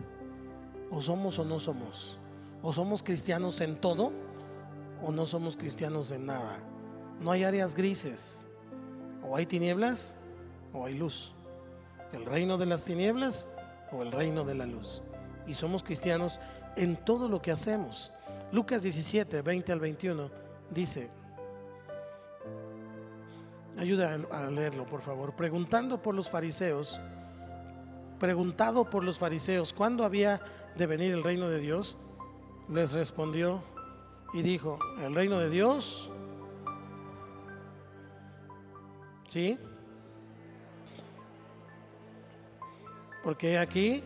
O 0.89 0.99
somos 0.99 1.39
o 1.39 1.45
no 1.45 1.61
somos. 1.61 2.19
O 2.61 2.74
somos 2.74 3.01
cristianos 3.01 3.61
en 3.61 3.80
todo 3.80 4.11
o 5.02 5.12
no 5.12 5.26
somos 5.26 5.58
cristianos 5.58 6.12
en 6.12 6.26
nada. 6.26 6.60
No 7.20 7.32
hay 7.32 7.43
áreas 7.43 7.76
grises. 7.76 8.47
O 9.24 9.36
hay 9.36 9.45
tinieblas 9.45 10.16
o 10.74 10.86
hay 10.86 10.95
luz. 10.95 11.34
El 12.14 12.26
reino 12.26 12.58
de 12.58 12.66
las 12.66 12.84
tinieblas 12.84 13.47
o 13.91 14.02
el 14.02 14.12
reino 14.12 14.43
de 14.43 14.56
la 14.56 14.66
luz. 14.66 15.02
Y 15.47 15.54
somos 15.54 15.84
cristianos 15.84 16.39
en 16.76 16.97
todo 16.97 17.30
lo 17.30 17.41
que 17.41 17.52
hacemos. 17.52 18.12
Lucas 18.52 18.84
17, 18.84 19.41
20 19.41 19.72
al 19.72 19.80
21 19.80 20.30
dice, 20.72 21.10
Ayuda 23.78 24.20
a 24.32 24.52
leerlo, 24.52 24.86
por 24.86 25.02
favor. 25.02 25.34
Preguntando 25.36 26.02
por 26.02 26.14
los 26.14 26.30
fariseos, 26.30 26.99
preguntado 28.20 28.89
por 28.89 29.04
los 29.04 29.18
fariseos 29.18 29.74
cuándo 29.74 30.04
había 30.04 30.41
de 30.76 30.86
venir 30.86 31.14
el 31.14 31.24
reino 31.24 31.47
de 31.47 31.60
Dios, 31.60 31.97
les 32.70 32.91
respondió 32.91 33.64
y 34.34 34.42
dijo, 34.42 34.80
el 35.00 35.14
reino 35.14 35.40
de 35.40 35.50
Dios, 35.50 36.10
¿sí? 39.28 39.58
Porque 43.24 43.58
aquí 43.58 44.04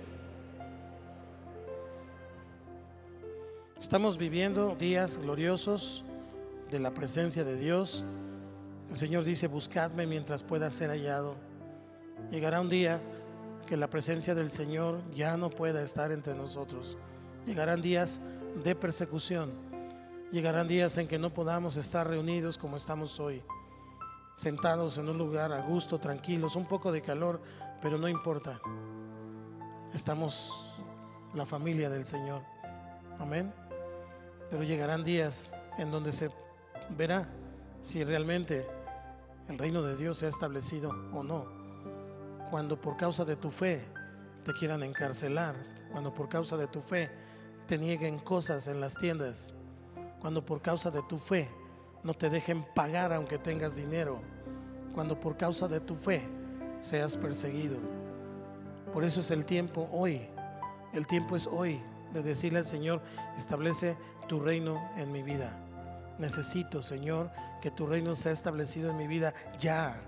estamos 3.79 4.17
viviendo 4.17 4.75
días 4.75 5.17
gloriosos 5.17 6.03
de 6.71 6.79
la 6.79 6.91
presencia 6.91 7.43
de 7.43 7.57
Dios 7.57 8.03
el 8.89 8.97
Señor 8.97 9.23
dice, 9.23 9.47
buscadme 9.47 10.05
mientras 10.05 10.43
pueda 10.43 10.69
ser 10.69 10.89
hallado. 10.89 11.35
Llegará 12.31 12.61
un 12.61 12.69
día 12.69 13.01
que 13.67 13.77
la 13.77 13.89
presencia 13.89 14.35
del 14.35 14.51
Señor 14.51 15.01
ya 15.13 15.37
no 15.37 15.49
pueda 15.49 15.83
estar 15.83 16.11
entre 16.11 16.33
nosotros. 16.33 16.97
Llegarán 17.45 17.81
días 17.81 18.21
de 18.63 18.75
persecución. 18.75 19.51
Llegarán 20.35 20.67
días 20.67 20.97
en 20.97 21.07
que 21.07 21.17
no 21.17 21.33
podamos 21.33 21.77
estar 21.77 22.05
reunidos 22.09 22.57
como 22.57 22.75
estamos 22.75 23.21
hoy, 23.21 23.41
sentados 24.35 24.97
en 24.97 25.07
un 25.07 25.17
lugar 25.17 25.53
a 25.53 25.61
gusto, 25.61 25.97
tranquilos, 25.97 26.57
un 26.57 26.65
poco 26.65 26.91
de 26.91 27.01
calor, 27.01 27.41
pero 27.81 27.97
no 27.97 28.09
importa. 28.09 28.59
Estamos 29.93 30.77
la 31.33 31.45
familia 31.45 31.89
del 31.89 32.05
Señor. 32.05 32.41
Amén. 33.17 33.53
Pero 34.49 34.63
llegarán 34.63 35.05
días 35.05 35.55
en 35.77 35.89
donde 35.89 36.11
se 36.11 36.29
verá 36.97 37.29
si 37.81 38.03
realmente 38.03 38.67
el 39.47 39.57
reino 39.57 39.81
de 39.83 39.95
Dios 39.95 40.17
se 40.17 40.25
ha 40.25 40.29
establecido 40.29 40.89
o 41.13 41.23
no. 41.23 41.45
Cuando 42.51 42.75
por 42.81 42.97
causa 42.97 43.23
de 43.23 43.37
tu 43.37 43.51
fe 43.51 43.85
te 44.43 44.51
quieran 44.51 44.83
encarcelar, 44.83 45.55
cuando 45.93 46.13
por 46.13 46.27
causa 46.27 46.57
de 46.57 46.67
tu 46.67 46.81
fe 46.81 47.09
te 47.67 47.77
nieguen 47.77 48.19
cosas 48.19 48.67
en 48.67 48.81
las 48.81 48.97
tiendas, 48.97 49.55
cuando 50.19 50.45
por 50.45 50.61
causa 50.61 50.91
de 50.91 51.01
tu 51.03 51.17
fe 51.17 51.49
no 52.03 52.13
te 52.13 52.29
dejen 52.29 52.65
pagar 52.75 53.11
aunque 53.13 53.37
tengas 53.37 53.75
dinero, 53.75 54.19
cuando 54.93 55.19
por 55.19 55.37
causa 55.37 55.67
de 55.67 55.79
tu 55.79 55.95
fe 55.95 56.21
seas 56.81 57.17
perseguido. 57.17 57.77
Por 58.93 59.03
eso 59.03 59.19
es 59.19 59.31
el 59.31 59.45
tiempo 59.45 59.89
hoy. 59.91 60.21
El 60.93 61.07
tiempo 61.07 61.35
es 61.35 61.47
hoy 61.47 61.81
de 62.13 62.23
decirle 62.23 62.59
al 62.59 62.65
Señor, 62.65 63.01
establece 63.35 63.97
tu 64.27 64.39
reino 64.39 64.89
en 64.95 65.11
mi 65.11 65.23
vida. 65.23 65.51
Necesito, 66.17 66.81
Señor, 66.81 67.29
que 67.61 67.71
tu 67.71 67.87
reino 67.87 68.15
sea 68.15 68.31
establecido 68.31 68.91
en 68.91 68.97
mi 68.97 69.07
vida 69.07 69.33
ya. 69.59 69.99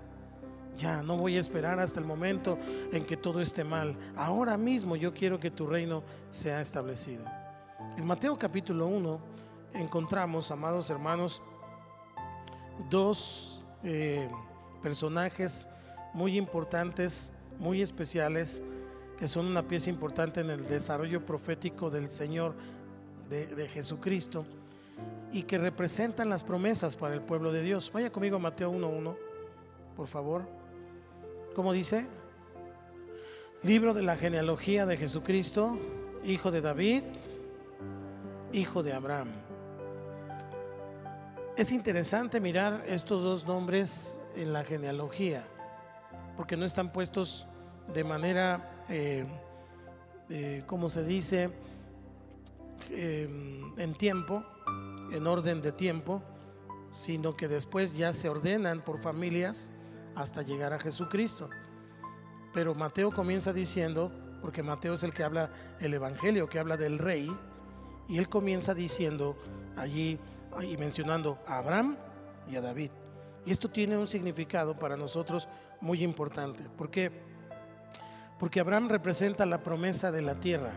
Ya, 0.78 1.02
no 1.02 1.16
voy 1.16 1.36
a 1.36 1.40
esperar 1.40 1.80
hasta 1.80 1.98
el 1.98 2.06
momento 2.06 2.56
en 2.92 3.04
que 3.04 3.16
todo 3.16 3.40
esté 3.40 3.64
mal. 3.64 3.96
Ahora 4.16 4.56
mismo 4.56 4.94
yo 4.94 5.12
quiero 5.12 5.40
que 5.40 5.50
tu 5.50 5.66
reino 5.66 6.04
sea 6.30 6.60
establecido. 6.60 7.24
En 7.96 8.06
Mateo 8.06 8.38
capítulo 8.38 8.86
1 8.86 9.20
encontramos, 9.74 10.50
amados 10.50 10.90
hermanos, 10.90 11.42
dos 12.90 13.62
eh, 13.84 14.28
personajes 14.82 15.68
muy 16.14 16.36
importantes, 16.36 17.32
muy 17.58 17.82
especiales, 17.82 18.62
que 19.18 19.28
son 19.28 19.46
una 19.46 19.62
pieza 19.62 19.90
importante 19.90 20.40
en 20.40 20.50
el 20.50 20.66
desarrollo 20.68 21.24
profético 21.24 21.90
del 21.90 22.10
Señor, 22.10 22.54
de, 23.28 23.68
Jesucristo, 23.68 24.46
y 25.32 25.42
que 25.42 25.58
representan 25.58 26.30
las 26.30 26.42
promesas 26.42 26.96
para 26.96 27.14
el 27.14 27.20
pueblo 27.20 27.52
de 27.52 27.62
Dios. 27.62 27.90
Vaya 27.92 28.10
conmigo 28.10 28.36
a 28.36 28.38
Mateo 28.38 28.72
1.1, 28.72 29.16
por 29.96 30.06
favor. 30.06 30.42
¿Cómo 31.54 31.72
dice? 31.72 32.06
Libro 33.62 33.92
de 33.92 34.02
la 34.02 34.16
genealogía 34.16 34.86
de 34.86 34.96
Jesucristo, 34.96 35.76
hijo 36.24 36.50
de 36.50 36.60
David, 36.60 37.02
hijo 38.52 38.82
de 38.82 38.92
Abraham. 38.92 39.47
Es 41.58 41.72
interesante 41.72 42.40
mirar 42.40 42.84
estos 42.86 43.24
dos 43.24 43.44
nombres 43.44 44.20
en 44.36 44.52
la 44.52 44.62
genealogía, 44.62 45.44
porque 46.36 46.56
no 46.56 46.64
están 46.64 46.92
puestos 46.92 47.48
de 47.92 48.04
manera, 48.04 48.84
eh, 48.88 49.26
eh, 50.28 50.62
como 50.68 50.88
se 50.88 51.02
dice, 51.02 51.50
em, 52.90 53.76
en 53.76 53.92
tiempo, 53.94 54.44
en 55.10 55.26
orden 55.26 55.60
de 55.60 55.72
tiempo, 55.72 56.22
sino 56.90 57.36
que 57.36 57.48
después 57.48 57.96
ya 57.96 58.12
se 58.12 58.28
ordenan 58.28 58.80
por 58.80 59.00
familias 59.00 59.72
hasta 60.14 60.42
llegar 60.42 60.72
a 60.72 60.78
Jesucristo. 60.78 61.50
Pero 62.54 62.76
Mateo 62.76 63.10
comienza 63.10 63.52
diciendo, 63.52 64.12
porque 64.42 64.62
Mateo 64.62 64.94
es 64.94 65.02
el 65.02 65.12
que 65.12 65.24
habla 65.24 65.50
el 65.80 65.92
Evangelio, 65.92 66.48
que 66.48 66.60
habla 66.60 66.76
del 66.76 67.00
rey, 67.00 67.28
y 68.06 68.18
él 68.18 68.28
comienza 68.28 68.74
diciendo 68.74 69.36
allí 69.76 70.20
y 70.62 70.76
mencionando 70.76 71.38
a 71.46 71.58
Abraham 71.58 71.96
y 72.50 72.56
a 72.56 72.60
David. 72.60 72.90
Y 73.44 73.50
esto 73.50 73.70
tiene 73.70 73.96
un 73.96 74.08
significado 74.08 74.78
para 74.78 74.96
nosotros 74.96 75.48
muy 75.80 76.02
importante. 76.02 76.64
¿Por 76.76 76.90
qué? 76.90 77.10
Porque 78.38 78.60
Abraham 78.60 78.88
representa 78.88 79.46
la 79.46 79.62
promesa 79.62 80.12
de 80.12 80.22
la 80.22 80.34
tierra. 80.34 80.72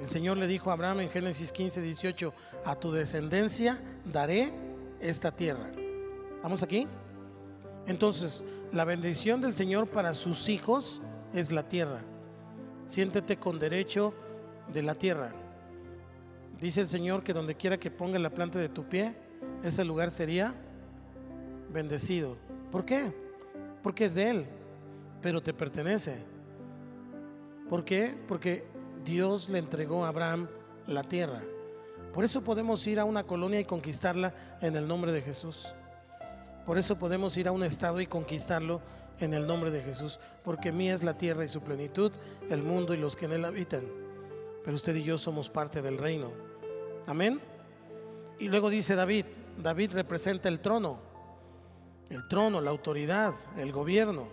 El 0.00 0.08
Señor 0.08 0.38
le 0.38 0.46
dijo 0.46 0.70
a 0.70 0.74
Abraham 0.74 1.00
en 1.00 1.10
Génesis 1.10 1.52
15, 1.52 1.80
18, 1.80 2.32
a 2.64 2.76
tu 2.76 2.92
descendencia 2.92 3.78
daré 4.04 4.52
esta 5.00 5.32
tierra. 5.32 5.70
¿Vamos 6.42 6.62
aquí? 6.62 6.86
Entonces, 7.86 8.42
la 8.72 8.84
bendición 8.84 9.40
del 9.40 9.54
Señor 9.54 9.88
para 9.88 10.14
sus 10.14 10.48
hijos 10.48 11.02
es 11.34 11.50
la 11.50 11.68
tierra. 11.68 12.00
Siéntete 12.86 13.36
con 13.36 13.58
derecho 13.58 14.14
de 14.72 14.82
la 14.82 14.94
tierra. 14.94 15.32
Dice 16.60 16.82
el 16.82 16.88
Señor 16.88 17.22
que 17.22 17.32
donde 17.32 17.54
quiera 17.54 17.78
que 17.78 17.90
ponga 17.90 18.18
la 18.18 18.30
planta 18.30 18.58
de 18.58 18.68
tu 18.68 18.84
pie, 18.84 19.14
ese 19.62 19.84
lugar 19.84 20.10
sería 20.10 20.54
bendecido. 21.72 22.36
¿Por 22.70 22.84
qué? 22.84 23.12
Porque 23.82 24.04
es 24.04 24.14
de 24.14 24.28
Él, 24.28 24.46
pero 25.22 25.42
te 25.42 25.54
pertenece. 25.54 26.22
¿Por 27.68 27.84
qué? 27.84 28.14
Porque 28.28 28.64
Dios 29.04 29.48
le 29.48 29.58
entregó 29.58 30.04
a 30.04 30.08
Abraham 30.08 30.48
la 30.86 31.02
tierra. 31.02 31.42
Por 32.12 32.24
eso 32.24 32.42
podemos 32.42 32.86
ir 32.86 33.00
a 33.00 33.04
una 33.04 33.24
colonia 33.24 33.60
y 33.60 33.64
conquistarla 33.64 34.34
en 34.60 34.76
el 34.76 34.86
nombre 34.86 35.12
de 35.12 35.22
Jesús. 35.22 35.72
Por 36.66 36.76
eso 36.76 36.98
podemos 36.98 37.36
ir 37.36 37.48
a 37.48 37.52
un 37.52 37.62
estado 37.62 38.00
y 38.00 38.06
conquistarlo 38.06 38.82
en 39.18 39.32
el 39.32 39.46
nombre 39.46 39.70
de 39.70 39.82
Jesús, 39.82 40.18
porque 40.44 40.72
mía 40.72 40.94
es 40.94 41.02
la 41.02 41.16
tierra 41.16 41.44
y 41.44 41.48
su 41.48 41.62
plenitud, 41.62 42.12
el 42.50 42.62
mundo 42.62 42.92
y 42.92 42.98
los 42.98 43.16
que 43.16 43.26
en 43.26 43.32
él 43.32 43.44
habitan. 43.44 43.84
Pero 44.64 44.74
usted 44.74 44.94
y 44.96 45.04
yo 45.04 45.16
somos 45.16 45.48
parte 45.48 45.80
del 45.80 45.98
reino. 45.98 46.49
Amén. 47.06 47.40
Y 48.38 48.48
luego 48.48 48.70
dice 48.70 48.94
David, 48.94 49.26
David 49.58 49.92
representa 49.92 50.48
el 50.48 50.60
trono, 50.60 50.98
el 52.08 52.26
trono, 52.28 52.60
la 52.60 52.70
autoridad, 52.70 53.34
el 53.56 53.72
gobierno. 53.72 54.28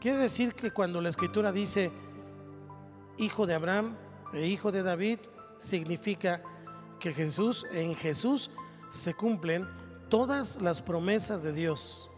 Quiere 0.00 0.18
decir 0.18 0.54
que 0.54 0.70
cuando 0.70 1.00
la 1.00 1.08
escritura 1.08 1.52
dice 1.52 1.90
hijo 3.16 3.46
de 3.46 3.54
Abraham 3.54 3.96
e 4.32 4.46
hijo 4.46 4.72
de 4.72 4.82
David, 4.82 5.18
significa 5.58 6.42
que 7.00 7.12
Jesús, 7.12 7.66
en 7.72 7.94
Jesús 7.94 8.50
se 8.90 9.14
cumplen 9.14 9.68
todas 10.08 10.60
las 10.60 10.82
promesas 10.82 11.42
de 11.42 11.52
Dios 11.52 12.10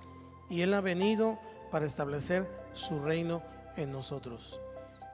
y 0.48 0.62
Él 0.62 0.74
ha 0.74 0.80
venido 0.80 1.38
para 1.70 1.86
establecer 1.86 2.48
su 2.72 3.00
reino 3.00 3.42
en 3.76 3.92
nosotros. 3.92 4.60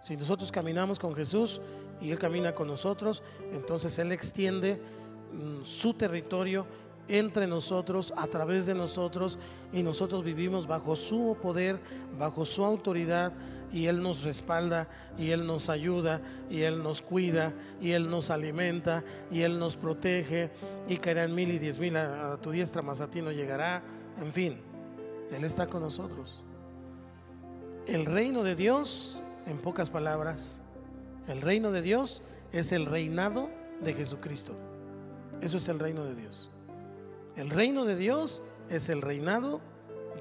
Si 0.03 0.17
nosotros 0.17 0.53
caminamos 0.53 0.99
con 0.99 1.15
Jesús 1.15 1.61
y 2.01 2.11
Él 2.11 2.19
camina 2.19 2.55
con 2.55 2.69
nosotros, 2.69 3.23
entonces 3.53 3.99
Él 3.99 4.13
extiende 4.13 4.81
mm, 5.33 5.65
su 5.65 5.95
territorio 5.95 6.67
entre 7.09 7.47
nosotros, 7.47 8.13
a 8.17 8.27
través 8.27 8.67
de 8.67 8.75
nosotros, 8.75 9.39
y 9.73 9.83
nosotros 9.83 10.25
vivimos 10.25 10.67
bajo 10.67 10.97
su 10.97 11.37
poder, 11.41 11.79
bajo 12.19 12.45
su 12.45 12.65
autoridad, 12.65 13.33
y 13.73 13.87
Él 13.87 14.03
nos 14.03 14.23
respalda, 14.23 14.89
y 15.19 15.31
Él 15.31 15.47
nos 15.47 15.69
ayuda, 15.69 16.21
y 16.51 16.63
Él 16.63 16.83
nos 16.83 17.03
cuida, 17.03 17.53
y 17.81 17.93
Él 17.93 18.11
nos 18.11 18.31
alimenta, 18.31 19.05
y 19.31 19.43
Él 19.43 19.59
nos 19.59 19.77
protege, 19.77 20.51
y 20.89 20.97
caerán 20.97 21.35
mil 21.35 21.51
y 21.51 21.59
diez 21.59 21.79
mil 21.79 21.97
a, 21.97 22.39
tu 22.41 22.51
diestra, 22.51 22.83
más 22.83 23.01
a 23.01 23.09
ti 23.09 23.23
no 23.23 23.31
llegará, 23.31 23.83
en 24.21 24.33
fin, 24.33 24.59
Él 25.31 25.45
está 25.45 25.67
con 25.67 25.83
nosotros. 25.83 26.43
El 27.87 28.05
reino 28.05 28.43
de 28.43 28.57
Dios, 28.57 29.21
en 29.47 29.59
pocas 29.59 29.91
palabras, 29.91 30.61
el 31.29 31.41
reino 31.41 31.73
de 31.73 31.83
Dios 31.83 32.23
es 32.53 32.73
el 32.73 32.87
reinado 32.87 33.51
de 33.83 33.95
Jesucristo. 33.95 34.55
Eso 35.41 35.57
es 35.57 35.69
el 35.69 35.79
reino 35.79 36.05
de 36.05 36.15
Dios. 36.15 36.51
El 37.37 37.51
reino 37.51 37.85
de 37.85 37.97
Dios 37.97 38.43
es 38.69 38.89
el 38.89 39.03
reinado 39.03 39.61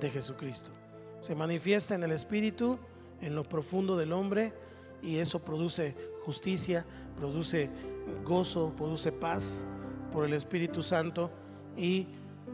de 0.02 0.10
Jesucristo. 0.10 0.72
Se 1.22 1.36
manifiesta 1.36 1.96
en 1.96 2.04
el 2.04 2.12
Espíritu, 2.12 2.78
en 3.22 3.36
lo 3.36 3.44
profundo 3.44 3.96
del 3.96 4.12
hombre, 4.12 4.54
y 5.02 5.18
eso 5.18 5.40
produce 5.40 5.96
justicia, 6.24 6.86
produce 7.16 7.70
gozo, 8.24 8.74
produce 8.76 9.12
paz 9.12 9.66
por 10.12 10.26
el 10.26 10.34
Espíritu 10.34 10.84
Santo, 10.84 11.32
y 11.78 12.08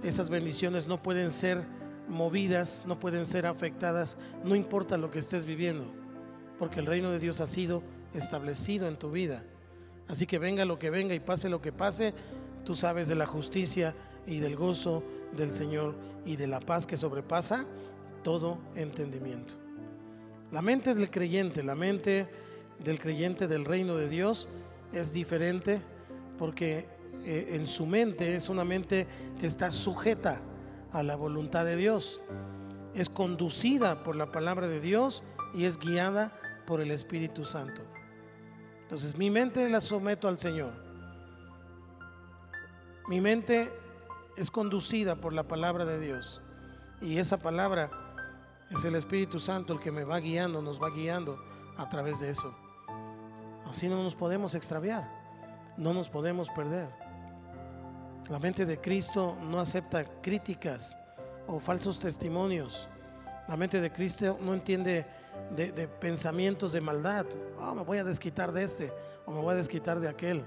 esas 0.04 0.30
bendiciones 0.30 0.88
no 0.88 1.02
pueden 1.02 1.32
ser 1.32 1.66
movidas, 2.08 2.84
no 2.86 3.00
pueden 3.00 3.26
ser 3.26 3.46
afectadas, 3.46 4.18
no 4.44 4.56
importa 4.56 4.98
lo 4.98 5.10
que 5.10 5.20
estés 5.20 5.46
viviendo, 5.46 5.86
porque 6.60 6.80
el 6.80 6.86
reino 6.86 7.12
de 7.12 7.20
Dios 7.20 7.42
ha 7.42 7.46
sido 7.46 7.82
establecido 8.14 8.88
en 8.88 8.98
tu 8.98 9.12
vida. 9.12 9.44
Así 10.08 10.26
que 10.26 10.40
venga 10.40 10.66
lo 10.66 10.78
que 10.78 10.90
venga 10.90 11.14
y 11.14 11.20
pase 11.20 11.50
lo 11.50 11.62
que 11.62 11.72
pase, 11.72 12.14
tú 12.66 12.76
sabes 12.76 13.08
de 13.08 13.16
la 13.16 13.26
justicia 13.26 13.96
y 14.28 14.40
del 14.40 14.56
gozo 14.56 15.04
del 15.36 15.54
Señor 15.54 15.96
y 16.26 16.36
de 16.36 16.48
la 16.48 16.60
paz 16.60 16.86
que 16.86 16.98
sobrepasa 16.98 17.66
todo 18.24 18.60
entendimiento. 18.76 19.56
La 20.52 20.62
mente 20.62 20.94
del 20.94 21.10
creyente, 21.10 21.64
la 21.64 21.76
mente 21.76 22.28
del 22.84 23.00
creyente 23.00 23.48
del 23.48 23.66
reino 23.66 23.96
de 23.96 24.10
Dios 24.10 24.50
es 24.92 25.14
diferente 25.14 25.82
porque 26.38 26.88
eh, 27.24 27.52
en 27.52 27.68
su 27.68 27.86
mente 27.86 28.36
es 28.36 28.50
una 28.50 28.66
mente 28.66 29.08
que 29.40 29.48
está 29.48 29.72
sujeta 29.72 30.42
a 30.92 31.04
la 31.04 31.16
voluntad 31.16 31.66
de 31.66 31.78
Dios. 31.78 32.20
Es 32.94 33.10
conducida 33.10 34.04
por 34.04 34.16
la 34.16 34.32
palabra 34.32 34.68
de 34.68 34.82
Dios 34.82 35.24
y 35.54 35.66
es 35.66 35.78
guiada 35.78 36.38
por 36.66 36.82
el 36.82 36.92
Espíritu 36.92 37.46
Santo. 37.46 37.82
Entonces 38.92 39.18
mi 39.18 39.30
mente 39.30 39.70
la 39.70 39.80
someto 39.80 40.28
al 40.28 40.38
Señor. 40.38 40.74
Mi 43.08 43.22
mente 43.22 43.72
es 44.36 44.52
conducida 44.52 45.16
por 45.16 45.32
la 45.32 45.44
palabra 45.44 45.86
de 45.86 45.98
Dios. 45.98 46.42
Y 47.00 47.18
esa 47.18 47.38
palabra 47.38 47.90
es 48.70 48.84
el 48.84 48.96
Espíritu 48.96 49.40
Santo 49.40 49.72
el 49.72 49.80
que 49.80 49.94
me 49.94 50.04
va 50.04 50.20
guiando, 50.20 50.62
nos 50.62 50.84
va 50.84 50.90
guiando 50.90 51.42
a 51.78 51.88
través 51.88 52.20
de 52.20 52.32
eso. 52.32 52.54
Así 53.66 53.88
no 53.88 54.04
nos 54.04 54.14
podemos 54.14 54.56
extraviar, 54.56 55.10
no 55.78 55.94
nos 55.94 56.10
podemos 56.10 56.50
perder. 56.50 56.90
La 58.28 58.40
mente 58.40 58.66
de 58.66 58.82
Cristo 58.82 59.38
no 59.42 59.62
acepta 59.62 60.04
críticas 60.22 60.98
o 61.48 61.62
falsos 61.62 61.98
testimonios. 61.98 62.90
La 63.48 63.56
mente 63.56 63.80
de 63.80 63.90
Cristo 63.90 64.38
no 64.42 64.54
entiende 64.54 65.06
de, 65.56 65.88
pensamientos 65.88 66.72
de 66.72 66.82
maldad. 66.82 67.26
Ah, 67.60 67.74
me 67.76 67.84
voy 67.84 67.98
a 67.98 68.04
desquitar 68.04 68.52
de 68.52 68.64
este 68.64 68.94
o 69.26 69.32
me 69.32 69.42
voy 69.42 69.54
a 69.54 69.58
desquitar 69.58 70.00
de 70.00 70.10
aquel. 70.10 70.44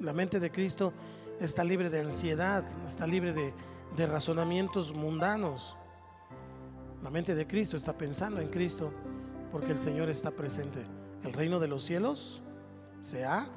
la 0.00 0.12
mente 0.12 0.40
de 0.40 0.50
Cristo 0.50 0.92
está 1.40 1.64
libre 1.64 1.90
de 1.90 2.00
ansiedad, 2.00 2.64
está 2.86 3.06
libre 3.06 3.32
de, 3.32 4.06
razonamientos 4.06 4.94
mundanos. 4.94 5.76
La 7.02 7.10
mente 7.10 7.34
de 7.34 7.46
Cristo 7.46 7.76
está 7.76 7.96
pensando 7.96 8.40
en 8.40 8.48
Cristo 8.48 8.92
porque 9.50 9.72
el 9.72 9.80
Señor 9.80 10.08
está 10.08 10.30
presente. 10.30 10.84
El 11.24 11.32
reino 11.32 11.58
de 11.58 11.68
los 11.68 11.82
cielos 11.84 12.42
se 13.00 13.24
ha 13.24 13.48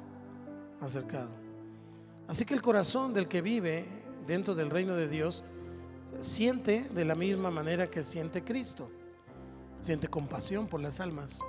acercado. 0.80 1.30
Así 2.28 2.44
que 2.44 2.54
el 2.54 2.62
corazón 2.62 3.12
del 3.12 3.28
que 3.28 3.40
vive 3.40 3.86
dentro 4.26 4.54
del 4.54 4.70
reino 4.70 4.94
de 4.94 5.08
Dios 5.08 5.44
siente 6.20 6.88
de 6.88 7.04
la 7.04 7.14
misma 7.14 7.50
manera 7.50 7.90
que 7.90 8.02
siente 8.02 8.42
Cristo. 8.42 8.90
Siente 9.82 10.08
compasión 10.08 10.68
por 10.68 10.80
las 10.80 11.00
almas. 11.00 11.40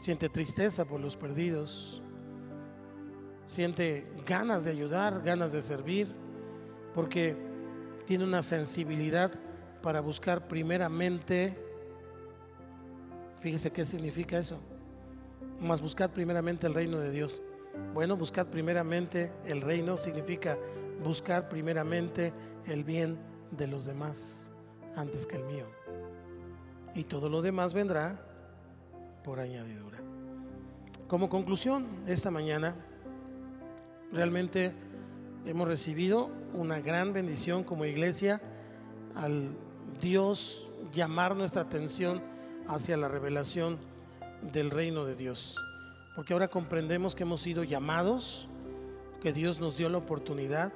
Siente 0.00 0.28
tristeza 0.30 0.86
por 0.86 1.00
los 1.00 1.16
perdidos. 1.16 2.02
Siente 3.44 4.06
ganas 4.26 4.64
de 4.64 4.70
ayudar, 4.70 5.22
ganas 5.22 5.52
de 5.52 5.60
servir, 5.60 6.08
porque 6.94 7.36
tiene 8.06 8.24
una 8.24 8.42
sensibilidad 8.42 9.32
para 9.82 10.00
buscar 10.00 10.48
primeramente, 10.48 11.56
fíjese 13.40 13.70
qué 13.70 13.84
significa 13.84 14.38
eso, 14.38 14.58
más 15.60 15.80
buscar 15.80 16.12
primeramente 16.12 16.66
el 16.66 16.74
reino 16.74 16.98
de 16.98 17.10
Dios. 17.10 17.42
Bueno, 17.92 18.16
buscar 18.16 18.46
primeramente 18.46 19.32
el 19.44 19.60
reino 19.60 19.96
significa 19.96 20.58
buscar 21.02 21.48
primeramente 21.48 22.32
el 22.66 22.84
bien 22.84 23.18
de 23.50 23.66
los 23.66 23.84
demás 23.84 24.52
antes 24.96 25.26
que 25.26 25.36
el 25.36 25.44
mío. 25.44 25.79
Y 26.94 27.04
todo 27.04 27.28
lo 27.28 27.42
demás 27.42 27.72
vendrá 27.72 28.20
por 29.22 29.40
añadidura. 29.40 29.98
Como 31.08 31.28
conclusión, 31.28 31.86
esta 32.06 32.30
mañana 32.30 32.74
realmente 34.12 34.72
hemos 35.46 35.68
recibido 35.68 36.30
una 36.52 36.80
gran 36.80 37.12
bendición 37.12 37.64
como 37.64 37.84
iglesia 37.84 38.40
al 39.14 39.50
Dios 40.00 40.68
llamar 40.92 41.36
nuestra 41.36 41.62
atención 41.62 42.22
hacia 42.66 42.96
la 42.96 43.08
revelación 43.08 43.78
del 44.52 44.70
reino 44.70 45.04
de 45.04 45.16
Dios. 45.16 45.56
Porque 46.14 46.32
ahora 46.32 46.48
comprendemos 46.48 47.14
que 47.14 47.22
hemos 47.22 47.40
sido 47.40 47.64
llamados, 47.64 48.48
que 49.20 49.32
Dios 49.32 49.60
nos 49.60 49.76
dio 49.76 49.88
la 49.88 49.98
oportunidad 49.98 50.72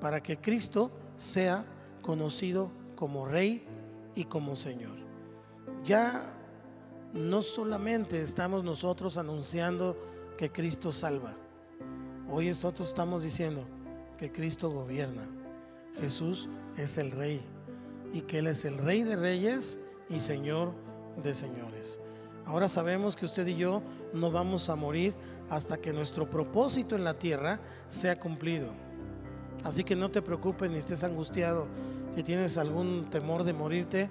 para 0.00 0.22
que 0.22 0.38
Cristo 0.38 0.90
sea 1.16 1.64
conocido 2.02 2.70
como 2.94 3.26
Rey 3.26 3.64
y 4.14 4.24
como 4.24 4.56
Señor. 4.56 5.05
Ya 5.86 6.32
no 7.14 7.42
solamente 7.42 8.20
estamos 8.20 8.64
nosotros 8.64 9.16
anunciando 9.16 9.96
que 10.36 10.50
Cristo 10.50 10.90
salva, 10.90 11.36
hoy 12.28 12.48
nosotros 12.48 12.88
estamos 12.88 13.22
diciendo 13.22 13.62
que 14.18 14.32
Cristo 14.32 14.68
gobierna. 14.68 15.28
Jesús 16.00 16.48
es 16.76 16.98
el 16.98 17.12
Rey 17.12 17.40
y 18.12 18.22
que 18.22 18.38
Él 18.38 18.48
es 18.48 18.64
el 18.64 18.78
Rey 18.78 19.04
de 19.04 19.14
Reyes 19.14 19.78
y 20.10 20.18
Señor 20.18 20.72
de 21.22 21.32
Señores. 21.32 22.00
Ahora 22.46 22.68
sabemos 22.68 23.14
que 23.14 23.24
usted 23.24 23.46
y 23.46 23.54
yo 23.54 23.80
no 24.12 24.32
vamos 24.32 24.68
a 24.68 24.74
morir 24.74 25.14
hasta 25.50 25.76
que 25.76 25.92
nuestro 25.92 26.28
propósito 26.28 26.96
en 26.96 27.04
la 27.04 27.14
tierra 27.14 27.60
sea 27.88 28.18
cumplido. 28.18 28.70
Así 29.62 29.84
que 29.84 29.94
no 29.94 30.10
te 30.10 30.20
preocupes 30.20 30.68
ni 30.68 30.78
estés 30.78 31.04
angustiado 31.04 31.68
si 32.16 32.24
tienes 32.24 32.58
algún 32.58 33.08
temor 33.08 33.44
de 33.44 33.52
morirte, 33.52 34.10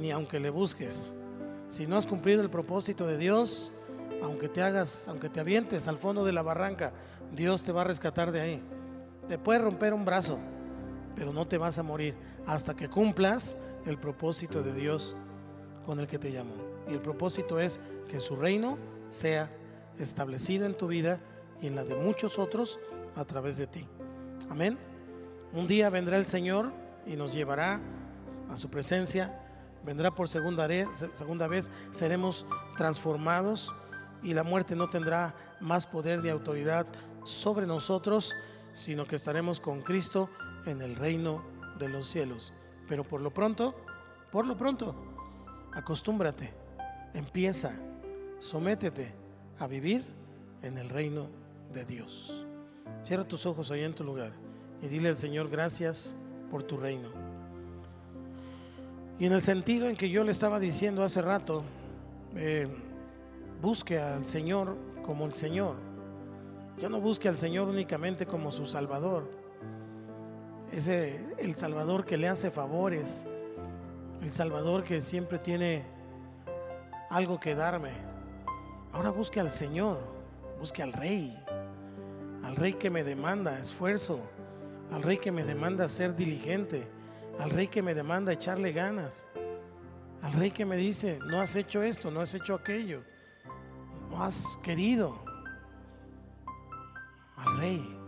ni 0.00 0.10
aunque 0.10 0.40
le 0.40 0.50
busques. 0.50 1.14
Si 1.68 1.86
no 1.86 1.96
has 1.96 2.06
cumplido 2.06 2.40
el 2.42 2.50
propósito 2.50 3.06
de 3.06 3.18
Dios, 3.18 3.70
aunque 4.22 4.48
te 4.48 4.62
hagas, 4.62 5.06
aunque 5.08 5.28
te 5.28 5.40
avientes 5.40 5.86
al 5.88 5.98
fondo 5.98 6.24
de 6.24 6.32
la 6.32 6.42
barranca, 6.42 6.92
Dios 7.32 7.62
te 7.62 7.72
va 7.72 7.82
a 7.82 7.84
rescatar 7.84 8.32
de 8.32 8.40
ahí. 8.40 8.62
Te 9.28 9.38
puede 9.38 9.58
romper 9.58 9.92
un 9.92 10.04
brazo, 10.04 10.38
pero 11.14 11.32
no 11.32 11.46
te 11.46 11.58
vas 11.58 11.78
a 11.78 11.82
morir 11.82 12.14
hasta 12.46 12.74
que 12.74 12.88
cumplas 12.88 13.58
el 13.84 13.98
propósito 13.98 14.62
de 14.62 14.72
Dios 14.72 15.16
con 15.84 16.00
el 16.00 16.06
que 16.06 16.18
te 16.18 16.32
llamó. 16.32 16.54
Y 16.88 16.94
el 16.94 17.00
propósito 17.00 17.60
es 17.60 17.80
que 18.08 18.20
su 18.20 18.36
reino 18.36 18.78
sea 19.10 19.50
establecido 19.98 20.66
en 20.66 20.74
tu 20.74 20.86
vida 20.86 21.20
y 21.60 21.66
en 21.66 21.74
la 21.74 21.84
de 21.84 21.94
muchos 21.94 22.38
otros 22.38 22.78
a 23.16 23.24
través 23.24 23.56
de 23.56 23.66
ti. 23.66 23.86
Amén. 24.48 24.78
Un 25.52 25.66
día 25.66 25.90
vendrá 25.90 26.16
el 26.16 26.26
Señor 26.26 26.72
y 27.06 27.16
nos 27.16 27.32
llevará 27.32 27.80
a 28.50 28.56
su 28.56 28.70
presencia. 28.70 29.47
Vendrá 29.84 30.10
por 30.10 30.28
segunda 30.28 30.66
vez, 30.66 30.88
segunda 31.14 31.46
vez, 31.46 31.70
seremos 31.90 32.46
transformados 32.76 33.74
y 34.22 34.34
la 34.34 34.42
muerte 34.42 34.74
no 34.74 34.90
tendrá 34.90 35.34
más 35.60 35.86
poder 35.86 36.22
ni 36.22 36.28
autoridad 36.28 36.86
sobre 37.24 37.66
nosotros, 37.66 38.34
sino 38.74 39.06
que 39.06 39.16
estaremos 39.16 39.60
con 39.60 39.80
Cristo 39.80 40.30
en 40.66 40.82
el 40.82 40.96
reino 40.96 41.44
de 41.78 41.88
los 41.88 42.08
cielos. 42.08 42.52
Pero 42.88 43.04
por 43.04 43.20
lo 43.20 43.32
pronto, 43.32 43.74
por 44.32 44.46
lo 44.46 44.56
pronto, 44.56 44.94
acostúmbrate, 45.72 46.52
empieza, 47.14 47.72
sométete 48.38 49.14
a 49.58 49.66
vivir 49.66 50.04
en 50.62 50.78
el 50.78 50.88
reino 50.88 51.28
de 51.72 51.84
Dios. 51.84 52.46
Cierra 53.02 53.26
tus 53.26 53.46
ojos 53.46 53.70
ahí 53.70 53.84
en 53.84 53.94
tu 53.94 54.04
lugar 54.04 54.32
y 54.82 54.88
dile 54.88 55.08
al 55.08 55.16
Señor 55.16 55.48
gracias 55.48 56.16
por 56.50 56.62
tu 56.62 56.76
reino. 56.76 57.27
Y 59.18 59.26
en 59.26 59.32
el 59.32 59.42
sentido 59.42 59.88
en 59.88 59.96
que 59.96 60.10
yo 60.10 60.22
le 60.22 60.30
estaba 60.30 60.60
diciendo 60.60 61.02
hace 61.02 61.20
rato, 61.20 61.64
eh, 62.36 62.68
busque 63.60 63.98
al 63.98 64.24
Señor 64.24 64.76
como 65.04 65.26
el 65.26 65.34
Señor. 65.34 65.74
Ya 66.80 66.88
no 66.88 67.00
busque 67.00 67.28
al 67.28 67.36
Señor 67.36 67.68
únicamente 67.68 68.26
como 68.26 68.52
su 68.52 68.64
Salvador. 68.64 69.28
Ese 70.70 71.20
el 71.38 71.56
Salvador 71.56 72.04
que 72.04 72.16
le 72.16 72.28
hace 72.28 72.52
favores, 72.52 73.26
el 74.22 74.32
Salvador 74.32 74.84
que 74.84 75.00
siempre 75.00 75.40
tiene 75.40 75.84
algo 77.10 77.40
que 77.40 77.56
darme. 77.56 77.90
Ahora 78.92 79.10
busque 79.10 79.40
al 79.40 79.50
Señor, 79.50 79.98
busque 80.60 80.82
al 80.82 80.92
Rey, 80.92 81.36
al 82.44 82.54
Rey 82.54 82.74
que 82.74 82.90
me 82.90 83.02
demanda 83.02 83.58
esfuerzo, 83.58 84.20
al 84.92 85.02
Rey 85.02 85.18
que 85.18 85.32
me 85.32 85.42
demanda 85.42 85.88
ser 85.88 86.14
diligente, 86.14 86.86
al 87.38 87.50
Rey 87.50 87.68
que 87.68 87.82
me 87.82 87.94
demanda 87.94 88.32
echarle 88.32 88.72
ganas, 88.72 89.26
al 90.22 90.32
Rey 90.32 90.50
que 90.50 90.64
me 90.64 90.76
dice, 90.76 91.18
no 91.26 91.40
has 91.40 91.54
hecho 91.56 91.82
esto, 91.82 92.10
no 92.10 92.20
has 92.20 92.34
hecho 92.34 92.54
aquello, 92.54 93.02
no 94.10 94.22
has 94.22 94.44
querido, 94.62 95.22
al 97.36 97.58
Rey, 97.58 97.98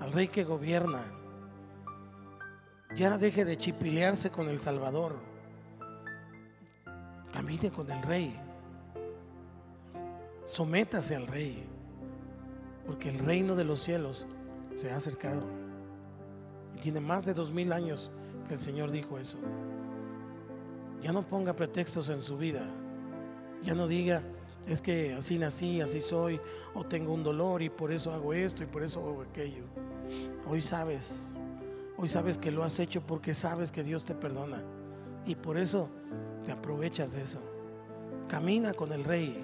al 0.00 0.12
Rey 0.12 0.28
que 0.28 0.44
gobierna. 0.44 1.04
Ya 2.94 3.18
deje 3.18 3.44
de 3.44 3.58
chipilearse 3.58 4.30
con 4.30 4.48
el 4.48 4.60
Salvador. 4.60 5.16
Camine 7.32 7.70
con 7.70 7.90
el 7.90 8.02
Rey. 8.02 8.38
Sométase 10.46 11.16
al 11.16 11.26
Rey. 11.26 11.66
Porque 12.86 13.10
el 13.10 13.18
reino 13.18 13.54
de 13.54 13.64
los 13.64 13.80
cielos 13.80 14.26
se 14.76 14.90
ha 14.90 14.96
acercado. 14.96 15.42
Y 16.74 16.80
tiene 16.80 17.00
más 17.00 17.26
de 17.26 17.34
dos 17.34 17.50
mil 17.50 17.72
años 17.72 18.10
que 18.46 18.54
el 18.54 18.60
Señor 18.60 18.90
dijo 18.90 19.18
eso. 19.18 19.38
Ya 21.02 21.12
no 21.12 21.22
ponga 21.22 21.54
pretextos 21.54 22.08
en 22.08 22.20
su 22.20 22.36
vida. 22.36 22.66
Ya 23.62 23.74
no 23.74 23.86
diga, 23.86 24.22
es 24.66 24.82
que 24.82 25.14
así 25.14 25.38
nací, 25.38 25.80
así 25.80 26.00
soy, 26.00 26.40
o 26.74 26.84
tengo 26.84 27.12
un 27.12 27.22
dolor 27.22 27.62
y 27.62 27.70
por 27.70 27.92
eso 27.92 28.12
hago 28.12 28.32
esto 28.32 28.62
y 28.62 28.66
por 28.66 28.82
eso 28.82 29.00
hago 29.00 29.22
aquello. 29.22 29.64
Hoy 30.48 30.62
sabes 30.62 31.36
Hoy 31.98 32.08
sabes 32.08 32.36
que 32.36 32.50
lo 32.50 32.62
has 32.62 32.78
hecho 32.78 33.00
porque 33.00 33.32
sabes 33.32 33.72
que 33.72 33.82
Dios 33.82 34.04
te 34.04 34.14
perdona. 34.14 34.62
Y 35.24 35.34
por 35.34 35.56
eso 35.56 35.88
te 36.44 36.52
aprovechas 36.52 37.12
de 37.12 37.22
eso. 37.22 37.40
Camina 38.28 38.74
con 38.74 38.92
el 38.92 39.02
rey. 39.02 39.42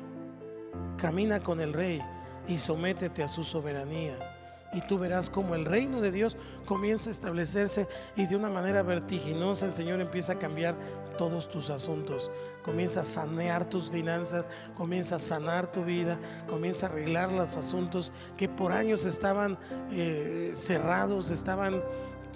Camina 0.99 1.43
con 1.43 1.61
el 1.61 1.73
rey 1.73 2.03
y 2.47 2.59
sométete 2.59 3.23
a 3.23 3.29
su 3.29 3.43
soberanía. 3.43 4.32
Y 4.73 4.81
tú 4.83 4.99
verás 4.99 5.29
como 5.29 5.55
el 5.55 5.67
reino 5.67 6.01
de 6.01 6.11
Dios 6.11 6.37
comienza 6.65 7.11
a 7.11 7.13
establecerse 7.13 7.89
y 8.17 8.27
de 8.27 8.37
una 8.37 8.49
manera 8.49 8.83
vertiginosa 8.83 9.67
el 9.67 9.75
Señor 9.75 10.01
empieza 10.01 10.35
a 10.35 10.39
cambiar 10.39 10.75
todos 11.19 11.49
tus 11.49 11.69
asuntos. 11.69 12.31
Comienza 12.65 13.01
a 13.01 13.05
sanear 13.05 13.69
tus 13.69 13.91
finanzas, 13.91 14.49
comienza 14.77 15.17
a 15.17 15.19
sanar 15.19 15.71
tu 15.71 15.85
vida, 15.85 16.19
comienza 16.49 16.87
a 16.87 16.89
arreglar 16.89 17.31
los 17.31 17.57
asuntos 17.57 18.13
que 18.37 18.49
por 18.49 18.73
años 18.73 19.05
estaban 19.05 19.59
eh, 19.91 20.53
cerrados, 20.55 21.31
estaban 21.31 21.83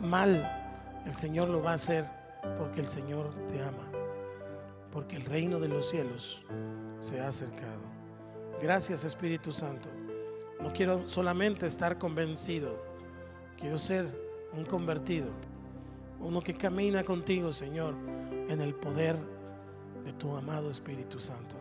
mal, 0.03 1.03
el 1.07 1.17
Señor 1.17 1.49
lo 1.49 1.63
va 1.63 1.73
a 1.73 1.75
hacer 1.75 2.07
porque 2.59 2.81
el 2.81 2.89
Señor 2.89 3.31
te 3.51 3.63
ama, 3.63 3.89
porque 4.93 5.17
el 5.17 5.25
reino 5.25 5.59
de 5.59 5.69
los 5.69 5.89
cielos 5.89 6.45
se 7.01 7.21
ha 7.21 7.29
acercado. 7.29 7.81
Gracias 8.61 9.05
Espíritu 9.05 9.53
Santo. 9.53 9.96
No 10.61 10.73
quiero 10.73 11.07
solamente 11.07 11.67
estar 11.67 11.99
convencido, 11.99 12.83
quiero 13.59 13.79
ser 13.79 14.07
un 14.53 14.65
convertido, 14.65 15.29
uno 16.21 16.41
que 16.41 16.55
camina 16.55 17.05
contigo, 17.05 17.53
Señor, 17.53 17.95
en 18.49 18.61
el 18.61 18.75
poder 18.75 19.17
de 20.05 20.13
tu 20.13 20.35
amado 20.35 20.71
Espíritu 20.71 21.21
Santo. 21.21 21.57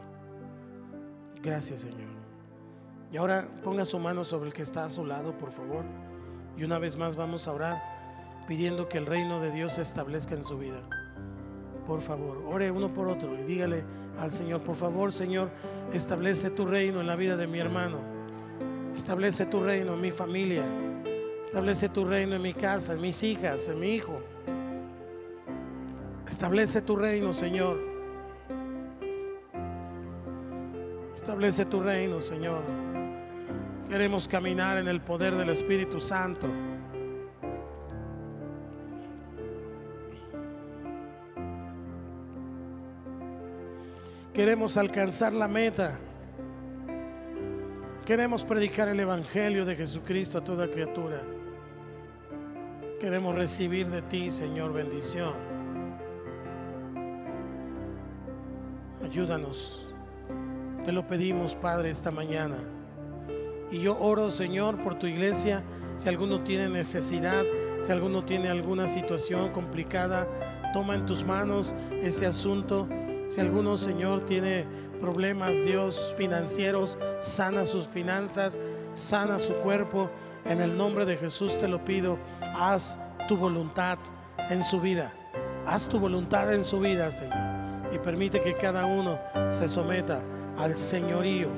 Gracias, 1.42 1.82
Señor. 1.82 2.10
Y 3.12 3.18
ahora 3.18 3.48
ponga 3.64 3.86
su 3.86 4.00
mano 4.00 4.24
sobre 4.24 4.48
el 4.48 4.54
que 4.54 4.62
está 4.62 4.86
a 4.86 4.90
su 4.90 5.06
lado, 5.06 5.38
por 5.38 5.52
favor. 5.52 5.84
Y 6.58 6.64
una 6.64 6.80
vez 6.80 6.98
más 6.98 7.16
vamos 7.16 7.48
a 7.48 7.54
orar 7.54 7.82
pidiendo 8.48 8.88
que 8.88 8.98
el 8.98 9.06
reino 9.06 9.40
de 9.40 9.52
Dios 9.52 9.74
se 9.74 9.82
establezca 9.82 10.36
en 10.36 10.44
su 10.44 10.58
vida. 10.58 10.82
Por 11.86 12.02
favor, 12.02 12.44
ore 12.48 12.72
uno 12.72 12.94
por 12.94 13.08
otro 13.08 13.34
y 13.36 13.44
dígale 13.44 13.84
al 14.20 14.32
Señor. 14.32 14.62
Por 14.62 14.76
favor, 14.76 15.12
Señor, 15.12 15.50
establece 15.94 16.50
tu 16.50 16.66
reino 16.66 17.02
en 17.02 17.08
la 17.08 17.16
vida 17.16 17.36
de 17.36 17.48
mi 17.48 17.60
hermano. 17.60 18.15
Establece 18.96 19.46
tu 19.46 19.62
reino 19.62 19.94
en 19.94 20.02
mi 20.02 20.12
familia. 20.12 20.64
Establece 21.44 21.90
tu 21.90 22.06
reino 22.06 22.38
en 22.38 22.42
mi 22.42 22.54
casa, 22.54 22.94
en 22.94 23.02
mis 23.02 23.22
hijas, 23.24 23.68
en 23.68 23.80
mi 23.80 23.90
hijo. 23.94 24.22
Establece 26.26 26.82
tu 26.82 26.96
reino, 26.96 27.34
Señor. 27.34 27.78
Establece 31.14 31.66
tu 31.66 31.82
reino, 31.82 32.22
Señor. 32.22 32.64
Queremos 33.90 34.28
caminar 34.28 34.78
en 34.78 34.88
el 34.88 35.02
poder 35.02 35.36
del 35.36 35.50
Espíritu 35.50 36.00
Santo. 36.00 36.48
Queremos 44.34 44.78
alcanzar 44.78 45.34
la 45.34 45.48
meta. 45.48 46.00
Queremos 48.06 48.46
predicar 48.46 48.88
el 48.88 49.00
Evangelio 49.00 49.66
de 49.66 49.76
Jesucristo 49.76 50.38
a 50.38 50.44
toda 50.44 50.70
criatura. 50.70 51.24
Queremos 53.02 53.34
recibir 53.34 53.90
de 53.90 54.04
ti, 54.04 54.30
Señor, 54.30 54.74
bendición. 54.74 55.34
Ayúdanos. 59.04 59.88
Te 60.84 60.92
lo 60.92 61.08
pedimos, 61.08 61.56
Padre, 61.56 61.90
esta 61.90 62.12
mañana. 62.12 62.58
Y 63.72 63.80
yo 63.80 63.98
oro, 63.98 64.30
Señor, 64.30 64.84
por 64.84 65.00
tu 65.00 65.08
iglesia. 65.08 65.64
Si 65.98 66.08
alguno 66.08 66.44
tiene 66.44 66.70
necesidad, 66.70 67.44
si 67.82 67.92
alguno 67.92 68.24
tiene 68.24 68.50
alguna 68.50 68.88
situación 68.88 69.50
complicada, 69.52 70.28
toma 70.74 70.94
en 70.94 71.08
tus 71.08 71.24
manos 71.24 71.74
ese 72.04 72.28
asunto 72.28 72.88
si 73.28 73.42
alguno, 73.42 73.76
Señor, 73.76 74.26
tiene 74.26 74.66
problemas, 74.96 75.54
Dios, 75.64 76.14
financieros, 76.18 76.98
sana 77.20 77.66
sus 77.66 77.88
finanzas, 77.88 78.60
sana 78.94 79.40
su 79.40 79.54
cuerpo. 79.56 80.10
En 80.46 80.62
el 80.62 80.78
nombre 80.78 81.06
de 81.06 81.18
Jesús 81.18 81.58
te 81.58 81.68
lo 81.68 81.84
pido, 81.84 82.18
haz 82.42 82.98
tu 83.28 83.38
voluntad 83.38 83.98
en 84.50 84.64
su 84.64 84.80
vida. 84.80 85.14
Haz 85.66 85.88
tu 85.88 86.00
voluntad 86.00 86.54
en 86.54 86.64
su 86.64 86.80
vida, 86.80 87.12
Señor. 87.12 87.38
Y 87.92 87.98
permite 88.00 88.42
que 88.42 88.56
cada 88.56 88.86
uno 88.86 89.20
se 89.50 89.68
someta 89.68 90.22
al 90.58 90.76
señorío, 90.76 91.50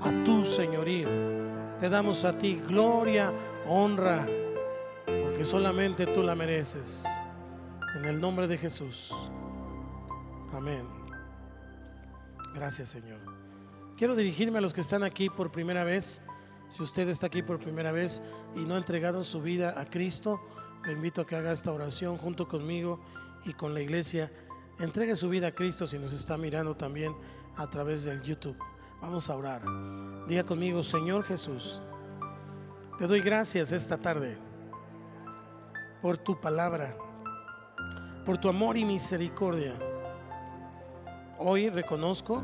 a 0.00 0.24
tu 0.24 0.44
señorío. 0.44 1.08
Te 1.78 1.88
damos 1.88 2.24
a 2.24 2.36
ti 2.36 2.60
gloria, 2.66 3.32
honra, 3.68 4.26
porque 5.04 5.44
solamente 5.44 6.06
tú 6.06 6.22
la 6.22 6.34
mereces. 6.34 7.04
En 7.96 8.04
el 8.04 8.20
nombre 8.20 8.46
de 8.46 8.58
Jesús. 8.58 9.14
Amén. 10.52 10.95
Gracias, 12.56 12.88
Señor. 12.88 13.18
Quiero 13.98 14.16
dirigirme 14.16 14.56
a 14.56 14.60
los 14.62 14.72
que 14.72 14.80
están 14.80 15.02
aquí 15.02 15.28
por 15.28 15.52
primera 15.52 15.84
vez. 15.84 16.22
Si 16.70 16.82
usted 16.82 17.06
está 17.06 17.26
aquí 17.26 17.42
por 17.42 17.58
primera 17.58 17.92
vez 17.92 18.22
y 18.54 18.60
no 18.60 18.76
ha 18.76 18.78
entregado 18.78 19.22
su 19.24 19.42
vida 19.42 19.78
a 19.78 19.84
Cristo, 19.84 20.40
le 20.86 20.92
invito 20.92 21.20
a 21.20 21.26
que 21.26 21.36
haga 21.36 21.52
esta 21.52 21.70
oración 21.70 22.16
junto 22.16 22.48
conmigo 22.48 22.98
y 23.44 23.52
con 23.52 23.74
la 23.74 23.82
iglesia. 23.82 24.32
Entregue 24.78 25.16
su 25.16 25.28
vida 25.28 25.48
a 25.48 25.54
Cristo 25.54 25.86
si 25.86 25.98
nos 25.98 26.14
está 26.14 26.38
mirando 26.38 26.74
también 26.74 27.14
a 27.56 27.68
través 27.68 28.04
del 28.04 28.22
YouTube. 28.22 28.56
Vamos 29.02 29.28
a 29.28 29.36
orar. 29.36 29.62
Diga 30.26 30.44
conmigo, 30.44 30.82
Señor 30.82 31.24
Jesús, 31.24 31.82
te 32.96 33.06
doy 33.06 33.20
gracias 33.20 33.70
esta 33.70 33.98
tarde 33.98 34.38
por 36.00 36.16
tu 36.16 36.40
palabra, 36.40 36.96
por 38.24 38.38
tu 38.38 38.48
amor 38.48 38.78
y 38.78 38.86
misericordia 38.86 39.78
Hoy 41.38 41.68
reconozco 41.68 42.42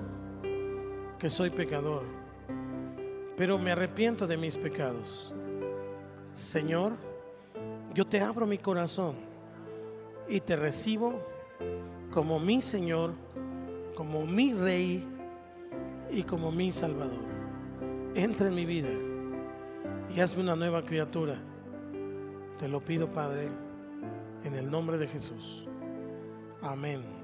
que 1.18 1.30
soy 1.30 1.48
pecador, 1.48 2.02
pero 3.38 3.58
me 3.58 3.72
arrepiento 3.72 4.26
de 4.26 4.36
mis 4.36 4.58
pecados. 4.58 5.32
Señor, 6.34 6.92
yo 7.94 8.06
te 8.06 8.20
abro 8.20 8.46
mi 8.46 8.58
corazón 8.58 9.14
y 10.28 10.40
te 10.40 10.56
recibo 10.56 11.22
como 12.12 12.38
mi 12.38 12.60
Señor, 12.60 13.12
como 13.96 14.26
mi 14.26 14.52
Rey 14.52 15.06
y 16.10 16.22
como 16.24 16.52
mi 16.52 16.70
Salvador. 16.70 17.24
Entra 18.14 18.48
en 18.48 18.54
mi 18.54 18.66
vida 18.66 18.90
y 20.14 20.20
hazme 20.20 20.42
una 20.42 20.56
nueva 20.56 20.84
criatura. 20.84 21.36
Te 22.58 22.68
lo 22.68 22.84
pido, 22.84 23.10
Padre, 23.10 23.48
en 24.44 24.54
el 24.54 24.70
nombre 24.70 24.98
de 24.98 25.08
Jesús. 25.08 25.66
Amén. 26.60 27.21